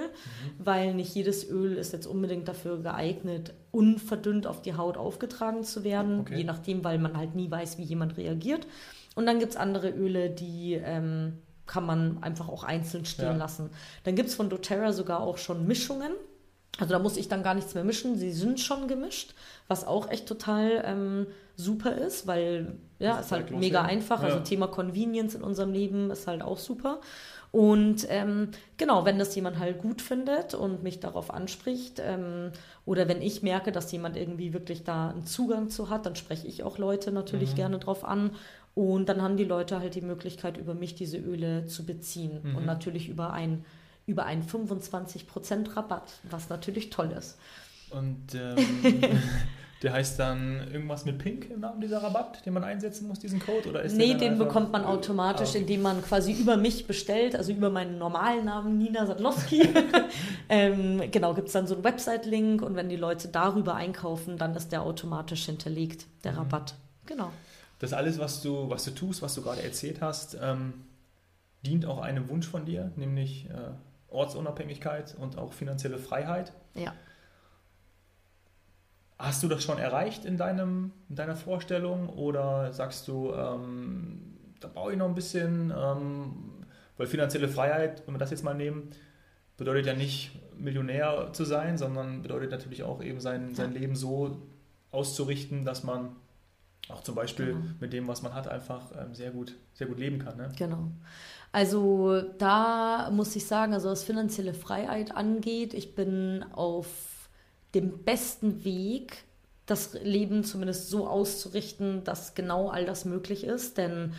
weil 0.58 0.94
nicht 0.94 1.12
jedes 1.16 1.50
Öl 1.50 1.76
ist 1.76 1.92
jetzt 1.92 2.06
unbedingt 2.06 2.46
dafür 2.46 2.78
geeignet, 2.80 3.54
unverdünnt 3.72 4.46
auf 4.46 4.62
die 4.62 4.74
Haut 4.74 4.96
aufgetragen 4.98 5.64
zu 5.64 5.82
werden, 5.82 6.20
Okay. 6.20 6.36
je 6.38 6.44
nachdem, 6.44 6.84
weil 6.84 6.98
man 6.98 7.16
halt 7.16 7.34
nie 7.34 7.50
weiß, 7.50 7.76
wie 7.78 7.82
jemand 7.82 8.16
reagiert. 8.16 8.68
Und 9.16 9.26
dann 9.26 9.40
gibt 9.40 9.50
es 9.50 9.56
andere 9.56 9.90
Öle, 9.90 10.30
die 10.30 10.74
ähm, 10.74 11.38
kann 11.70 11.86
man 11.86 12.22
einfach 12.22 12.48
auch 12.48 12.64
einzeln 12.64 13.04
stehen 13.04 13.26
Ja. 13.26 13.36
lassen. 13.36 13.70
Dann 14.04 14.16
gibt 14.16 14.28
es 14.28 14.34
von 14.34 14.50
doTERRA 14.50 14.92
sogar 14.92 15.20
auch 15.20 15.38
schon 15.38 15.66
Mischungen. 15.68 16.12
Also 16.78 16.92
da 16.92 16.98
muss 16.98 17.16
ich 17.16 17.28
dann 17.28 17.42
gar 17.42 17.54
nichts 17.54 17.74
mehr 17.74 17.84
mischen, 17.84 18.16
sie 18.16 18.32
sind 18.32 18.58
schon 18.58 18.88
gemischt, 18.88 19.34
was 19.68 19.86
auch 19.86 20.08
echt 20.10 20.26
total 20.26 20.82
ähm, 20.86 21.26
super 21.56 21.94
ist, 21.96 22.26
weil 22.26 22.76
ja, 22.98 23.16
Das 23.16 23.26
ist 23.26 23.32
halt 23.32 23.50
mega 23.50 23.80
loslegen. 23.80 23.86
einfach. 24.00 24.20
Ja. 24.22 24.26
Also 24.28 24.40
Thema 24.40 24.66
Convenience 24.68 25.34
in 25.34 25.42
unserem 25.42 25.72
Leben 25.72 26.10
ist 26.10 26.26
halt 26.26 26.42
auch 26.42 26.58
super. 26.58 27.00
Und 27.52 28.06
ähm, 28.08 28.50
genau, 28.76 29.04
wenn 29.04 29.18
das 29.18 29.34
jemand 29.34 29.58
halt 29.58 29.82
gut 29.82 30.00
findet 30.00 30.54
und 30.54 30.84
mich 30.84 31.00
darauf 31.00 31.32
anspricht, 31.34 32.00
ähm, 32.00 32.52
oder 32.86 33.08
wenn 33.08 33.20
ich 33.20 33.42
merke, 33.42 33.72
dass 33.72 33.90
jemand 33.90 34.16
irgendwie 34.16 34.52
wirklich 34.52 34.84
da 34.84 35.10
einen 35.10 35.26
Zugang 35.26 35.68
zu 35.68 35.90
hat, 35.90 36.06
dann 36.06 36.14
spreche 36.14 36.46
ich 36.46 36.62
auch 36.62 36.78
Leute 36.78 37.10
natürlich 37.10 37.52
Mhm. 37.52 37.56
gerne 37.56 37.78
drauf 37.80 38.04
an. 38.04 38.30
Und 38.74 39.08
dann 39.08 39.20
haben 39.22 39.36
die 39.36 39.44
Leute 39.44 39.80
halt 39.80 39.94
die 39.94 40.00
Möglichkeit, 40.00 40.56
über 40.56 40.74
mich 40.74 40.94
diese 40.94 41.18
Öle 41.18 41.66
zu 41.66 41.84
beziehen. 41.84 42.40
Mhm. 42.42 42.56
Und 42.56 42.66
natürlich 42.66 43.08
über 43.08 43.32
ein 43.32 43.64
über 44.06 44.24
einen 44.24 44.42
25% 44.42 45.76
Rabatt, 45.76 46.14
was 46.28 46.48
natürlich 46.48 46.90
toll 46.90 47.12
ist. 47.16 47.38
Und 47.90 48.34
ähm, 48.34 48.56
der 49.82 49.92
heißt 49.92 50.18
dann 50.18 50.68
irgendwas 50.72 51.04
mit 51.04 51.18
Pink 51.18 51.48
im 51.50 51.60
Namen 51.60 51.80
dieser 51.80 52.02
Rabatt, 52.02 52.44
den 52.44 52.54
man 52.54 52.64
einsetzen 52.64 53.06
muss, 53.06 53.20
diesen 53.20 53.38
Code? 53.40 53.68
Oder 53.68 53.82
ist 53.82 53.96
Nee, 53.96 54.14
den 54.14 54.36
bekommt 54.38 54.72
man 54.72 54.84
automatisch, 54.84 55.48
Ah, 55.48 55.52
okay. 55.52 55.60
indem 55.60 55.82
man 55.82 56.02
quasi 56.02 56.32
über 56.32 56.56
mich 56.56 56.86
bestellt, 56.86 57.36
also 57.36 57.52
über 57.52 57.70
meinen 57.70 57.98
normalen 57.98 58.44
Namen 58.46 58.78
Nina 58.78 59.06
Sadlowski. 59.06 59.68
ähm, 60.48 61.02
genau, 61.10 61.34
gibt 61.34 61.46
es 61.48 61.52
dann 61.52 61.66
so 61.68 61.74
einen 61.74 61.84
Website-Link 61.84 62.62
und 62.62 62.74
wenn 62.74 62.88
die 62.88 62.96
Leute 62.96 63.28
darüber 63.28 63.74
einkaufen, 63.76 64.38
dann 64.38 64.54
ist 64.56 64.72
der 64.72 64.82
automatisch 64.82 65.46
hinterlegt, 65.46 66.06
der 66.24 66.32
Mhm. 66.32 66.38
Rabatt. 66.38 66.74
Genau. 67.06 67.30
Das 67.80 67.94
alles, 67.94 68.18
was 68.18 68.42
du, 68.42 68.70
was 68.70 68.84
du 68.84 68.92
tust, 68.92 69.22
was 69.22 69.34
du 69.34 69.42
gerade 69.42 69.62
erzählt 69.62 70.00
hast, 70.02 70.38
ähm, 70.40 70.84
dient 71.62 71.86
auch 71.86 71.98
einem 71.98 72.28
Wunsch 72.28 72.46
von 72.46 72.64
dir, 72.66 72.92
nämlich 72.94 73.48
äh, 73.50 73.72
Ortsunabhängigkeit 74.08 75.16
und 75.18 75.38
auch 75.38 75.52
finanzielle 75.52 75.98
Freiheit. 75.98 76.52
Ja. 76.74 76.94
Hast 79.18 79.42
du 79.42 79.48
das 79.48 79.62
schon 79.62 79.78
erreicht 79.78 80.24
in, 80.24 80.36
deinem, 80.36 80.92
in 81.08 81.16
deiner 81.16 81.36
Vorstellung 81.36 82.10
oder 82.10 82.72
sagst 82.72 83.08
du, 83.08 83.32
ähm, 83.32 84.36
da 84.60 84.68
brauche 84.68 84.92
ich 84.92 84.98
noch 84.98 85.08
ein 85.08 85.14
bisschen, 85.14 85.72
ähm, 85.76 86.66
weil 86.98 87.06
finanzielle 87.06 87.48
Freiheit, 87.48 88.02
wenn 88.06 88.14
wir 88.14 88.18
das 88.18 88.30
jetzt 88.30 88.44
mal 88.44 88.54
nehmen, 88.54 88.90
bedeutet 89.56 89.86
ja 89.86 89.94
nicht 89.94 90.32
Millionär 90.58 91.30
zu 91.32 91.44
sein, 91.44 91.78
sondern 91.78 92.20
bedeutet 92.20 92.50
natürlich 92.50 92.82
auch 92.82 93.02
eben 93.02 93.20
sein, 93.20 93.54
sein 93.54 93.72
Leben 93.72 93.96
so 93.96 94.42
auszurichten, 94.90 95.64
dass 95.64 95.82
man 95.82 96.16
auch 96.92 97.02
zum 97.02 97.14
Beispiel 97.14 97.46
genau. 97.46 97.60
mit 97.80 97.92
dem, 97.92 98.08
was 98.08 98.22
man 98.22 98.34
hat, 98.34 98.48
einfach 98.48 98.90
ähm, 98.98 99.14
sehr, 99.14 99.30
gut, 99.30 99.54
sehr 99.74 99.86
gut 99.86 99.98
leben 99.98 100.18
kann. 100.18 100.36
Ne? 100.36 100.50
Genau. 100.56 100.90
Also 101.52 102.22
da 102.38 103.10
muss 103.12 103.34
ich 103.34 103.46
sagen, 103.46 103.74
also 103.74 103.90
was 103.90 104.04
finanzielle 104.04 104.54
Freiheit 104.54 105.16
angeht, 105.16 105.74
ich 105.74 105.94
bin 105.94 106.44
auf 106.52 106.86
dem 107.74 108.04
besten 108.04 108.64
Weg, 108.64 109.24
das 109.66 109.94
Leben 110.02 110.44
zumindest 110.44 110.90
so 110.90 111.06
auszurichten, 111.06 112.04
dass 112.04 112.34
genau 112.34 112.68
all 112.68 112.84
das 112.84 113.04
möglich 113.04 113.44
ist. 113.44 113.78
Denn 113.78 114.12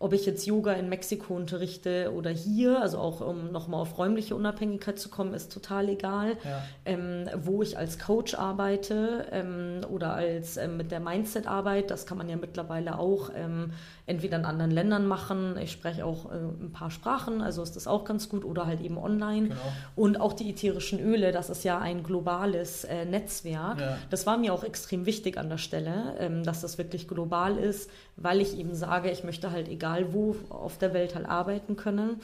ob 0.00 0.12
ich 0.12 0.26
jetzt 0.26 0.46
Yoga 0.46 0.74
in 0.74 0.88
Mexiko 0.88 1.34
unterrichte 1.34 2.12
oder 2.14 2.30
hier, 2.30 2.80
also 2.80 2.98
auch 2.98 3.20
um 3.20 3.50
nochmal 3.50 3.80
auf 3.80 3.98
räumliche 3.98 4.36
Unabhängigkeit 4.36 4.96
zu 4.96 5.08
kommen, 5.08 5.34
ist 5.34 5.52
total 5.52 5.88
egal. 5.88 6.36
Ja. 6.44 6.62
Ähm, 6.84 7.28
wo 7.42 7.62
ich 7.62 7.76
als 7.76 7.98
Coach 7.98 8.34
arbeite 8.34 9.26
ähm, 9.32 9.80
oder 9.90 10.14
als 10.14 10.56
ähm, 10.56 10.76
mit 10.76 10.92
der 10.92 11.00
Mindset-Arbeit, 11.00 11.90
das 11.90 12.06
kann 12.06 12.16
man 12.16 12.28
ja 12.28 12.36
mittlerweile 12.36 12.96
auch 12.96 13.30
ähm, 13.34 13.72
entweder 14.06 14.38
in 14.38 14.44
anderen 14.44 14.70
Ländern 14.70 15.06
machen. 15.06 15.56
Ich 15.60 15.72
spreche 15.72 16.04
auch 16.04 16.30
äh, 16.30 16.36
ein 16.36 16.70
paar 16.72 16.92
Sprachen, 16.92 17.42
also 17.42 17.60
ist 17.62 17.74
das 17.74 17.88
auch 17.88 18.04
ganz 18.04 18.28
gut, 18.28 18.44
oder 18.44 18.66
halt 18.66 18.80
eben 18.80 18.98
online. 18.98 19.48
Genau. 19.48 19.60
Und 19.96 20.20
auch 20.20 20.32
die 20.32 20.48
ätherischen 20.48 21.00
Öle, 21.00 21.32
das 21.32 21.50
ist 21.50 21.64
ja 21.64 21.78
ein 21.78 22.04
globales 22.04 22.84
äh, 22.84 23.04
Netzwerk. 23.04 23.80
Ja. 23.80 23.98
Das 24.10 24.26
war 24.26 24.38
mir 24.38 24.54
auch 24.54 24.62
extrem 24.62 25.06
wichtig 25.06 25.38
an 25.38 25.48
der 25.48 25.58
Stelle, 25.58 26.14
ähm, 26.20 26.44
dass 26.44 26.60
das 26.60 26.78
wirklich 26.78 27.08
global 27.08 27.58
ist, 27.58 27.90
weil 28.16 28.40
ich 28.40 28.56
eben 28.56 28.74
sage, 28.74 29.10
ich 29.10 29.24
möchte 29.24 29.50
halt 29.50 29.68
egal 29.68 29.87
wo 30.10 30.36
auf 30.50 30.78
der 30.78 30.94
Welt 30.94 31.14
halt 31.14 31.26
arbeiten 31.26 31.76
können. 31.76 32.08
Mhm. 32.08 32.22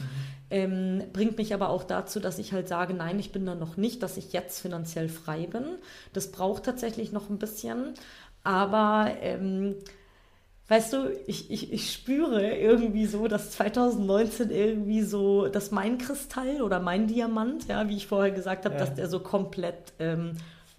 Ähm, 0.51 1.03
bringt 1.13 1.39
mich 1.39 1.55
aber 1.55 1.69
auch 1.71 1.85
dazu, 1.85 2.21
dass 2.21 2.39
ich 2.39 2.53
halt 2.53 2.69
sage, 2.69 2.95
nein, 2.95 3.19
ich 3.19 3.33
bin 3.33 3.47
da 3.47 3.55
noch 3.55 3.77
nicht, 3.77 4.03
dass 4.03 4.17
ich 4.17 4.33
jetzt 4.33 4.61
finanziell 4.61 5.09
frei 5.09 5.47
bin. 5.47 5.65
Das 6.13 6.31
braucht 6.31 6.65
tatsächlich 6.65 7.13
noch 7.13 7.31
ein 7.31 7.39
bisschen. 7.39 7.95
Aber 8.43 9.11
ähm, 9.21 9.77
Weißt 10.67 10.95
du, 10.95 11.11
ich, 11.27 11.51
ich, 11.51 11.75
ich 11.75 11.93
spüre 11.93 12.57
irgendwie 12.57 13.05
so, 13.05 13.29
dass 13.29 13.51
2019 13.51 14.51
irgendwie 14.51 15.03
so, 15.03 15.49
dass 15.49 15.71
mein 15.73 15.99
Kristall 15.99 16.63
oder 16.63 16.81
mein 16.81 17.07
Diamant, 17.07 17.69
ja, 17.69 17.87
wie 17.91 17.97
ich 17.97 18.07
vorher 18.07 18.33
gesagt 18.33 18.65
habe, 18.65 18.77
ja. 18.77 18.81
dass 18.81 18.95
der 18.95 19.09
so 19.09 19.21
komplett 19.21 19.93
ähm, 19.99 20.33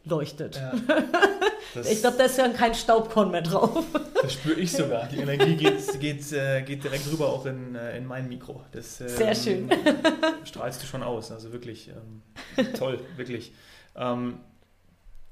leuchtet. 0.05 0.55
Ja. 0.55 0.73
ich 1.81 2.01
glaube, 2.01 2.17
da 2.17 2.25
ist 2.25 2.37
ja 2.37 2.49
kein 2.49 2.73
Staubkorn 2.73 3.31
mehr 3.31 3.41
drauf. 3.41 3.85
Das 4.21 4.33
spüre 4.33 4.59
ich 4.59 4.71
sogar. 4.71 5.07
Die 5.07 5.17
Energie 5.17 5.55
geht, 5.55 5.99
geht, 5.99 6.31
äh, 6.31 6.63
geht 6.63 6.83
direkt 6.83 7.11
rüber 7.11 7.27
auch 7.27 7.45
in, 7.45 7.75
äh, 7.75 7.95
in 7.95 8.07
mein 8.07 8.27
Mikro. 8.27 8.63
Das, 8.71 8.99
ähm, 8.99 9.09
Sehr 9.09 9.35
schön. 9.35 9.69
Strahlst 10.45 10.81
du 10.81 10.87
schon 10.87 11.03
aus. 11.03 11.31
Also 11.31 11.53
wirklich 11.53 11.89
ähm, 11.89 12.73
toll, 12.73 12.99
wirklich. 13.17 13.53
Ähm, 13.95 14.39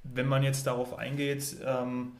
wenn 0.03 0.27
man 0.27 0.43
jetzt 0.43 0.67
darauf 0.67 0.95
eingeht, 0.95 1.55
ähm, 1.65 2.11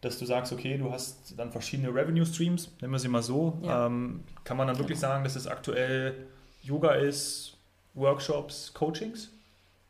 dass 0.00 0.18
du 0.18 0.24
sagst, 0.24 0.54
okay, 0.54 0.78
du 0.78 0.90
hast 0.90 1.38
dann 1.38 1.52
verschiedene 1.52 1.94
Revenue 1.94 2.24
Streams, 2.24 2.70
nennen 2.80 2.92
wir 2.92 2.98
sie 2.98 3.08
mal 3.08 3.22
so. 3.22 3.58
Ja. 3.62 3.86
Ähm, 3.86 4.24
kann 4.44 4.56
man 4.56 4.68
dann 4.68 4.78
wirklich 4.78 4.98
genau. 4.98 5.12
sagen, 5.12 5.24
dass 5.24 5.36
es 5.36 5.46
aktuell 5.46 6.14
Yoga 6.62 6.92
ist, 6.94 7.58
Workshops, 7.92 8.72
Coachings? 8.72 9.30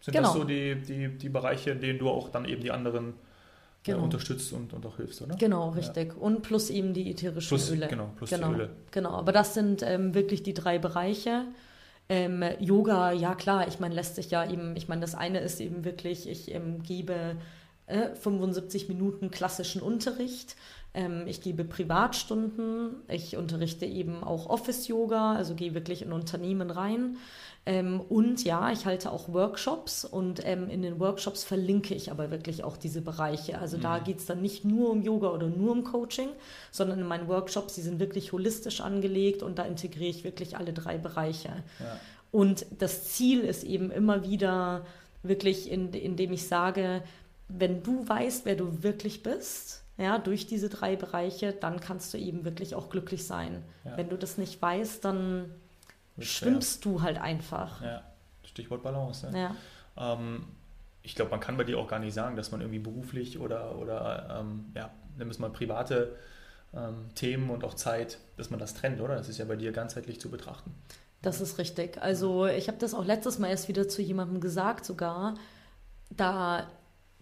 Sind 0.02 0.14
genau. 0.14 0.28
das 0.28 0.36
so 0.36 0.44
die, 0.44 0.74
die, 0.74 1.08
die 1.16 1.28
Bereiche, 1.28 1.70
in 1.70 1.80
denen 1.80 1.98
du 1.98 2.10
auch 2.10 2.28
dann 2.28 2.44
eben 2.44 2.60
die 2.60 2.70
anderen 2.70 3.10
äh, 3.10 3.12
genau. 3.84 3.98
äh, 3.98 4.02
unterstützt 4.02 4.52
und, 4.52 4.72
und 4.72 4.84
auch 4.86 4.96
hilfst, 4.96 5.22
oder? 5.22 5.36
Genau, 5.36 5.70
richtig. 5.70 6.08
Ja. 6.14 6.20
Und 6.20 6.42
plus 6.42 6.70
eben 6.70 6.94
die 6.94 7.10
ätherischen 7.10 7.48
plus, 7.48 7.70
Öle. 7.70 7.88
Genau, 7.88 8.10
plus 8.16 8.30
genau. 8.30 8.48
die 8.48 8.54
Öle. 8.54 8.70
Genau, 8.90 9.10
aber 9.10 9.32
das 9.32 9.54
sind 9.54 9.82
ähm, 9.82 10.14
wirklich 10.14 10.42
die 10.42 10.54
drei 10.54 10.78
Bereiche. 10.78 11.46
Ähm, 12.08 12.44
Yoga, 12.58 13.12
ja 13.12 13.34
klar, 13.34 13.68
ich 13.68 13.80
meine, 13.80 13.94
lässt 13.94 14.16
sich 14.16 14.30
ja 14.30 14.48
eben, 14.48 14.76
ich 14.76 14.88
meine, 14.88 15.00
das 15.00 15.14
eine 15.14 15.40
ist 15.40 15.60
eben 15.60 15.84
wirklich, 15.84 16.28
ich 16.28 16.52
ähm, 16.52 16.82
gebe 16.82 17.36
75 17.86 18.84
äh, 18.88 18.92
Minuten 18.92 19.30
klassischen 19.30 19.82
Unterricht. 19.82 20.56
Ähm, 20.94 21.24
ich 21.26 21.40
gebe 21.40 21.64
Privatstunden. 21.64 22.96
Ich 23.08 23.36
unterrichte 23.36 23.86
eben 23.86 24.22
auch 24.22 24.46
Office-Yoga, 24.46 25.34
also 25.34 25.54
gehe 25.54 25.74
wirklich 25.74 26.02
in 26.02 26.12
Unternehmen 26.12 26.70
rein. 26.70 27.16
Ähm, 27.64 28.00
und 28.00 28.42
ja, 28.42 28.72
ich 28.72 28.86
halte 28.86 29.12
auch 29.12 29.32
Workshops 29.32 30.04
und 30.04 30.44
ähm, 30.44 30.68
in 30.68 30.82
den 30.82 30.98
Workshops 30.98 31.44
verlinke 31.44 31.94
ich 31.94 32.10
aber 32.10 32.32
wirklich 32.32 32.64
auch 32.64 32.76
diese 32.76 33.00
Bereiche. 33.00 33.58
Also 33.58 33.76
mhm. 33.76 33.82
da 33.82 33.98
geht 34.00 34.18
es 34.18 34.26
dann 34.26 34.42
nicht 34.42 34.64
nur 34.64 34.90
um 34.90 35.02
Yoga 35.02 35.30
oder 35.30 35.46
nur 35.46 35.70
um 35.70 35.84
Coaching, 35.84 36.30
sondern 36.72 36.98
in 36.98 37.06
meinen 37.06 37.28
Workshops, 37.28 37.74
die 37.74 37.82
sind 37.82 38.00
wirklich 38.00 38.32
holistisch 38.32 38.80
angelegt 38.80 39.44
und 39.44 39.58
da 39.60 39.64
integriere 39.64 40.10
ich 40.10 40.24
wirklich 40.24 40.56
alle 40.56 40.72
drei 40.72 40.98
Bereiche. 40.98 41.50
Ja. 41.78 42.00
Und 42.32 42.66
das 42.78 43.04
Ziel 43.04 43.42
ist 43.42 43.62
eben 43.62 43.92
immer 43.92 44.24
wieder 44.24 44.84
wirklich, 45.22 45.70
in, 45.70 45.92
indem 45.92 46.32
ich 46.32 46.48
sage, 46.48 47.02
wenn 47.46 47.84
du 47.84 48.08
weißt, 48.08 48.44
wer 48.44 48.56
du 48.56 48.82
wirklich 48.82 49.22
bist, 49.22 49.84
ja, 49.98 50.18
durch 50.18 50.46
diese 50.46 50.68
drei 50.68 50.96
Bereiche, 50.96 51.52
dann 51.52 51.78
kannst 51.78 52.12
du 52.12 52.18
eben 52.18 52.44
wirklich 52.44 52.74
auch 52.74 52.88
glücklich 52.90 53.24
sein. 53.24 53.62
Ja. 53.84 53.96
Wenn 53.96 54.08
du 54.08 54.16
das 54.16 54.38
nicht 54.38 54.60
weißt, 54.60 55.04
dann 55.04 55.50
schwimmst 56.18 56.84
du 56.84 57.02
halt 57.02 57.18
einfach. 57.18 57.82
Ja, 57.82 58.02
Stichwort 58.44 58.82
Balance. 58.82 59.30
Ne? 59.30 59.50
Ja. 59.96 60.14
Ähm, 60.14 60.44
ich 61.02 61.14
glaube, 61.14 61.30
man 61.30 61.40
kann 61.40 61.56
bei 61.56 61.64
dir 61.64 61.78
auch 61.78 61.88
gar 61.88 61.98
nicht 61.98 62.14
sagen, 62.14 62.36
dass 62.36 62.52
man 62.52 62.60
irgendwie 62.60 62.78
beruflich 62.78 63.38
oder, 63.38 63.76
oder 63.76 64.38
ähm, 64.40 64.66
ja, 64.74 64.90
nimm 65.18 65.30
es 65.30 65.38
mal 65.38 65.50
private 65.50 66.16
ähm, 66.74 67.06
Themen 67.14 67.50
und 67.50 67.64
auch 67.64 67.74
Zeit, 67.74 68.18
dass 68.36 68.50
man 68.50 68.60
das 68.60 68.74
trennt, 68.74 69.00
oder? 69.00 69.16
Das 69.16 69.28
ist 69.28 69.38
ja 69.38 69.44
bei 69.44 69.56
dir 69.56 69.72
ganzheitlich 69.72 70.20
zu 70.20 70.30
betrachten. 70.30 70.74
Das 71.20 71.40
ist 71.40 71.58
richtig. 71.58 72.00
Also 72.00 72.46
ich 72.46 72.68
habe 72.68 72.78
das 72.78 72.94
auch 72.94 73.04
letztes 73.04 73.38
Mal 73.38 73.48
erst 73.48 73.68
wieder 73.68 73.88
zu 73.88 74.02
jemandem 74.02 74.40
gesagt 74.40 74.84
sogar. 74.84 75.34
Da 76.10 76.66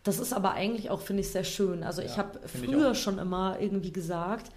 das 0.03 0.19
ist 0.19 0.33
aber 0.33 0.53
eigentlich 0.53 0.91
auch, 0.91 1.01
finde 1.01 1.21
ich, 1.21 1.31
sehr 1.31 1.45
schön. 1.45 1.83
Also 1.83 2.01
ja, 2.01 2.09
ich 2.09 2.19
habe 2.19 2.41
früher 2.49 2.95
schon 2.95 3.19
immer 3.19 3.59
irgendwie 3.61 3.93
gesagt, 3.93 4.51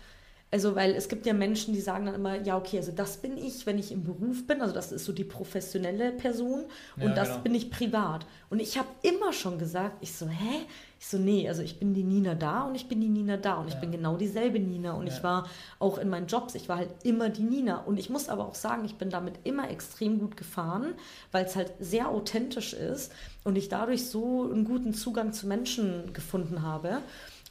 also, 0.54 0.76
weil 0.76 0.92
es 0.92 1.08
gibt 1.08 1.26
ja 1.26 1.34
Menschen, 1.34 1.74
die 1.74 1.82
sagen 1.82 2.06
dann 2.06 2.14
immer, 2.14 2.40
ja, 2.40 2.56
okay, 2.56 2.78
also 2.78 2.92
das 2.92 3.18
bin 3.18 3.40
ich, 3.40 3.66
wenn 3.66 3.80
ich 3.80 3.92
im 3.92 4.04
Beruf 4.04 4.46
bin, 4.46 4.62
also 4.62 4.72
das 4.72 4.92
ist 4.92 5.04
so 5.04 5.12
die 5.12 5.24
professionelle 5.24 6.12
Person 6.12 6.66
und 6.96 7.02
ja, 7.02 7.16
das 7.16 7.30
genau. 7.30 7.42
bin 7.42 7.56
ich 7.56 7.72
privat. 7.72 8.28
Und 8.52 8.60
ich 8.60 8.78
habe 8.78 8.88
immer 9.02 9.34
schon 9.34 9.58
gesagt, 9.58 9.98
ich 10.02 10.14
so, 10.14 10.28
hä? 10.28 10.66
Ich 11.00 11.08
so, 11.08 11.18
nee, 11.18 11.50
also 11.50 11.64
ich 11.64 11.80
bin 11.80 11.96
die 11.96 12.04
Nina 12.04 12.36
da 12.36 12.66
und 12.66 12.76
ich 12.76 12.88
bin 12.88 13.02
die 13.02 13.10
Nina 13.10 13.36
da 13.36 13.56
und 13.56 13.68
ja. 13.68 13.74
ich 13.74 13.82
bin 13.82 13.92
genau 13.92 14.16
dieselbe 14.16 14.60
Nina 14.60 14.94
und 14.94 15.08
ja. 15.08 15.14
ich 15.14 15.24
war 15.24 15.50
auch 15.80 15.98
in 15.98 16.08
meinen 16.08 16.28
Jobs, 16.28 16.54
ich 16.54 16.70
war 16.70 16.78
halt 16.78 16.92
immer 17.02 17.30
die 17.30 17.42
Nina. 17.42 17.78
Und 17.78 17.98
ich 17.98 18.12
muss 18.12 18.30
aber 18.30 18.48
auch 18.48 18.56
sagen, 18.56 18.86
ich 18.86 18.96
bin 18.96 19.10
damit 19.10 19.40
immer 19.44 19.72
extrem 19.72 20.20
gut 20.20 20.38
gefahren, 20.38 20.94
weil 21.32 21.46
es 21.46 21.56
halt 21.56 21.74
sehr 21.80 22.10
authentisch 22.10 22.74
ist 22.74 23.12
und 23.44 23.56
ich 23.56 23.70
dadurch 23.70 24.08
so 24.08 24.44
einen 24.44 24.66
guten 24.66 24.94
Zugang 24.94 25.34
zu 25.34 25.48
Menschen 25.48 26.14
gefunden 26.14 26.62
habe. 26.62 27.00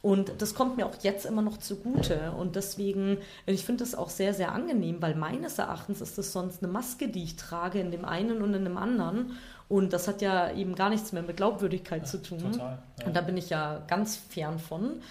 Und 0.03 0.33
das 0.39 0.53
kommt 0.53 0.75
mir 0.75 0.85
auch 0.85 1.01
jetzt 1.01 1.25
immer 1.25 1.41
noch 1.41 1.57
zugute. 1.57 2.33
Und 2.33 2.57
deswegen, 2.57 3.19
ich 3.45 3.63
finde 3.63 3.85
das 3.85 3.95
auch 3.95 4.09
sehr, 4.09 4.33
sehr 4.33 4.51
angenehm, 4.51 5.01
weil 5.01 5.15
meines 5.15 5.57
Erachtens 5.57 6.01
ist 6.01 6.17
das 6.17 6.33
sonst 6.33 6.61
eine 6.61 6.69
Maske, 6.69 7.07
die 7.07 7.23
ich 7.23 7.37
trage 7.37 7.79
in 7.79 7.89
dem 7.89 8.03
einen 8.03 8.41
und 8.41 8.53
in 8.53 8.65
dem 8.65 8.75
anderen. 8.75 9.37
Und 9.69 9.93
das 9.93 10.09
hat 10.09 10.21
ja 10.21 10.51
eben 10.51 10.75
gar 10.75 10.89
nichts 10.89 11.13
mehr 11.13 11.23
mit 11.23 11.37
Glaubwürdigkeit 11.37 12.01
ja, 12.01 12.07
zu 12.07 12.21
tun. 12.21 12.51
Total, 12.51 12.79
ja. 12.99 13.05
Und 13.07 13.15
da 13.15 13.21
bin 13.21 13.37
ich 13.37 13.49
ja 13.49 13.81
ganz 13.87 14.17
fern 14.17 14.59
von. 14.59 15.01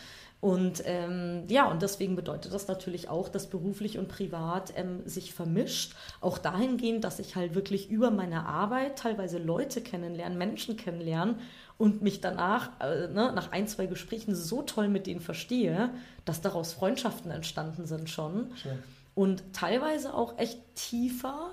Und 0.42 0.82
ähm, 0.86 1.44
ja, 1.46 1.70
und 1.70 1.82
deswegen 1.82 2.16
bedeutet 2.16 2.52
das 2.52 2.66
natürlich 2.66 3.08
auch, 3.08 3.28
dass 3.28 3.46
beruflich 3.48 3.96
und 3.96 4.08
privat 4.08 4.72
ähm, 4.76 5.06
sich 5.06 5.32
vermischt. 5.32 5.94
Auch 6.20 6.36
dahingehend, 6.36 7.04
dass 7.04 7.20
ich 7.20 7.36
halt 7.36 7.54
wirklich 7.54 7.88
über 7.90 8.10
meine 8.10 8.44
Arbeit 8.44 8.98
teilweise 8.98 9.38
Leute 9.38 9.80
kennenlernen, 9.80 10.36
Menschen 10.36 10.76
kennenlernen 10.76 11.36
und 11.78 12.02
mich 12.02 12.20
danach, 12.20 12.70
äh, 12.80 13.06
ne, 13.06 13.30
nach 13.32 13.52
ein, 13.52 13.68
zwei 13.68 13.86
Gesprächen 13.86 14.34
so 14.34 14.62
toll 14.62 14.88
mit 14.88 15.06
denen 15.06 15.20
verstehe, 15.20 15.90
dass 16.24 16.40
daraus 16.40 16.72
Freundschaften 16.72 17.30
entstanden 17.30 17.86
sind 17.86 18.10
schon. 18.10 18.50
Schön. 18.56 18.82
Und 19.14 19.44
teilweise 19.52 20.12
auch 20.12 20.38
echt 20.40 20.58
tiefer 20.74 21.50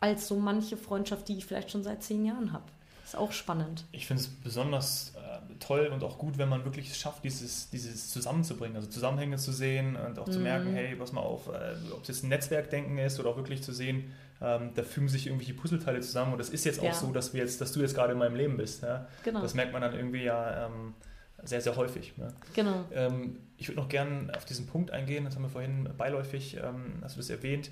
als 0.00 0.26
so 0.26 0.34
manche 0.34 0.76
Freundschaft, 0.76 1.28
die 1.28 1.38
ich 1.38 1.46
vielleicht 1.46 1.70
schon 1.70 1.84
seit 1.84 2.02
zehn 2.02 2.24
Jahren 2.24 2.52
habe. 2.52 2.64
Ist 3.04 3.14
auch 3.14 3.30
spannend. 3.30 3.84
Ich 3.92 4.08
finde 4.08 4.24
es 4.24 4.28
besonders 4.28 5.12
toll 5.58 5.90
und 5.92 6.02
auch 6.04 6.18
gut, 6.18 6.38
wenn 6.38 6.48
man 6.48 6.64
wirklich 6.64 6.90
es 6.90 6.98
schafft, 6.98 7.24
dieses, 7.24 7.70
dieses 7.70 8.10
zusammenzubringen, 8.10 8.76
also 8.76 8.88
Zusammenhänge 8.88 9.36
zu 9.36 9.52
sehen 9.52 9.96
und 9.96 10.18
auch 10.18 10.28
zu 10.28 10.38
mhm. 10.38 10.44
merken, 10.44 10.74
hey, 10.74 10.94
pass 10.96 11.12
mal 11.12 11.20
auf, 11.20 11.48
äh, 11.48 11.74
ob 11.92 12.02
es 12.02 12.08
jetzt 12.08 12.24
ein 12.24 12.28
Netzwerkdenken 12.28 12.98
ist 12.98 13.18
oder 13.20 13.30
auch 13.30 13.36
wirklich 13.36 13.62
zu 13.62 13.72
sehen, 13.72 14.12
ähm, 14.40 14.70
da 14.74 14.82
fügen 14.82 15.08
sich 15.08 15.26
irgendwelche 15.26 15.54
Puzzleteile 15.54 16.00
zusammen 16.00 16.32
und 16.32 16.38
das 16.38 16.48
ist 16.48 16.64
jetzt 16.64 16.80
auch 16.80 16.84
ja. 16.84 16.94
so, 16.94 17.12
dass, 17.12 17.32
wir 17.32 17.40
jetzt, 17.40 17.60
dass 17.60 17.72
du 17.72 17.80
jetzt 17.80 17.94
gerade 17.94 18.12
in 18.12 18.18
meinem 18.18 18.36
Leben 18.36 18.56
bist. 18.56 18.82
Ja? 18.82 19.06
Genau. 19.24 19.40
Das 19.40 19.54
merkt 19.54 19.72
man 19.72 19.82
dann 19.82 19.94
irgendwie 19.94 20.24
ja 20.24 20.66
ähm, 20.66 20.94
sehr, 21.44 21.60
sehr 21.60 21.76
häufig. 21.76 22.16
Ne? 22.16 22.28
Genau. 22.54 22.84
Ähm, 22.92 23.38
ich 23.56 23.68
würde 23.68 23.80
noch 23.80 23.88
gerne 23.88 24.32
auf 24.36 24.44
diesen 24.44 24.66
Punkt 24.66 24.90
eingehen, 24.90 25.24
das 25.24 25.36
haben 25.36 25.42
wir 25.42 25.50
vorhin 25.50 25.88
beiläufig, 25.96 26.56
ähm, 26.56 26.98
hast 27.02 27.16
du 27.16 27.20
das 27.20 27.30
erwähnt, 27.30 27.70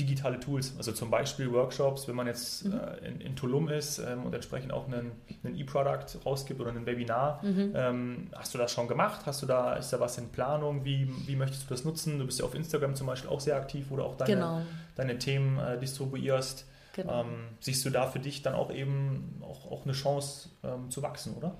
digitale 0.00 0.40
Tools, 0.40 0.74
also 0.76 0.92
zum 0.92 1.10
Beispiel 1.10 1.52
Workshops, 1.52 2.08
wenn 2.08 2.16
man 2.16 2.26
jetzt 2.26 2.64
mhm. 2.64 2.72
äh, 2.72 3.08
in, 3.08 3.20
in, 3.20 3.36
Tulum 3.36 3.68
ist 3.68 3.98
ähm, 3.98 4.24
und 4.24 4.34
entsprechend 4.34 4.72
auch 4.72 4.86
einen, 4.86 5.12
einen 5.44 5.56
E-Product 5.56 6.24
rausgibt 6.24 6.60
oder 6.60 6.70
ein 6.70 6.86
Webinar. 6.86 7.44
Mhm. 7.44 7.72
Ähm, 7.74 8.30
hast 8.34 8.54
du 8.54 8.58
das 8.58 8.72
schon 8.72 8.88
gemacht? 8.88 9.20
Hast 9.26 9.42
du 9.42 9.46
da, 9.46 9.74
ist 9.74 9.92
da 9.92 10.00
was 10.00 10.18
in 10.18 10.28
Planung? 10.30 10.84
Wie, 10.84 11.10
wie 11.26 11.36
möchtest 11.36 11.64
du 11.64 11.68
das 11.68 11.84
nutzen? 11.84 12.18
Du 12.18 12.26
bist 12.26 12.38
ja 12.38 12.44
auf 12.44 12.54
Instagram 12.54 12.94
zum 12.94 13.06
Beispiel 13.06 13.30
auch 13.30 13.40
sehr 13.40 13.56
aktiv, 13.56 13.86
wo 13.90 13.96
du 13.96 14.02
auch 14.02 14.16
deine, 14.16 14.34
genau. 14.34 14.62
deine 14.96 15.18
Themen 15.18 15.58
äh, 15.58 15.78
distribuierst. 15.78 16.66
Genau. 16.94 17.20
Ähm, 17.20 17.26
siehst 17.60 17.84
du 17.84 17.90
da 17.90 18.06
für 18.06 18.18
dich 18.18 18.42
dann 18.42 18.54
auch 18.54 18.72
eben 18.72 19.40
auch, 19.42 19.70
auch 19.70 19.84
eine 19.84 19.92
Chance 19.92 20.48
ähm, 20.64 20.90
zu 20.90 21.02
wachsen, 21.02 21.36
oder? 21.36 21.56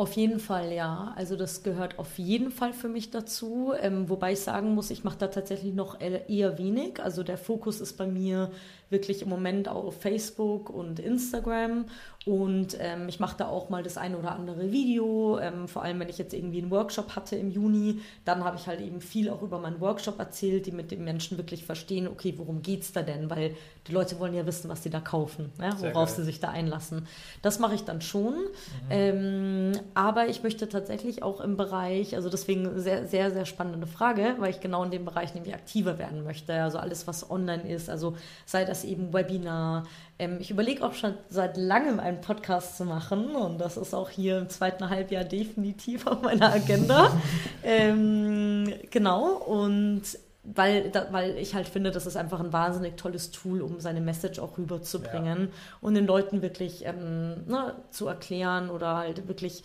Auf 0.00 0.14
jeden 0.14 0.40
Fall, 0.40 0.72
ja. 0.72 1.12
Also 1.14 1.36
das 1.36 1.62
gehört 1.62 1.98
auf 1.98 2.18
jeden 2.18 2.50
Fall 2.50 2.72
für 2.72 2.88
mich 2.88 3.10
dazu. 3.10 3.74
Ähm, 3.78 4.08
wobei 4.08 4.32
ich 4.32 4.40
sagen 4.40 4.74
muss, 4.74 4.90
ich 4.90 5.04
mache 5.04 5.18
da 5.18 5.26
tatsächlich 5.28 5.74
noch 5.74 6.00
eher 6.00 6.56
wenig. 6.56 7.02
Also 7.02 7.22
der 7.22 7.36
Fokus 7.36 7.82
ist 7.82 7.98
bei 7.98 8.06
mir 8.06 8.50
wirklich 8.90 9.22
im 9.22 9.28
Moment 9.28 9.68
auf 9.68 10.00
Facebook 10.00 10.68
und 10.70 10.98
Instagram 10.98 11.86
und 12.26 12.76
ähm, 12.78 13.08
ich 13.08 13.18
mache 13.18 13.36
da 13.38 13.48
auch 13.48 13.70
mal 13.70 13.82
das 13.82 13.96
eine 13.96 14.18
oder 14.18 14.32
andere 14.32 14.70
Video, 14.70 15.38
ähm, 15.38 15.68
vor 15.68 15.82
allem 15.82 16.00
wenn 16.00 16.10
ich 16.10 16.18
jetzt 16.18 16.34
irgendwie 16.34 16.60
einen 16.60 16.70
Workshop 16.70 17.16
hatte 17.16 17.36
im 17.36 17.50
Juni, 17.50 18.00
dann 18.26 18.44
habe 18.44 18.56
ich 18.56 18.66
halt 18.66 18.80
eben 18.82 19.00
viel 19.00 19.30
auch 19.30 19.40
über 19.40 19.58
meinen 19.58 19.80
Workshop 19.80 20.18
erzählt, 20.18 20.66
die 20.66 20.72
mit 20.72 20.90
den 20.90 21.02
Menschen 21.02 21.38
wirklich 21.38 21.64
verstehen, 21.64 22.06
okay, 22.06 22.34
worum 22.36 22.60
geht 22.60 22.82
es 22.82 22.92
da 22.92 23.00
denn? 23.00 23.30
Weil 23.30 23.56
die 23.86 23.92
Leute 23.92 24.18
wollen 24.18 24.34
ja 24.34 24.44
wissen, 24.44 24.68
was 24.68 24.82
sie 24.82 24.90
da 24.90 25.00
kaufen, 25.00 25.50
ja, 25.58 25.80
worauf 25.80 26.10
sie 26.10 26.22
sich 26.22 26.40
da 26.40 26.50
einlassen. 26.50 27.06
Das 27.40 27.58
mache 27.58 27.74
ich 27.74 27.84
dann 27.84 28.02
schon. 28.02 28.34
Mhm. 28.34 28.90
Ähm, 28.90 29.72
aber 29.94 30.28
ich 30.28 30.42
möchte 30.42 30.68
tatsächlich 30.68 31.22
auch 31.22 31.40
im 31.40 31.56
Bereich, 31.56 32.14
also 32.14 32.28
deswegen 32.28 32.78
sehr, 32.78 33.06
sehr, 33.06 33.30
sehr 33.30 33.46
spannende 33.46 33.86
Frage, 33.86 34.34
weil 34.38 34.50
ich 34.50 34.60
genau 34.60 34.84
in 34.84 34.90
dem 34.90 35.06
Bereich 35.06 35.34
nämlich 35.34 35.54
aktiver 35.54 35.98
werden 35.98 36.22
möchte. 36.22 36.52
Also 36.52 36.76
alles, 36.76 37.06
was 37.06 37.30
online 37.30 37.66
ist, 37.66 37.88
also 37.88 38.14
sei 38.44 38.66
das 38.66 38.79
eben 38.84 39.12
Webinar, 39.12 39.84
ähm, 40.18 40.38
ich 40.40 40.50
überlege 40.50 40.84
auch 40.84 40.94
schon 40.94 41.14
seit 41.28 41.56
langem 41.56 41.98
einen 42.00 42.20
Podcast 42.20 42.76
zu 42.76 42.84
machen 42.84 43.34
und 43.34 43.58
das 43.58 43.76
ist 43.76 43.94
auch 43.94 44.10
hier 44.10 44.38
im 44.38 44.48
zweiten 44.48 44.90
Halbjahr 44.90 45.24
definitiv 45.24 46.06
auf 46.06 46.22
meiner 46.22 46.52
Agenda. 46.52 47.12
ähm, 47.64 48.72
genau, 48.90 49.32
und 49.34 50.02
weil, 50.42 50.90
da, 50.90 51.08
weil 51.10 51.36
ich 51.36 51.54
halt 51.54 51.68
finde, 51.68 51.90
das 51.90 52.06
ist 52.06 52.16
einfach 52.16 52.40
ein 52.40 52.52
wahnsinnig 52.52 52.96
tolles 52.96 53.30
Tool, 53.30 53.60
um 53.60 53.80
seine 53.80 54.00
Message 54.00 54.38
auch 54.38 54.58
rüberzubringen 54.58 55.40
ja. 55.40 55.48
und 55.80 55.94
den 55.94 56.06
Leuten 56.06 56.42
wirklich 56.42 56.86
ähm, 56.86 57.46
ne, 57.46 57.74
zu 57.90 58.06
erklären 58.06 58.70
oder 58.70 58.96
halt 58.96 59.28
wirklich 59.28 59.64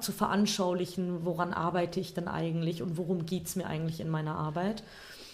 zu 0.00 0.12
veranschaulichen, 0.12 1.24
woran 1.24 1.52
arbeite 1.52 2.00
ich 2.00 2.12
denn 2.12 2.26
eigentlich 2.26 2.82
und 2.82 2.96
worum 2.96 3.26
geht 3.26 3.46
es 3.46 3.56
mir 3.56 3.66
eigentlich 3.66 4.00
in 4.00 4.08
meiner 4.08 4.36
Arbeit. 4.36 4.82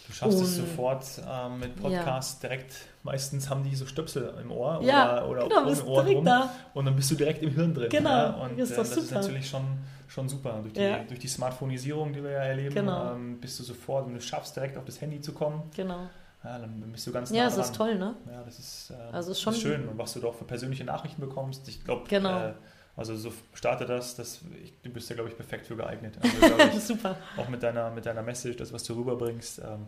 Du 0.07 0.13
schaffst 0.13 0.39
und, 0.39 0.45
es 0.45 0.57
sofort 0.57 1.05
ähm, 1.27 1.61
mit 1.61 1.77
Podcasts 1.77 2.43
ja. 2.43 2.49
direkt. 2.49 2.75
Meistens 3.03 3.49
haben 3.49 3.65
die 3.65 3.75
so 3.75 3.87
Stöpsel 3.87 4.35
im 4.41 4.51
Ohr 4.51 4.81
ja, 4.83 5.25
oder, 5.25 5.47
oder 5.47 5.49
genau, 5.49 5.83
um 5.83 5.89
Ohr 5.89 6.05
rum. 6.05 6.25
Da. 6.25 6.51
Und 6.75 6.85
dann 6.85 6.97
bist 6.97 7.11
du 7.11 7.15
direkt 7.15 7.43
im 7.43 7.51
Hirn 7.51 7.73
drin. 7.73 7.89
Genau, 7.89 8.11
ja? 8.11 8.31
und 8.31 8.59
ist 8.59 8.77
das, 8.77 8.93
äh, 8.93 8.95
das 8.97 9.05
ist 9.05 9.11
natürlich 9.13 9.49
schon, 9.49 9.65
schon 10.09 10.29
super. 10.29 10.59
Durch 10.61 10.75
die, 10.75 10.81
ja. 10.81 10.99
durch 11.05 11.21
die 11.21 11.29
Smartphoneisierung, 11.29 12.13
die 12.13 12.23
wir 12.23 12.33
ja 12.33 12.43
erleben, 12.45 12.75
genau. 12.75 13.13
ähm, 13.13 13.41
bist 13.41 13.59
du 13.61 13.65
sofort, 13.65 14.07
wenn 14.07 14.15
du 14.15 14.21
schaffst, 14.21 14.55
direkt 14.57 14.77
auf 14.77 14.85
das 14.85 15.01
Handy 15.01 15.21
zu 15.21 15.33
kommen. 15.33 15.63
Genau. 15.75 16.09
Ja, 16.45 16.59
dann 16.59 16.93
bist 16.93 17.07
du 17.07 17.13
ganz 17.13 17.31
nah 17.31 17.37
Ja, 17.39 17.45
das 17.45 17.55
dran. 17.55 17.65
ist 17.65 17.75
toll, 17.75 17.95
ne? 17.99 18.15
Ja, 18.31 18.43
das 18.45 18.59
ist, 18.59 18.91
äh, 18.91 19.15
also 19.15 19.31
ist 19.31 19.41
schon 19.41 19.55
ist 19.55 19.63
schön. 19.63 19.89
Und 19.89 19.97
was 19.97 20.13
du 20.13 20.21
doch 20.21 20.35
für 20.35 20.45
persönliche 20.45 20.85
Nachrichten 20.85 21.23
bekommst, 21.23 21.67
ich 21.69 21.83
glaube, 21.83 22.05
genau. 22.09 22.49
Äh, 22.49 22.55
also 22.97 23.17
so 23.17 23.33
starte 23.55 23.87
das, 23.87 24.15
das 24.15 24.41
ich, 24.63 24.73
du 24.83 24.91
bist 24.91 25.09
ja, 25.11 25.15
glaube 25.15 25.31
ich, 25.31 25.37
perfekt 25.37 25.67
für 25.67 25.77
geeignet. 25.77 26.17
Also, 26.41 26.77
ich, 26.77 26.83
Super. 26.83 27.17
Auch 27.37 27.49
mit 27.49 27.63
deiner, 27.63 27.91
mit 27.91 28.07
deiner 28.07 28.23
Message, 28.23 28.57
das, 28.57 28.73
was 28.73 28.85
du 28.85 28.95
rüberbringst. 28.95 29.59
Ähm, 29.59 29.87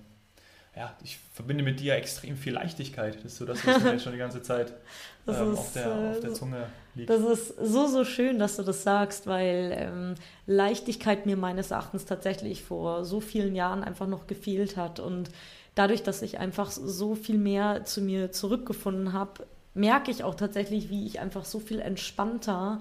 ja, 0.76 0.94
ich 1.02 1.18
verbinde 1.32 1.64
mit 1.64 1.80
dir 1.80 1.94
extrem 1.94 2.36
viel 2.36 2.52
Leichtigkeit. 2.52 3.16
Das 3.16 3.32
ist 3.32 3.38
so 3.38 3.46
das, 3.46 3.66
was 3.66 3.82
mir 3.82 3.98
schon 3.98 4.12
die 4.12 4.18
ganze 4.18 4.42
Zeit 4.42 4.74
ähm, 5.26 5.52
ist, 5.52 5.58
auf, 5.58 5.72
der, 5.72 5.92
auf, 5.92 6.20
der, 6.20 6.30
äh, 6.30 6.34
Zunge 6.34 6.66
liegt. 6.94 7.08
Das 7.08 7.22
ist 7.22 7.56
so, 7.58 7.86
so 7.86 8.04
schön, 8.04 8.38
dass 8.38 8.56
du 8.56 8.62
das 8.62 8.82
sagst, 8.82 9.26
weil 9.26 9.72
ähm, 9.74 10.14
Leichtigkeit 10.46 11.24
mir 11.24 11.38
meines 11.38 11.70
Erachtens 11.70 12.04
tatsächlich 12.04 12.62
vor 12.62 13.06
so 13.06 13.20
vielen 13.20 13.54
Jahren 13.54 13.82
einfach 13.82 14.06
noch 14.06 14.26
gefehlt 14.26 14.76
hat. 14.76 15.00
Und 15.00 15.30
dadurch, 15.76 16.02
dass 16.02 16.20
ich 16.20 16.38
einfach 16.38 16.70
so 16.70 17.14
viel 17.14 17.38
mehr 17.38 17.84
zu 17.84 18.02
mir 18.02 18.30
zurückgefunden 18.32 19.14
habe, 19.14 19.46
merke 19.76 20.10
ich 20.10 20.24
auch 20.24 20.34
tatsächlich, 20.34 20.90
wie 20.90 21.06
ich 21.06 21.20
einfach 21.20 21.44
so 21.44 21.60
viel 21.60 21.80
entspannter 21.80 22.80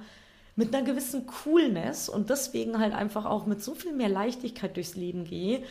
mit 0.55 0.73
einer 0.73 0.85
gewissen 0.85 1.27
Coolness 1.27 2.07
und 2.07 2.29
deswegen 2.29 2.79
halt 2.79 2.93
einfach 2.93 3.25
auch 3.25 3.45
mit 3.45 3.61
so 3.61 3.75
viel 3.75 3.91
mehr 3.91 4.09
Leichtigkeit 4.09 4.75
durchs 4.75 4.95
Leben 4.95 5.25
gehe 5.25 5.63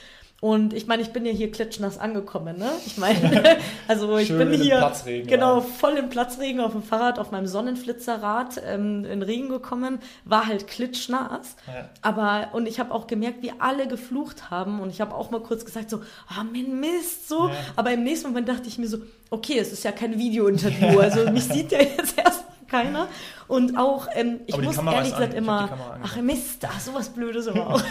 und 0.44 0.74
ich 0.74 0.86
meine, 0.86 1.00
ich 1.00 1.10
bin 1.10 1.24
ja 1.24 1.32
hier 1.32 1.50
klitschnass 1.50 1.96
angekommen, 1.96 2.58
ne? 2.58 2.68
Ich 2.84 2.98
meine, 2.98 3.56
also 3.88 4.18
ich 4.18 4.28
Schön 4.28 4.50
bin 4.50 4.60
hier 4.60 4.92
genau 5.26 5.62
voll 5.62 5.96
im 5.96 6.10
Platzregen 6.10 6.60
auf 6.60 6.72
dem 6.72 6.82
Fahrrad, 6.82 7.18
auf 7.18 7.30
meinem 7.30 7.46
Sonnenflitzerrad 7.46 8.60
ähm, 8.62 9.06
in 9.06 9.22
Regen 9.22 9.48
gekommen, 9.48 10.00
war 10.26 10.46
halt 10.46 10.66
klitschnass. 10.66 11.56
Ja. 11.66 11.88
Aber 12.02 12.48
und 12.52 12.68
ich 12.68 12.78
habe 12.78 12.92
auch 12.92 13.06
gemerkt, 13.06 13.42
wie 13.42 13.52
alle 13.58 13.88
geflucht 13.88 14.50
haben 14.50 14.80
und 14.80 14.90
ich 14.90 15.00
habe 15.00 15.14
auch 15.14 15.30
mal 15.30 15.40
kurz 15.40 15.64
gesagt 15.64 15.88
so, 15.88 16.02
ah 16.28 16.42
oh, 16.42 16.44
mein 16.52 16.78
Mist 16.78 17.26
so. 17.26 17.48
Ja. 17.48 17.54
Aber 17.76 17.92
im 17.92 18.04
nächsten 18.04 18.28
Moment 18.28 18.46
dachte 18.46 18.68
ich 18.68 18.76
mir 18.76 18.86
so, 18.88 18.98
okay, 19.30 19.58
es 19.58 19.72
ist 19.72 19.82
ja 19.82 19.92
kein 19.92 20.18
Videointerview, 20.18 20.98
also 21.00 21.30
mich 21.30 21.44
sieht 21.44 21.72
ja 21.72 21.78
jetzt 21.78 22.18
erst 22.22 22.43
keiner. 22.74 23.08
Und 23.46 23.76
auch, 23.78 24.08
ähm, 24.14 24.40
ich 24.46 24.56
muss 24.60 24.78
ehrlich 24.78 25.12
gesagt 25.12 25.34
immer, 25.34 25.98
ach 26.02 26.16
Mist, 26.16 26.64
ach, 26.66 26.80
sowas 26.80 27.10
Blödes 27.10 27.48
aber 27.48 27.74
auch. 27.74 27.82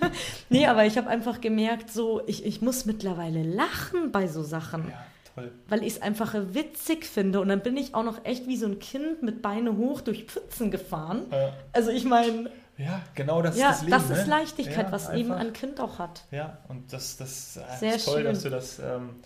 nee, 0.48 0.66
aber 0.66 0.84
ich 0.86 0.96
habe 0.96 1.08
einfach 1.08 1.40
gemerkt, 1.40 1.90
so, 1.90 2.22
ich, 2.26 2.44
ich 2.44 2.62
muss 2.62 2.86
mittlerweile 2.86 3.42
lachen 3.42 4.12
bei 4.12 4.26
so 4.26 4.42
Sachen. 4.42 4.88
Ja. 4.88 5.04
Toll. 5.34 5.50
Weil 5.66 5.80
ich 5.82 5.94
es 5.94 6.02
einfach 6.02 6.34
witzig 6.34 7.06
finde. 7.06 7.40
Und 7.40 7.48
dann 7.48 7.60
bin 7.60 7.76
ich 7.76 7.94
auch 7.94 8.04
noch 8.04 8.24
echt 8.24 8.46
wie 8.46 8.56
so 8.56 8.66
ein 8.66 8.78
Kind 8.78 9.22
mit 9.22 9.40
Beine 9.40 9.76
hoch 9.76 10.02
durch 10.02 10.24
Pfützen 10.24 10.70
gefahren. 10.70 11.22
Ja. 11.30 11.52
Also 11.72 11.90
ich 11.90 12.04
meine. 12.04 12.50
Ja, 12.76 13.00
genau 13.14 13.42
das 13.42 13.56
ja, 13.56 13.70
ist 13.70 13.76
das 13.76 13.82
Leben. 13.82 13.92
Das 13.92 14.10
ist 14.10 14.26
ne? 14.26 14.30
Leichtigkeit, 14.30 14.86
ja, 14.86 14.92
was 14.92 15.06
einfach. 15.06 15.18
eben 15.18 15.32
ein 15.32 15.52
Kind 15.52 15.80
auch 15.80 15.98
hat. 15.98 16.24
Ja, 16.30 16.58
und 16.68 16.92
das, 16.92 17.16
das 17.16 17.56
äh, 17.56 17.60
Sehr 17.78 17.94
ist 17.94 18.04
toll, 18.04 18.16
schön. 18.16 18.24
dass 18.24 18.42
du 18.42 18.50
das, 18.50 18.78
ähm, 18.78 19.20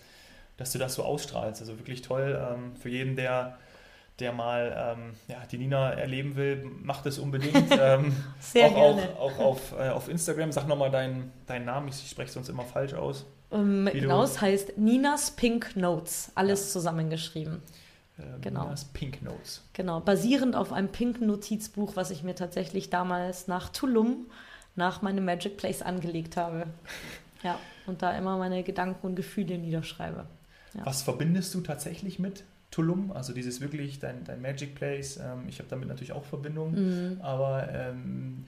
dass 0.57 0.71
du 0.71 0.79
das 0.79 0.93
so 0.93 1.03
ausstrahlst. 1.03 1.61
Also 1.61 1.77
wirklich 1.77 2.01
toll 2.01 2.39
ähm, 2.53 2.75
für 2.77 2.89
jeden, 2.89 3.15
der 3.15 3.57
der 4.19 4.31
mal 4.31 4.95
ähm, 4.97 5.13
ja, 5.27 5.37
die 5.51 5.57
Nina 5.57 5.91
erleben 5.91 6.35
will, 6.35 6.65
macht 6.81 7.05
es 7.05 7.19
unbedingt. 7.19 7.55
Ähm, 7.79 8.15
Sehr 8.39 8.67
auch, 8.67 8.75
gerne. 8.75 9.09
Auch, 9.19 9.31
auch 9.31 9.39
auf, 9.39 9.71
äh, 9.77 9.89
auf 9.89 10.09
Instagram. 10.09 10.51
Sag 10.51 10.67
nochmal 10.67 10.89
deinen, 10.89 11.31
deinen 11.45 11.65
Namen, 11.65 11.89
ich 11.89 12.09
spreche 12.09 12.31
sonst 12.31 12.49
immer 12.49 12.63
falsch 12.63 12.93
aus. 12.93 13.25
Ähm, 13.51 13.89
genau, 13.93 14.23
es 14.23 14.41
heißt 14.41 14.77
Ninas 14.77 15.31
Pink 15.31 15.75
Notes, 15.75 16.31
alles 16.35 16.65
ja. 16.65 16.73
zusammengeschrieben. 16.73 17.61
Ähm, 18.19 18.41
genau. 18.41 18.63
Ninas 18.63 18.85
Pink 18.85 19.21
Notes. 19.21 19.63
Genau, 19.73 19.99
basierend 19.99 20.55
auf 20.55 20.73
einem 20.73 20.89
pinken 20.89 21.27
Notizbuch, 21.27 21.95
was 21.95 22.09
ich 22.09 22.23
mir 22.23 22.35
tatsächlich 22.35 22.89
damals 22.89 23.47
nach 23.47 23.69
Tulum, 23.69 24.25
nach 24.75 25.01
meinem 25.01 25.25
Magic 25.25 25.57
Place 25.57 25.81
angelegt 25.81 26.37
habe. 26.37 26.67
Ja, 27.43 27.59
und 27.85 28.01
da 28.01 28.17
immer 28.17 28.35
meine 28.39 28.63
Gedanken 28.63 29.05
und 29.05 29.15
Gefühle 29.15 29.59
niederschreibe. 29.59 30.25
Ja. 30.73 30.85
Was 30.85 31.03
verbindest 31.03 31.53
du 31.53 31.61
tatsächlich 31.61 32.17
mit 32.17 32.43
Tulum, 32.71 33.11
also 33.11 33.33
dieses 33.33 33.61
wirklich 33.61 33.99
dein, 33.99 34.23
dein 34.23 34.41
Magic 34.41 34.75
Place. 34.75 35.17
Ähm, 35.17 35.45
ich 35.47 35.59
habe 35.59 35.69
damit 35.69 35.87
natürlich 35.87 36.11
auch 36.11 36.25
Verbindungen, 36.25 37.15
mhm. 37.15 37.21
aber 37.21 37.69
ähm, 37.71 38.45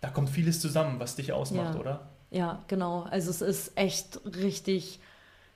da 0.00 0.08
kommt 0.08 0.30
vieles 0.30 0.60
zusammen, 0.60 0.98
was 0.98 1.16
dich 1.16 1.32
ausmacht, 1.32 1.74
ja. 1.74 1.80
oder? 1.80 2.00
Ja, 2.30 2.64
genau. 2.68 3.02
Also 3.10 3.30
es 3.30 3.42
ist 3.42 3.72
echt 3.76 4.20
richtig 4.36 5.00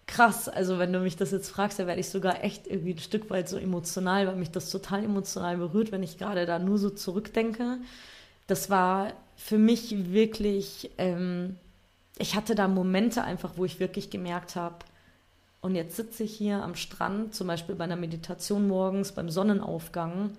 krass. 0.07 0.48
Also 0.48 0.78
wenn 0.78 0.92
du 0.92 1.00
mich 1.00 1.16
das 1.16 1.30
jetzt 1.30 1.48
fragst, 1.48 1.78
da 1.78 1.86
werde 1.86 2.00
ich 2.00 2.09
sogar 2.09 2.44
echt 2.44 2.66
irgendwie 2.66 2.92
ein 2.92 2.98
Stück 2.98 3.30
weit 3.30 3.48
so 3.48 3.57
emotional, 3.57 4.26
weil 4.26 4.36
mich 4.36 4.50
das 4.50 4.70
total 4.70 5.05
emotional 5.05 5.57
berührt, 5.57 5.92
wenn 5.92 6.02
ich 6.02 6.18
gerade 6.18 6.46
da 6.46 6.59
nur 6.59 6.78
so 6.78 6.90
zurückdenke. 6.90 7.78
Das 8.46 8.70
war 8.70 9.12
für 9.36 9.59
mich 9.59 10.12
wirklich, 10.12 10.90
ähm, 10.98 11.57
ich 12.18 12.36
hatte 12.36 12.55
da 12.55 12.68
Momente 12.68 13.22
einfach, 13.22 13.52
wo 13.57 13.64
ich 13.64 13.80
wirklich 13.80 14.11
gemerkt 14.11 14.57
habe, 14.57 14.76
und 15.65 15.75
jetzt 15.77 15.97
sitze 15.97 16.25
ich 16.25 16.37
hier 16.37 16.62
am 16.62 16.75
Strand, 16.75 17.35
zum 17.35 17.47
Beispiel 17.47 17.75
bei 17.75 17.85
einer 17.85 17.97
Meditation 17.97 18.69
morgens, 18.69 19.12
beim 19.12 19.31
Sonnenaufgang, 19.31 20.33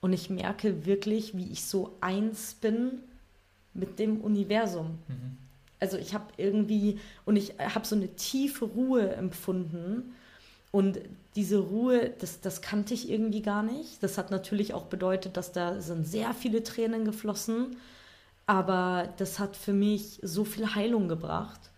und 0.00 0.12
ich 0.12 0.30
merke 0.30 0.84
wirklich, 0.84 1.36
wie 1.36 1.46
ich 1.52 1.64
so 1.64 1.92
eins 2.00 2.54
bin 2.54 2.98
mit 3.72 4.00
dem 4.00 4.20
Universum. 4.20 4.98
Mhm. 5.06 5.36
Also 5.78 5.96
ich 5.96 6.12
habe 6.12 6.24
irgendwie, 6.38 6.98
und 7.24 7.36
ich 7.36 7.54
habe 7.60 7.86
so 7.86 7.94
eine 7.94 8.08
tiefe 8.16 8.64
Ruhe 8.64 9.14
empfunden. 9.14 10.12
Und 10.72 10.98
diese 11.36 11.58
Ruhe, 11.58 12.10
das, 12.18 12.40
das 12.40 12.60
kannte 12.60 12.94
ich 12.94 13.08
irgendwie 13.08 13.42
gar 13.42 13.62
nicht. 13.62 14.02
Das 14.02 14.18
hat 14.18 14.32
natürlich 14.32 14.74
auch 14.74 14.86
bedeutet, 14.86 15.36
dass 15.36 15.52
da 15.52 15.80
sind 15.80 16.04
sehr 16.04 16.34
viele 16.34 16.64
Tränen 16.64 17.04
geflossen. 17.04 17.76
Aber 18.46 19.08
das 19.18 19.38
hat 19.38 19.56
für 19.56 19.72
mich 19.72 20.18
so 20.20 20.44
viel 20.44 20.74
Heilung 20.74 21.06
gebracht. 21.06 21.70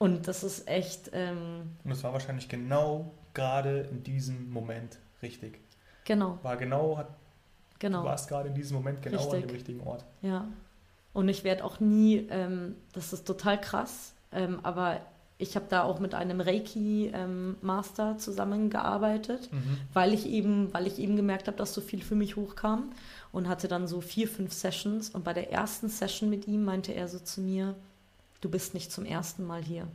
Und 0.00 0.28
das 0.28 0.42
ist 0.42 0.66
echt. 0.66 1.10
Ähm, 1.12 1.72
und 1.84 1.90
es 1.90 2.02
war 2.02 2.14
wahrscheinlich 2.14 2.48
genau 2.48 3.12
gerade 3.34 3.80
in 3.92 4.02
diesem 4.02 4.50
Moment 4.50 4.98
richtig. 5.22 5.60
Genau. 6.06 6.38
War 6.42 6.56
genau, 6.56 6.96
hat, 6.96 7.08
genau. 7.78 8.00
du 8.00 8.06
warst 8.06 8.26
gerade 8.26 8.48
in 8.48 8.54
diesem 8.54 8.78
Moment 8.78 9.02
genau 9.02 9.18
richtig. 9.18 9.34
an 9.34 9.40
dem 9.42 9.50
richtigen 9.50 9.80
Ort. 9.80 10.06
Ja. 10.22 10.48
Und 11.12 11.28
ich 11.28 11.44
werde 11.44 11.64
auch 11.64 11.80
nie, 11.80 12.26
ähm, 12.30 12.76
das 12.94 13.12
ist 13.12 13.26
total 13.26 13.60
krass, 13.60 14.14
ähm, 14.32 14.60
aber 14.62 15.02
ich 15.36 15.54
habe 15.54 15.66
da 15.68 15.82
auch 15.82 16.00
mit 16.00 16.14
einem 16.14 16.40
Reiki-Master 16.40 18.10
ähm, 18.12 18.18
zusammengearbeitet, 18.18 19.52
Mhm. 19.52 19.78
weil 19.92 20.14
ich 20.14 20.26
eben, 20.26 20.72
weil 20.72 20.86
ich 20.86 20.98
eben 20.98 21.16
gemerkt 21.16 21.46
habe, 21.46 21.58
dass 21.58 21.74
so 21.74 21.82
viel 21.82 22.00
für 22.02 22.14
mich 22.14 22.36
hochkam 22.36 22.92
und 23.32 23.48
hatte 23.48 23.68
dann 23.68 23.86
so 23.86 24.00
vier, 24.00 24.28
fünf 24.28 24.54
Sessions. 24.54 25.10
Und 25.10 25.24
bei 25.24 25.34
der 25.34 25.52
ersten 25.52 25.90
Session 25.90 26.30
mit 26.30 26.48
ihm 26.48 26.64
meinte 26.64 26.92
er 26.92 27.06
so 27.06 27.18
zu 27.18 27.42
mir, 27.42 27.74
du 28.40 28.48
bist 28.48 28.74
nicht 28.74 28.92
zum 28.92 29.04
ersten 29.04 29.46
Mal 29.46 29.62
hier. 29.62 29.86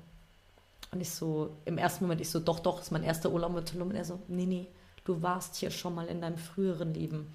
Und 0.91 1.01
ich 1.01 1.09
so, 1.09 1.49
im 1.65 1.77
ersten 1.77 2.05
Moment, 2.05 2.21
ich 2.21 2.29
so, 2.29 2.39
doch, 2.39 2.59
doch, 2.59 2.81
ist 2.81 2.91
mein 2.91 3.03
erster 3.03 3.31
Urlaub 3.31 3.53
mit 3.53 3.69
Tulum. 3.69 3.89
Und 3.89 3.95
er 3.95 4.05
so, 4.05 4.19
nee, 4.27 4.45
nee, 4.45 4.67
du 5.03 5.21
warst 5.21 5.55
hier 5.55 5.71
schon 5.71 5.95
mal 5.95 6.07
in 6.07 6.21
deinem 6.21 6.37
früheren 6.37 6.93
Leben. 6.93 7.27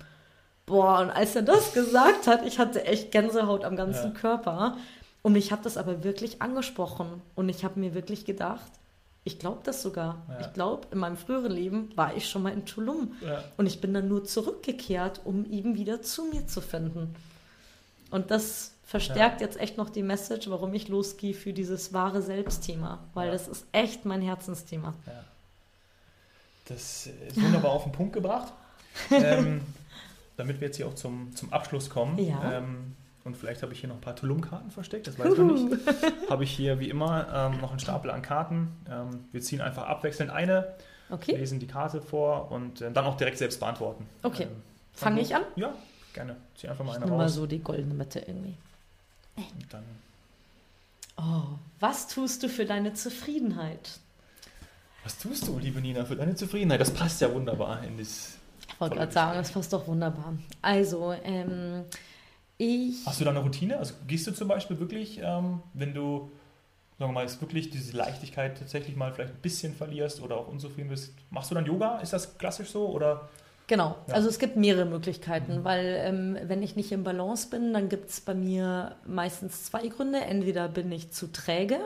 Boah, 0.66 1.00
und 1.00 1.10
als 1.10 1.34
er 1.34 1.42
das 1.42 1.72
gesagt 1.72 2.26
hat, 2.26 2.46
ich 2.46 2.58
hatte 2.58 2.84
echt 2.84 3.10
Gänsehaut 3.10 3.64
am 3.64 3.76
ganzen 3.76 4.12
Ja. 4.14 4.18
Körper. 4.18 4.76
Und 5.22 5.32
mich 5.32 5.52
hat 5.52 5.66
das 5.66 5.76
aber 5.76 6.04
wirklich 6.04 6.40
angesprochen. 6.40 7.20
Und 7.34 7.48
ich 7.48 7.64
habe 7.64 7.78
mir 7.78 7.92
wirklich 7.94 8.24
gedacht, 8.24 8.70
ich 9.24 9.38
glaube 9.38 9.60
das 9.64 9.82
sogar. 9.82 10.22
Ja. 10.28 10.40
Ich 10.40 10.52
glaube, 10.54 10.88
in 10.92 10.98
meinem 10.98 11.16
früheren 11.16 11.52
Leben 11.52 11.90
war 11.96 12.16
ich 12.16 12.28
schon 12.28 12.42
mal 12.42 12.52
in 12.52 12.64
Tulum. 12.64 13.14
Ja. 13.20 13.44
Und 13.56 13.66
ich 13.66 13.80
bin 13.80 13.92
dann 13.92 14.08
nur 14.08 14.24
zurückgekehrt, 14.24 15.20
um 15.24 15.44
eben 15.50 15.74
wieder 15.74 16.00
zu 16.02 16.24
mir 16.24 16.46
zu 16.46 16.60
finden. 16.60 17.14
Und 18.10 18.30
das 18.30 18.72
verstärkt 18.90 19.40
jetzt 19.40 19.56
echt 19.60 19.76
noch 19.76 19.88
die 19.88 20.02
Message, 20.02 20.50
warum 20.50 20.74
ich 20.74 20.88
losgehe 20.88 21.32
für 21.32 21.52
dieses 21.52 21.92
wahre 21.92 22.22
Selbstthema. 22.22 22.98
Weil 23.14 23.26
Ja. 23.26 23.32
das 23.34 23.46
ist 23.46 23.64
echt 23.70 24.04
mein 24.04 24.20
Herzensthema. 24.20 24.94
Ja. 25.06 25.24
Das 26.66 27.06
ist 27.06 27.40
wunderbar 27.40 27.70
auf 27.70 27.84
den 27.84 27.92
Punkt 27.92 28.12
gebracht. 28.12 28.52
ähm, 29.12 29.60
damit 30.36 30.60
wir 30.60 30.66
jetzt 30.66 30.76
hier 30.76 30.88
auch 30.88 30.94
zum, 30.96 31.34
zum 31.36 31.52
Abschluss 31.52 31.88
kommen. 31.88 32.18
Ja. 32.18 32.58
Ähm, 32.58 32.96
und 33.22 33.36
vielleicht 33.36 33.62
habe 33.62 33.72
ich 33.72 33.78
hier 33.78 33.88
noch 33.88 33.94
ein 33.94 34.00
paar 34.00 34.16
Tulum-Karten 34.16 34.72
versteckt, 34.72 35.06
das 35.06 35.16
weiß 35.16 35.34
ich 35.34 35.38
noch 35.38 35.54
nicht. 35.54 35.76
Habe 36.30 36.42
ich 36.42 36.50
hier 36.50 36.80
wie 36.80 36.88
immer 36.88 37.28
ähm, 37.32 37.60
noch 37.60 37.70
einen 37.70 37.78
Stapel 37.78 38.10
an 38.10 38.22
Karten. 38.22 38.72
Ähm, 38.90 39.26
wir 39.30 39.40
ziehen 39.40 39.60
einfach 39.60 39.86
abwechselnd 39.86 40.32
eine, 40.32 40.74
Okay, 41.10 41.36
lesen 41.36 41.60
die 41.60 41.66
Karte 41.66 42.00
vor 42.00 42.50
und 42.50 42.80
äh, 42.80 42.90
dann 42.90 43.04
auch 43.04 43.16
direkt 43.18 43.36
selbst 43.38 43.60
beantworten. 43.60 44.06
Okay. 44.22 44.44
Ähm, 44.44 44.48
fange 44.94 45.16
fang 45.16 45.18
ich 45.18 45.34
an? 45.36 45.42
Ja, 45.54 45.74
gerne. 46.14 46.34
Zieh 46.56 46.68
einfach 46.68 46.84
mal 46.84 46.92
Ich 46.92 46.96
eine 46.96 47.04
nehme 47.04 47.18
mal 47.18 47.24
raus. 47.24 47.34
so 47.34 47.46
die 47.46 47.58
goldene 47.62 47.94
Mitte 47.94 48.20
irgendwie. 48.20 48.56
Und 49.36 49.72
dann 49.72 49.84
Oh, 51.20 51.42
was 51.80 52.08
tust 52.08 52.42
du 52.42 52.48
für 52.48 52.64
deine 52.64 52.94
Zufriedenheit? 52.94 53.98
Was 55.04 55.18
tust 55.18 55.46
du, 55.46 55.58
liebe 55.58 55.80
Nina, 55.80 56.04
für 56.04 56.16
deine 56.16 56.34
Zufriedenheit? 56.34 56.80
Das 56.80 56.92
passt 56.92 57.20
ja 57.20 57.32
wunderbar 57.32 57.84
in 57.84 57.98
das. 57.98 58.38
Ich 58.68 58.80
wollte 58.80 58.96
gerade 58.96 59.12
sagen, 59.12 59.38
das 59.38 59.50
passt 59.50 59.72
doch 59.72 59.86
wunderbar. 59.86 60.34
Also, 60.62 61.14
ähm, 61.24 61.84
ich. 62.56 63.04
Hast 63.04 63.20
du 63.20 63.24
da 63.24 63.30
eine 63.30 63.40
Routine? 63.40 63.76
Also 63.78 63.94
gehst 64.06 64.26
du 64.26 64.32
zum 64.32 64.48
Beispiel 64.48 64.78
wirklich, 64.78 65.20
ähm, 65.22 65.62
wenn 65.74 65.92
du, 65.92 66.30
sagen 66.98 67.10
wir 67.10 67.14
mal, 67.14 67.22
jetzt 67.22 67.40
wirklich 67.40 67.70
diese 67.70 67.96
Leichtigkeit 67.96 68.58
tatsächlich 68.58 68.96
mal 68.96 69.12
vielleicht 69.12 69.34
ein 69.34 69.42
bisschen 69.42 69.74
verlierst 69.74 70.22
oder 70.22 70.36
auch 70.36 70.48
unzufrieden 70.48 70.88
bist, 70.88 71.12
machst 71.30 71.50
du 71.50 71.54
dann 71.54 71.66
Yoga? 71.66 71.98
Ist 71.98 72.12
das 72.14 72.38
klassisch 72.38 72.70
so? 72.70 72.88
Oder? 72.88 73.28
Genau, 73.70 73.94
Ja. 74.08 74.14
also 74.14 74.28
es 74.28 74.40
gibt 74.40 74.56
mehrere 74.56 74.84
Möglichkeiten, 74.84 75.58
Mhm. 75.60 75.64
weil 75.64 75.96
ähm, 76.04 76.36
wenn 76.42 76.60
ich 76.60 76.74
nicht 76.74 76.90
im 76.90 77.04
Balance 77.04 77.48
bin, 77.50 77.72
dann 77.72 77.88
gibt 77.88 78.10
es 78.10 78.20
bei 78.20 78.34
mir 78.34 78.96
meistens 79.06 79.64
zwei 79.66 79.86
Gründe. 79.86 80.18
Entweder 80.22 80.66
bin 80.68 80.90
ich 80.90 81.12
zu 81.12 81.28
träge 81.28 81.78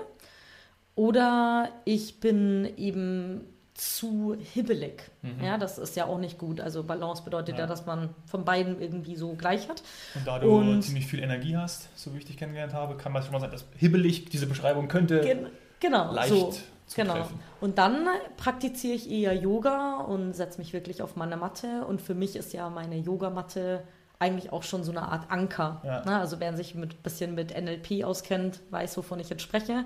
oder 0.95 1.69
ich 1.85 2.21
bin 2.21 2.73
eben 2.79 3.43
zu 3.75 4.37
hibbelig. 4.55 5.03
Mhm. 5.23 5.43
Ja, 5.45 5.59
das 5.59 5.79
ist 5.79 5.97
ja 5.97 6.07
auch 6.07 6.19
nicht 6.19 6.39
gut. 6.39 6.61
Also 6.61 6.85
Balance 6.85 7.23
bedeutet 7.25 7.57
ja, 7.57 7.63
Ja. 7.63 7.67
dass 7.67 7.85
man 7.87 8.11
von 8.27 8.45
beiden 8.45 8.81
irgendwie 8.81 9.17
so 9.17 9.35
gleich 9.35 9.69
hat. 9.69 9.83
Und 10.15 10.27
da 10.27 10.39
du 10.39 10.49
Und- 10.57 10.83
ziemlich 10.83 11.07
viel 11.07 11.21
Energie 11.21 11.57
hast, 11.57 11.89
so 11.99 12.15
wie 12.15 12.19
ich 12.19 12.25
dich 12.25 12.37
kennengelernt 12.37 12.73
habe, 12.73 12.97
kann 12.97 13.13
man 13.13 13.23
schon 13.23 13.33
mal 13.33 13.41
sagen, 13.41 13.53
dass 13.53 13.65
hibbelig 13.77 14.27
diese 14.27 14.47
Beschreibung 14.47 14.87
könnte 14.89 15.21
Gen 15.21 15.49
genau, 15.81 16.15
leicht 16.15 16.29
so. 16.31 16.55
Zu 16.87 16.97
Genau. 17.01 17.15
treffen. 17.15 17.41
Und 17.61 17.79
dann 17.79 18.07
praktiziere 18.37 18.95
ich 18.95 19.11
eher 19.11 19.35
Yoga 19.35 19.99
und 20.01 20.35
setze 20.35 20.59
mich 20.59 20.73
wirklich 20.73 21.03
auf 21.03 21.17
meine 21.17 21.37
Matte. 21.37 21.85
Und 21.87 22.01
für 22.03 22.15
mich 22.15 22.37
ist 22.37 22.53
ja 22.53 22.69
meine 22.71 22.97
Yogamatte 22.97 23.83
eigentlich 24.19 24.53
auch 24.53 24.63
schon 24.63 24.85
so 24.85 24.91
eine 24.93 25.03
Art 25.03 25.31
Anker. 25.31 25.81
Ja. 25.85 26.05
Ne? 26.05 26.19
Also 26.19 26.41
wer 26.41 26.57
sich 26.57 26.75
ein 26.75 26.89
bisschen 27.03 27.35
mit 27.35 27.51
NLP 27.59 28.05
auskennt, 28.05 28.61
weiß, 28.71 28.97
wovon 28.97 29.19
ich 29.21 29.29
jetzt 29.29 29.43
spreche. 29.43 29.85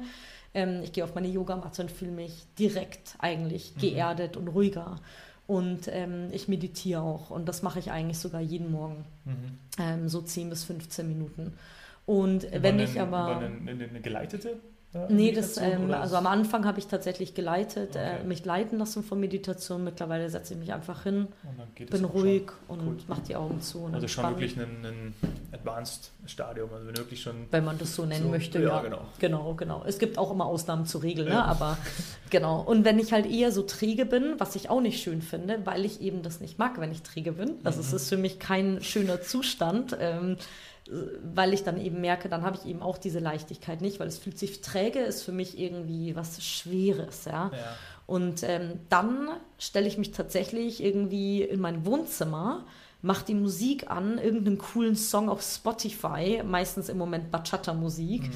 Ähm, 0.55 0.81
ich 0.83 0.93
gehe 0.93 1.05
auf 1.05 1.15
meine 1.15 1.29
Yogamatte 1.29 1.83
und 1.83 1.91
fühle 1.91 2.13
mich 2.13 2.47
direkt 2.59 3.15
eigentlich 3.19 3.75
Mhm. 3.77 3.81
geerdet 3.81 4.37
und 4.37 4.49
ruhiger. 4.49 4.97
Und 5.47 5.89
ähm, 5.89 6.29
ich 6.33 6.47
meditiere 6.49 7.01
auch. 7.01 7.31
Und 7.31 7.49
das 7.49 7.63
mache 7.63 7.79
ich 7.79 7.91
eigentlich 7.91 8.19
sogar 8.19 8.41
jeden 8.41 8.71
Morgen. 8.71 9.07
Mhm. 9.25 9.59
Ähm, 9.79 10.09
so 10.09 10.21
10 10.21 10.51
bis 10.51 10.65
15 10.65 11.09
Minuten. 11.09 11.55
Und 12.07 12.45
Über 12.45 12.63
wenn 12.63 12.75
einen, 12.81 12.85
ich 12.85 13.01
aber... 13.01 13.27
Eine, 13.39 13.47
eine, 13.71 13.85
eine 13.85 14.01
geleitete? 14.01 14.59
Äh, 14.95 15.13
Nee, 15.13 15.33
das, 15.33 15.57
ähm, 15.59 15.93
also 15.93 16.17
am 16.17 16.27
Anfang 16.27 16.65
habe 16.65 16.79
ich 16.79 16.87
tatsächlich 16.87 17.35
geleitet, 17.35 17.91
Okay. 17.91 18.21
äh, 18.23 18.25
mich 18.25 18.45
leiten 18.45 18.79
lassen 18.79 19.03
von 19.05 19.21
Meditation. 19.21 19.85
Mittlerweile 19.85 20.29
setze 20.31 20.55
ich 20.55 20.61
mich 20.61 20.73
einfach 20.73 21.03
hin, 21.03 21.29
bin 21.91 22.05
ruhig 22.05 22.45
Cool. 22.69 22.79
und 22.79 23.09
mache 23.09 23.21
die 23.29 23.37
Augen 23.37 23.61
zu. 23.61 23.79
Schon, 23.81 23.95
also 23.95 24.09
schon 24.09 24.25
wirklich 24.31 24.57
ein, 24.57 24.85
ein 24.85 25.15
Advanced 25.53 26.11
Stadium, 26.27 26.71
also 26.73 26.87
wenn 26.87 26.97
wirklich 26.97 27.21
schon 27.23 27.47
Wenn 27.51 27.65
man 27.65 27.79
das 27.79 27.95
so 27.95 28.05
nennen 28.05 28.25
so, 28.25 28.29
möchte, 28.31 28.59
ja, 28.61 28.69
ja. 28.69 28.81
genau. 28.83 29.01
Genau, 29.19 29.55
genau. 29.55 29.83
Es 29.87 29.99
gibt 29.99 30.17
auch 30.19 30.31
immer 30.31 30.47
Ausnahmen 30.47 30.87
zur 30.87 31.03
Regel, 31.03 31.25
ne? 31.27 31.31
Ja. 31.33 31.45
aber 31.45 31.77
genau. 32.31 32.61
Und 32.63 32.85
wenn 32.85 32.99
ich 32.99 33.13
halt 33.13 33.27
eher 33.27 33.53
so 33.53 33.63
träge 33.63 34.07
bin, 34.07 34.35
was 34.39 34.57
ich 34.57 34.71
auch 34.71 34.81
nicht 34.81 35.03
schön 35.03 35.23
finde, 35.23 35.61
weil 35.65 35.85
ich 35.85 36.01
eben 36.01 36.23
das 36.23 36.41
nicht 36.41 36.59
mag, 36.59 36.81
wenn 36.81 36.93
ich 36.93 37.03
träge 37.03 37.33
bin. 37.33 37.57
Also 37.65 37.81
es 37.81 37.91
Mhm. 37.91 37.97
ist 37.97 38.09
für 38.09 38.17
mich 38.17 38.39
kein 38.39 38.83
schöner 38.83 39.21
Zustand, 39.23 39.97
ähm, 40.01 40.37
weil 41.23 41.53
ich 41.53 41.65
dann 41.65 41.81
eben 41.81 42.01
merke, 42.01 42.29
dann 42.29 42.43
habe 42.43 42.57
ich 42.57 42.69
eben 42.69 42.83
auch 42.83 42.99
diese 42.99 43.19
Leichtigkeit 43.19 43.81
nicht, 43.81 44.01
weil 44.01 44.09
es 44.09 44.19
fühlt 44.19 44.39
sich 44.39 44.61
träge, 44.63 45.01
ist 45.01 45.23
für 45.23 45.33
mich 45.33 45.59
irgendwie 45.59 46.17
was 46.17 46.43
Schweres, 46.43 47.27
ja. 47.27 47.51
Ja. 47.53 47.77
Und 48.07 48.43
ähm, 48.43 48.81
dann 48.89 49.29
stelle 49.59 49.87
ich 49.87 49.99
mich 49.99 50.13
tatsächlich 50.13 50.83
irgendwie 50.83 51.43
in 51.43 51.61
mein 51.61 51.85
Wohnzimmer, 51.85 52.65
mache 53.03 53.27
die 53.27 53.35
Musik 53.35 53.91
an, 53.91 54.17
irgendeinen 54.17 54.57
coolen 54.57 54.97
Song 54.97 55.29
auf 55.29 55.43
Spotify, 55.43 56.43
meistens 56.43 56.89
im 56.89 56.97
Moment 56.97 57.31
Bachata-Musik, 57.31 58.23
Mhm. 58.23 58.33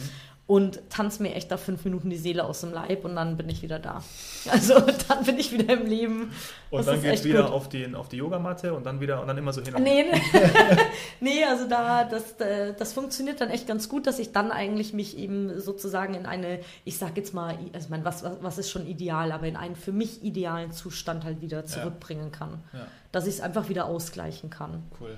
Und 0.52 0.82
tanze 0.90 1.22
mir 1.22 1.34
echt 1.34 1.50
da 1.50 1.56
fünf 1.56 1.82
Minuten 1.86 2.10
die 2.10 2.18
Seele 2.18 2.44
aus 2.44 2.60
dem 2.60 2.74
Leib 2.74 3.06
und 3.06 3.16
dann 3.16 3.38
bin 3.38 3.48
ich 3.48 3.62
wieder 3.62 3.78
da. 3.78 4.02
Also 4.50 4.74
dann 5.08 5.24
bin 5.24 5.38
ich 5.38 5.50
wieder 5.50 5.72
im 5.72 5.86
Leben. 5.86 6.30
Und 6.68 6.80
Das 6.80 6.84
dann 6.86 6.96
ist 6.96 7.02
geht 7.02 7.10
es 7.14 7.20
echt 7.20 7.24
wieder 7.24 7.44
gut. 7.44 7.52
auf, 7.52 7.68
den, 7.70 7.94
auf 7.94 8.10
die 8.10 8.16
Yogamatte 8.18 8.74
und 8.74 8.84
dann 8.84 9.00
wieder 9.00 9.22
und 9.22 9.28
dann 9.28 9.38
immer 9.38 9.54
so 9.54 9.62
hin 9.62 9.74
und 9.74 9.82
Nee, 9.82 10.04
nee. 10.12 10.20
nee, 11.20 11.44
also 11.44 11.66
da, 11.66 12.04
das, 12.04 12.32
äh, 12.38 12.74
das 12.78 12.92
funktioniert 12.92 13.40
dann 13.40 13.48
echt 13.48 13.66
ganz 13.66 13.88
gut, 13.88 14.06
dass 14.06 14.18
ich 14.18 14.32
dann 14.32 14.50
eigentlich 14.50 14.92
mich 14.92 15.16
eben 15.16 15.58
sozusagen 15.58 16.12
in 16.12 16.26
eine, 16.26 16.60
ich 16.84 16.98
sag 16.98 17.16
jetzt 17.16 17.32
mal, 17.32 17.56
also 17.72 17.86
ich 17.86 17.88
meine, 17.88 18.04
was, 18.04 18.22
was, 18.22 18.36
was 18.42 18.58
ist 18.58 18.68
schon 18.70 18.86
ideal, 18.86 19.32
aber 19.32 19.46
in 19.46 19.56
einen 19.56 19.74
für 19.74 19.92
mich 19.92 20.22
idealen 20.22 20.70
Zustand 20.70 21.24
halt 21.24 21.40
wieder 21.40 21.64
zurückbringen 21.64 22.30
kann. 22.30 22.62
Ja, 22.74 22.86
Dass 23.10 23.26
ich 23.26 23.36
es 23.36 23.40
einfach 23.40 23.70
wieder 23.70 23.86
ausgleichen 23.86 24.50
kann. 24.50 24.82
cool. 25.00 25.16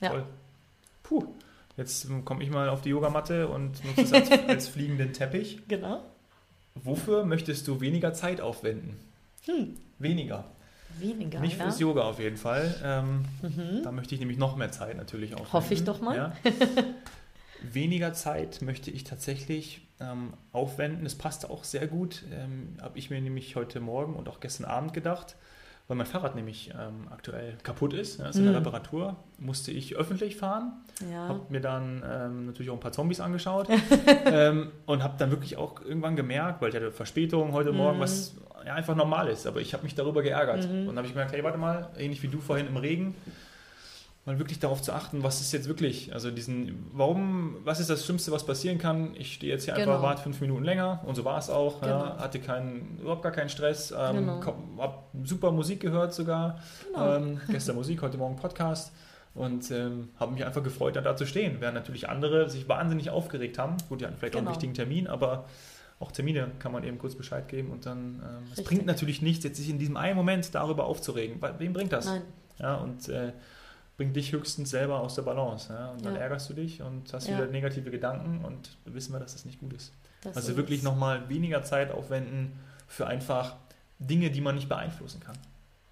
Ja. 0.00 0.10
Toll. 0.10 0.24
Puh. 1.02 1.24
Jetzt 1.76 2.08
komme 2.24 2.42
ich 2.42 2.50
mal 2.50 2.68
auf 2.68 2.80
die 2.82 2.88
Yogamatte 2.90 3.48
und 3.48 3.84
nutze 3.84 4.02
es 4.02 4.12
als, 4.12 4.30
als 4.48 4.68
fliegenden 4.68 5.12
Teppich. 5.12 5.60
Genau. 5.68 6.02
Wofür 6.74 7.24
möchtest 7.24 7.66
du 7.68 7.80
weniger 7.80 8.12
Zeit 8.14 8.40
aufwenden? 8.40 8.96
Hm. 9.44 9.76
Weniger. 9.98 10.44
Weniger, 10.98 11.40
Nicht 11.40 11.58
ja. 11.58 11.64
fürs 11.64 11.78
Yoga 11.78 12.02
auf 12.02 12.18
jeden 12.18 12.36
Fall. 12.38 12.74
Ähm, 12.82 13.24
Mhm. 13.42 13.82
Da 13.82 13.92
möchte 13.92 14.14
ich 14.14 14.20
nämlich 14.20 14.38
noch 14.38 14.56
mehr 14.56 14.72
Zeit 14.72 14.96
natürlich 14.96 15.34
aufwenden. 15.34 15.52
Hoffe 15.52 15.74
ich 15.74 15.84
doch 15.84 16.00
mal. 16.00 16.16
Ja. 16.16 16.32
Weniger 17.72 18.12
Zeit 18.12 18.62
möchte 18.62 18.90
ich 18.90 19.04
tatsächlich 19.04 19.86
ähm, 20.00 20.34
aufwenden. 20.52 21.04
Es 21.06 21.14
passt 21.16 21.48
auch 21.48 21.64
sehr 21.64 21.86
gut. 21.86 22.22
Ähm, 22.32 22.76
Habe 22.80 22.98
ich 22.98 23.10
mir 23.10 23.20
nämlich 23.20 23.56
heute 23.56 23.80
Morgen 23.80 24.14
und 24.14 24.28
auch 24.28 24.40
gestern 24.40 24.66
Abend 24.66 24.92
gedacht, 24.94 25.36
weil 25.88 25.96
mein 25.96 26.06
Fahrrad 26.06 26.34
nämlich 26.34 26.70
ähm, 26.70 27.06
aktuell 27.10 27.56
kaputt 27.62 27.92
ist, 27.94 28.18
ja, 28.18 28.28
ist 28.28 28.36
in 28.36 28.42
der 28.44 28.52
Mhm. 28.52 28.58
Reparatur, 28.58 29.16
musste 29.38 29.70
ich 29.70 29.96
öffentlich 29.96 30.36
fahren. 30.36 30.72
Ja. 31.10 31.28
Habe 31.28 31.40
mir 31.48 31.60
dann 31.60 32.02
ähm, 32.08 32.46
natürlich 32.46 32.70
auch 32.70 32.74
ein 32.74 32.80
paar 32.80 32.92
Zombies 32.92 33.20
angeschaut 33.20 33.68
ähm, 34.26 34.72
und 34.86 35.02
habe 35.02 35.14
dann 35.18 35.30
wirklich 35.30 35.56
auch 35.56 35.80
irgendwann 35.82 36.16
gemerkt, 36.16 36.60
weil 36.60 36.70
ich 36.70 36.74
hatte 36.76 36.90
Verspätung 36.90 37.52
heute 37.52 37.72
Morgen, 37.72 37.98
Mhm. 37.98 38.02
was 38.02 38.34
ja, 38.64 38.74
einfach 38.74 38.96
normal 38.96 39.28
ist, 39.28 39.46
aber 39.46 39.60
ich 39.60 39.74
habe 39.74 39.84
mich 39.84 39.94
darüber 39.94 40.22
geärgert. 40.22 40.68
Mhm. 40.68 40.88
Und 40.88 40.96
habe 40.96 41.06
ich 41.06 41.12
gemerkt, 41.12 41.32
hey, 41.32 41.44
warte 41.44 41.58
mal, 41.58 41.88
ähnlich 41.98 42.22
wie 42.22 42.28
du 42.28 42.40
vorhin 42.40 42.66
im 42.66 42.76
Regen, 42.76 43.14
mal 44.26 44.38
wirklich 44.38 44.58
darauf 44.58 44.82
zu 44.82 44.92
achten, 44.92 45.22
was 45.22 45.40
ist 45.40 45.52
jetzt 45.52 45.68
wirklich, 45.68 46.12
also 46.12 46.30
diesen, 46.32 46.86
warum, 46.92 47.56
was 47.64 47.78
ist 47.80 47.88
das 47.88 48.04
Schlimmste, 48.04 48.32
was 48.32 48.44
passieren 48.44 48.76
kann? 48.78 49.14
Ich 49.14 49.34
stehe 49.34 49.52
jetzt 49.52 49.64
hier 49.64 49.74
einfach, 49.74 49.86
Genau. 49.86 50.02
warte 50.02 50.22
fünf 50.22 50.40
Minuten 50.40 50.64
länger 50.64 51.00
und 51.06 51.14
so 51.14 51.24
war 51.24 51.38
es 51.38 51.48
auch. 51.48 51.80
Ja, 51.82 51.86
Genau. 51.86 52.18
hatte 52.18 52.40
keinen, 52.40 52.98
überhaupt 53.00 53.22
gar 53.22 53.30
keinen 53.32 53.48
Stress, 53.48 53.92
ähm, 53.96 54.16
Genau. 54.16 54.40
habe 54.78 54.98
super 55.24 55.52
Musik 55.52 55.80
gehört 55.80 56.12
sogar. 56.12 56.58
Genau. 56.92 57.16
Ähm, 57.16 57.40
gestern 57.48 57.76
Musik, 57.76 58.02
heute 58.02 58.18
Morgen 58.18 58.36
Podcast. 58.36 58.92
Und 59.34 59.70
ähm, 59.70 60.08
habe 60.18 60.32
mich 60.32 60.44
einfach 60.46 60.62
gefreut, 60.62 60.96
da, 60.96 61.14
zu 61.14 61.26
stehen. 61.26 61.58
Während 61.60 61.74
natürlich 61.74 62.08
andere 62.08 62.48
sich 62.48 62.68
wahnsinnig 62.70 63.10
aufgeregt 63.10 63.58
haben. 63.58 63.76
Gut, 63.90 64.00
die 64.00 64.06
hatten 64.06 64.16
vielleicht 64.16 64.34
auch 64.34 64.38
Genau. 64.38 64.48
einen 64.50 64.56
wichtigen 64.56 64.72
Termin, 64.72 65.06
aber 65.08 65.44
auch 66.00 66.10
Termine 66.10 66.52
kann 66.58 66.72
man 66.72 66.84
eben 66.84 66.98
kurz 66.98 67.14
Bescheid 67.14 67.46
geben. 67.46 67.70
Und 67.70 67.84
dann, 67.84 68.22
ähm, 68.24 68.44
es 68.56 68.64
bringt 68.64 68.86
natürlich 68.86 69.20
nichts, 69.20 69.44
jetzt 69.44 69.58
sich 69.58 69.68
in 69.68 69.78
diesem 69.78 69.98
einen 69.98 70.16
Moment 70.16 70.54
darüber 70.54 70.86
aufzuregen. 70.86 71.38
Wem 71.58 71.74
bringt 71.74 71.92
das? 71.92 72.06
Nein. 72.06 72.22
Ja, 72.58 72.76
und 72.76 73.10
äh, 73.10 73.32
bringt 73.96 74.14
dich 74.14 74.32
höchstens 74.32 74.70
selber 74.70 75.00
aus 75.00 75.14
der 75.14 75.22
Balance. 75.22 75.72
Ja? 75.72 75.90
Und 75.92 76.04
dann 76.04 76.14
Ja. 76.14 76.20
ärgerst 76.20 76.50
du 76.50 76.54
dich 76.54 76.82
und 76.82 77.12
hast 77.12 77.28
wieder 77.28 77.46
negative 77.46 77.90
Gedanken 77.90 78.44
und 78.44 78.76
wissen 78.84 79.12
wir, 79.12 79.20
dass 79.20 79.32
das 79.32 79.44
nicht 79.44 79.60
gut 79.60 79.72
ist. 79.72 79.92
Das 80.22 80.36
also 80.36 80.56
wirklich 80.56 80.82
nochmal 80.82 81.28
weniger 81.28 81.62
Zeit 81.62 81.90
aufwenden 81.92 82.58
für 82.86 83.06
einfach 83.06 83.56
Dinge, 83.98 84.30
die 84.30 84.40
man 84.40 84.54
nicht 84.54 84.68
beeinflussen 84.68 85.20
kann. 85.20 85.36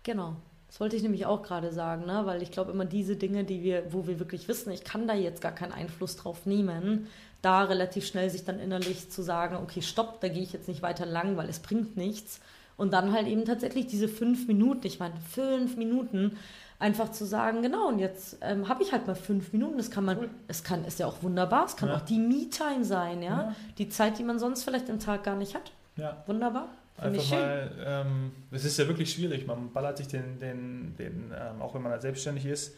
Genau. 0.02 0.36
Das 0.68 0.80
wollte 0.80 0.96
ich 0.96 1.02
nämlich 1.02 1.24
auch 1.24 1.42
gerade 1.42 1.72
sagen, 1.72 2.04
ne? 2.04 2.22
weil 2.24 2.42
ich 2.42 2.50
glaube 2.50 2.72
immer 2.72 2.84
diese 2.84 3.16
Dinge, 3.16 3.44
die 3.44 3.62
wir, 3.62 3.92
wo 3.92 4.06
wir 4.06 4.18
wirklich 4.18 4.48
wissen, 4.48 4.72
ich 4.72 4.82
kann 4.82 5.06
da 5.06 5.14
jetzt 5.14 5.40
gar 5.40 5.52
keinen 5.52 5.72
Einfluss 5.72 6.16
drauf 6.16 6.46
nehmen, 6.46 7.06
da 7.42 7.62
relativ 7.62 8.06
schnell 8.06 8.28
sich 8.28 8.44
dann 8.44 8.58
innerlich 8.58 9.10
zu 9.10 9.22
sagen, 9.22 9.56
okay, 9.56 9.82
stopp, 9.82 10.20
da 10.20 10.28
gehe 10.28 10.42
ich 10.42 10.52
jetzt 10.52 10.66
nicht 10.66 10.82
weiter 10.82 11.06
lang, 11.06 11.36
weil 11.36 11.48
es 11.48 11.60
bringt 11.60 11.96
nichts. 11.96 12.40
Und 12.76 12.92
dann 12.92 13.12
halt 13.12 13.28
eben 13.28 13.44
tatsächlich 13.44 13.86
diese 13.86 14.08
fünf 14.08 14.48
Minuten, 14.48 14.84
ich 14.86 14.98
meine, 14.98 15.14
fünf 15.30 15.76
Minuten, 15.76 16.36
einfach 16.78 17.10
zu 17.10 17.24
sagen, 17.24 17.62
genau, 17.62 17.88
und 17.88 17.98
jetzt 17.98 18.38
ähm, 18.40 18.68
habe 18.68 18.82
ich 18.82 18.92
halt 18.92 19.06
mal 19.06 19.14
fünf 19.14 19.52
Minuten. 19.52 19.78
Das 19.78 19.90
kann 19.90 20.04
man, 20.04 20.18
cool. 20.18 20.30
es 20.48 20.64
kann, 20.64 20.84
ist 20.84 20.98
ja 20.98 21.06
auch 21.06 21.22
wunderbar, 21.22 21.66
es 21.66 21.76
kann 21.76 21.88
ja. 21.88 21.96
auch 21.96 22.02
die 22.02 22.18
Me-Time 22.18 22.84
sein, 22.84 23.22
ja? 23.22 23.30
ja? 23.30 23.56
Die 23.78 23.88
Zeit, 23.88 24.18
die 24.18 24.24
man 24.24 24.38
sonst 24.38 24.64
vielleicht 24.64 24.88
im 24.88 24.98
Tag 24.98 25.24
gar 25.24 25.36
nicht 25.36 25.54
hat. 25.54 25.72
Ja. 25.96 26.22
Wunderbar. 26.26 26.68
Einfach 26.96 27.30
mal, 27.30 27.72
ähm, 27.84 28.32
es 28.52 28.64
ist 28.64 28.78
ja 28.78 28.86
wirklich 28.86 29.12
schwierig. 29.12 29.46
Man 29.46 29.72
ballert 29.72 29.98
sich 29.98 30.06
den, 30.06 30.38
den, 30.38 30.94
den 30.96 31.32
ähm, 31.36 31.60
auch 31.60 31.74
wenn 31.74 31.82
man 31.82 32.00
selbstständig 32.00 32.46
ist, 32.46 32.76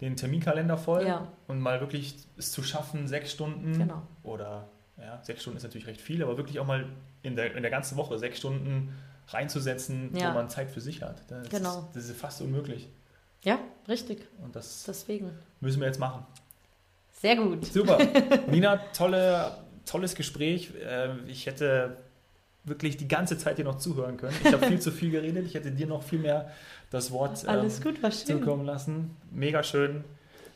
den 0.00 0.16
Terminkalender 0.16 0.76
voll 0.76 1.06
ja. 1.06 1.26
und 1.48 1.60
mal 1.60 1.80
wirklich 1.80 2.16
es 2.36 2.52
zu 2.52 2.62
schaffen, 2.62 3.08
sechs 3.08 3.32
Stunden 3.32 3.78
genau. 3.78 4.02
oder 4.22 4.68
ja, 4.98 5.20
sechs 5.22 5.42
Stunden 5.42 5.56
ist 5.56 5.62
natürlich 5.62 5.86
recht 5.86 6.00
viel, 6.00 6.22
aber 6.22 6.36
wirklich 6.36 6.58
auch 6.60 6.66
mal 6.66 6.86
in 7.22 7.36
der, 7.36 7.54
in 7.54 7.62
der 7.62 7.70
ganzen 7.70 7.96
Woche 7.96 8.18
sechs 8.18 8.38
Stunden 8.38 8.94
reinzusetzen, 9.28 10.14
ja. 10.14 10.30
wo 10.30 10.34
man 10.34 10.50
Zeit 10.50 10.70
für 10.70 10.80
sich 10.80 11.02
hat. 11.02 11.22
Das, 11.28 11.48
genau. 11.48 11.80
ist, 11.80 11.96
das 11.96 12.08
ist 12.08 12.20
fast 12.20 12.42
unmöglich. 12.42 12.88
Ja, 13.42 13.58
richtig. 13.88 14.26
Und 14.42 14.54
das 14.54 14.84
Deswegen. 14.84 15.30
müssen 15.60 15.80
wir 15.80 15.86
jetzt 15.86 15.98
machen. 15.98 16.26
Sehr 17.20 17.36
gut. 17.36 17.66
Super. 17.66 17.98
Nina, 18.50 18.76
tolle, 18.92 19.58
tolles 19.86 20.14
Gespräch. 20.14 20.72
Ähm, 20.82 21.24
ich 21.26 21.46
hätte 21.46 21.96
wirklich 22.64 22.96
die 22.96 23.08
ganze 23.08 23.38
Zeit 23.38 23.58
dir 23.58 23.64
noch 23.64 23.78
zuhören 23.78 24.16
können. 24.16 24.36
Ich 24.44 24.52
habe 24.52 24.66
viel 24.66 24.80
zu 24.80 24.90
viel 24.92 25.10
geredet. 25.10 25.46
Ich 25.46 25.54
hätte 25.54 25.70
dir 25.70 25.86
noch 25.86 26.02
viel 26.02 26.18
mehr 26.18 26.50
das 26.90 27.10
Wort 27.10 27.44
ähm, 27.48 27.70
gut, 27.82 27.98
zukommen 28.12 28.66
lassen. 28.66 29.16
Mega 29.30 29.62
schön. 29.62 30.04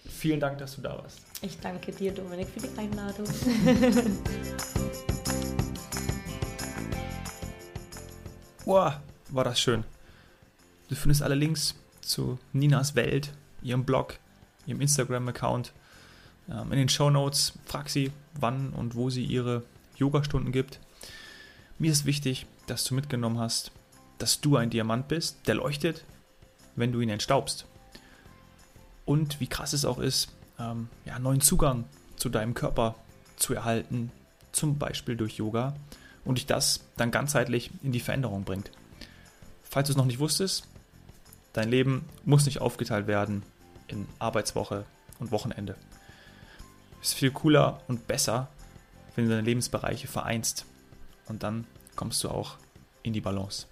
Vielen 0.06 0.40
Dank, 0.40 0.58
dass 0.58 0.76
du 0.76 0.82
da 0.82 0.98
warst. 0.98 1.20
Ich 1.40 1.58
danke 1.60 1.90
dir, 1.92 2.12
Dominik, 2.12 2.48
für 2.48 2.60
die 2.60 2.78
Einladung. 2.78 3.26
Boah, 8.66 9.00
war 9.30 9.44
das 9.44 9.58
schön. 9.60 9.84
Du 10.88 10.94
findest 10.94 11.22
alle 11.22 11.34
Links 11.34 11.74
zu 12.06 12.38
Ninas 12.52 12.94
Welt, 12.94 13.32
ihrem 13.62 13.84
Blog, 13.84 14.18
ihrem 14.66 14.80
Instagram-Account 14.80 15.72
ähm, 16.48 16.72
in 16.72 16.78
den 16.78 16.88
Show 16.88 17.10
Notes. 17.10 17.54
Frag 17.64 17.88
sie, 17.88 18.12
wann 18.34 18.70
und 18.70 18.94
wo 18.94 19.10
sie 19.10 19.24
ihre 19.24 19.62
Yogastunden 19.96 20.52
gibt. 20.52 20.80
Mir 21.78 21.90
ist 21.90 22.06
wichtig, 22.06 22.46
dass 22.66 22.84
du 22.84 22.94
mitgenommen 22.94 23.38
hast, 23.38 23.72
dass 24.18 24.40
du 24.40 24.56
ein 24.56 24.70
Diamant 24.70 25.08
bist, 25.08 25.46
der 25.46 25.56
leuchtet, 25.56 26.04
wenn 26.76 26.92
du 26.92 27.00
ihn 27.00 27.08
entstaubst. 27.08 27.66
Und 29.04 29.40
wie 29.40 29.46
krass 29.46 29.72
es 29.72 29.84
auch 29.84 29.98
ist, 29.98 30.28
ähm, 30.58 30.88
ja, 31.04 31.18
neuen 31.18 31.40
Zugang 31.40 31.84
zu 32.16 32.28
deinem 32.28 32.54
Körper 32.54 32.94
zu 33.36 33.54
erhalten, 33.54 34.10
zum 34.52 34.78
Beispiel 34.78 35.16
durch 35.16 35.36
Yoga, 35.36 35.74
und 36.24 36.38
dich 36.38 36.46
das 36.46 36.80
dann 36.96 37.10
ganzheitlich 37.10 37.70
in 37.82 37.92
die 37.92 38.00
Veränderung 38.00 38.44
bringt. 38.44 38.70
Falls 39.62 39.88
du 39.88 39.92
es 39.92 39.96
noch 39.96 40.06
nicht 40.06 40.20
wusstest, 40.20 40.66
dein 41.54 41.70
Leben 41.70 42.04
muss 42.24 42.44
nicht 42.44 42.60
aufgeteilt 42.60 43.06
werden 43.06 43.42
in 43.88 44.06
Arbeitswoche 44.18 44.84
und 45.18 45.30
Wochenende. 45.30 45.76
Es 47.00 47.08
ist 47.08 47.14
viel 47.14 47.30
cooler 47.30 47.80
und 47.88 48.06
besser, 48.06 48.48
wenn 49.14 49.24
du 49.24 49.30
deine 49.30 49.42
Lebensbereiche 49.42 50.06
vereinst 50.06 50.66
und 51.26 51.42
dann 51.42 51.66
kommst 51.96 52.22
du 52.24 52.28
auch 52.28 52.56
in 53.02 53.12
die 53.12 53.20
Balance. 53.20 53.66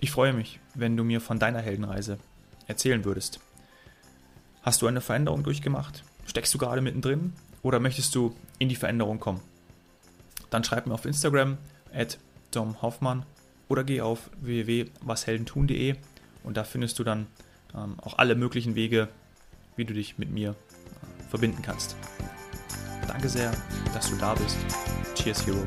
Ich 0.00 0.10
freue 0.10 0.32
mich, 0.32 0.60
wenn 0.74 0.96
du 0.96 1.04
mir 1.04 1.20
von 1.20 1.38
deiner 1.38 1.60
Heldenreise 1.60 2.18
erzählen 2.66 3.04
würdest. 3.04 3.40
Hast 4.62 4.82
du 4.82 4.86
eine 4.86 5.00
Veränderung 5.00 5.42
durchgemacht? 5.42 6.04
Steckst 6.26 6.52
du 6.52 6.58
gerade 6.58 6.80
mittendrin? 6.80 7.32
Oder 7.62 7.80
möchtest 7.80 8.14
du 8.14 8.34
in 8.58 8.68
die 8.68 8.76
Veränderung 8.76 9.18
kommen? 9.18 9.40
Dann 10.50 10.64
schreib 10.64 10.86
mir 10.86 10.94
auf 10.94 11.04
Instagram 11.04 11.58
at 11.92 12.18
domhoffmann 12.50 13.24
oder 13.68 13.84
geh 13.84 14.00
auf 14.00 14.30
www.washeldentun.de 14.40 15.96
und 16.44 16.56
da 16.56 16.64
findest 16.64 16.98
du 16.98 17.04
dann 17.04 17.26
ähm, 17.74 17.96
auch 18.00 18.18
alle 18.18 18.34
möglichen 18.34 18.74
Wege, 18.74 19.08
wie 19.76 19.84
du 19.84 19.94
dich 19.94 20.18
mit 20.18 20.30
mir 20.30 20.50
äh, 20.50 21.22
verbinden 21.30 21.62
kannst. 21.62 21.96
Danke 23.06 23.28
sehr, 23.28 23.52
dass 23.94 24.10
du 24.10 24.16
da 24.16 24.34
bist. 24.34 24.56
Cheers, 25.14 25.46
Hero. 25.46 25.66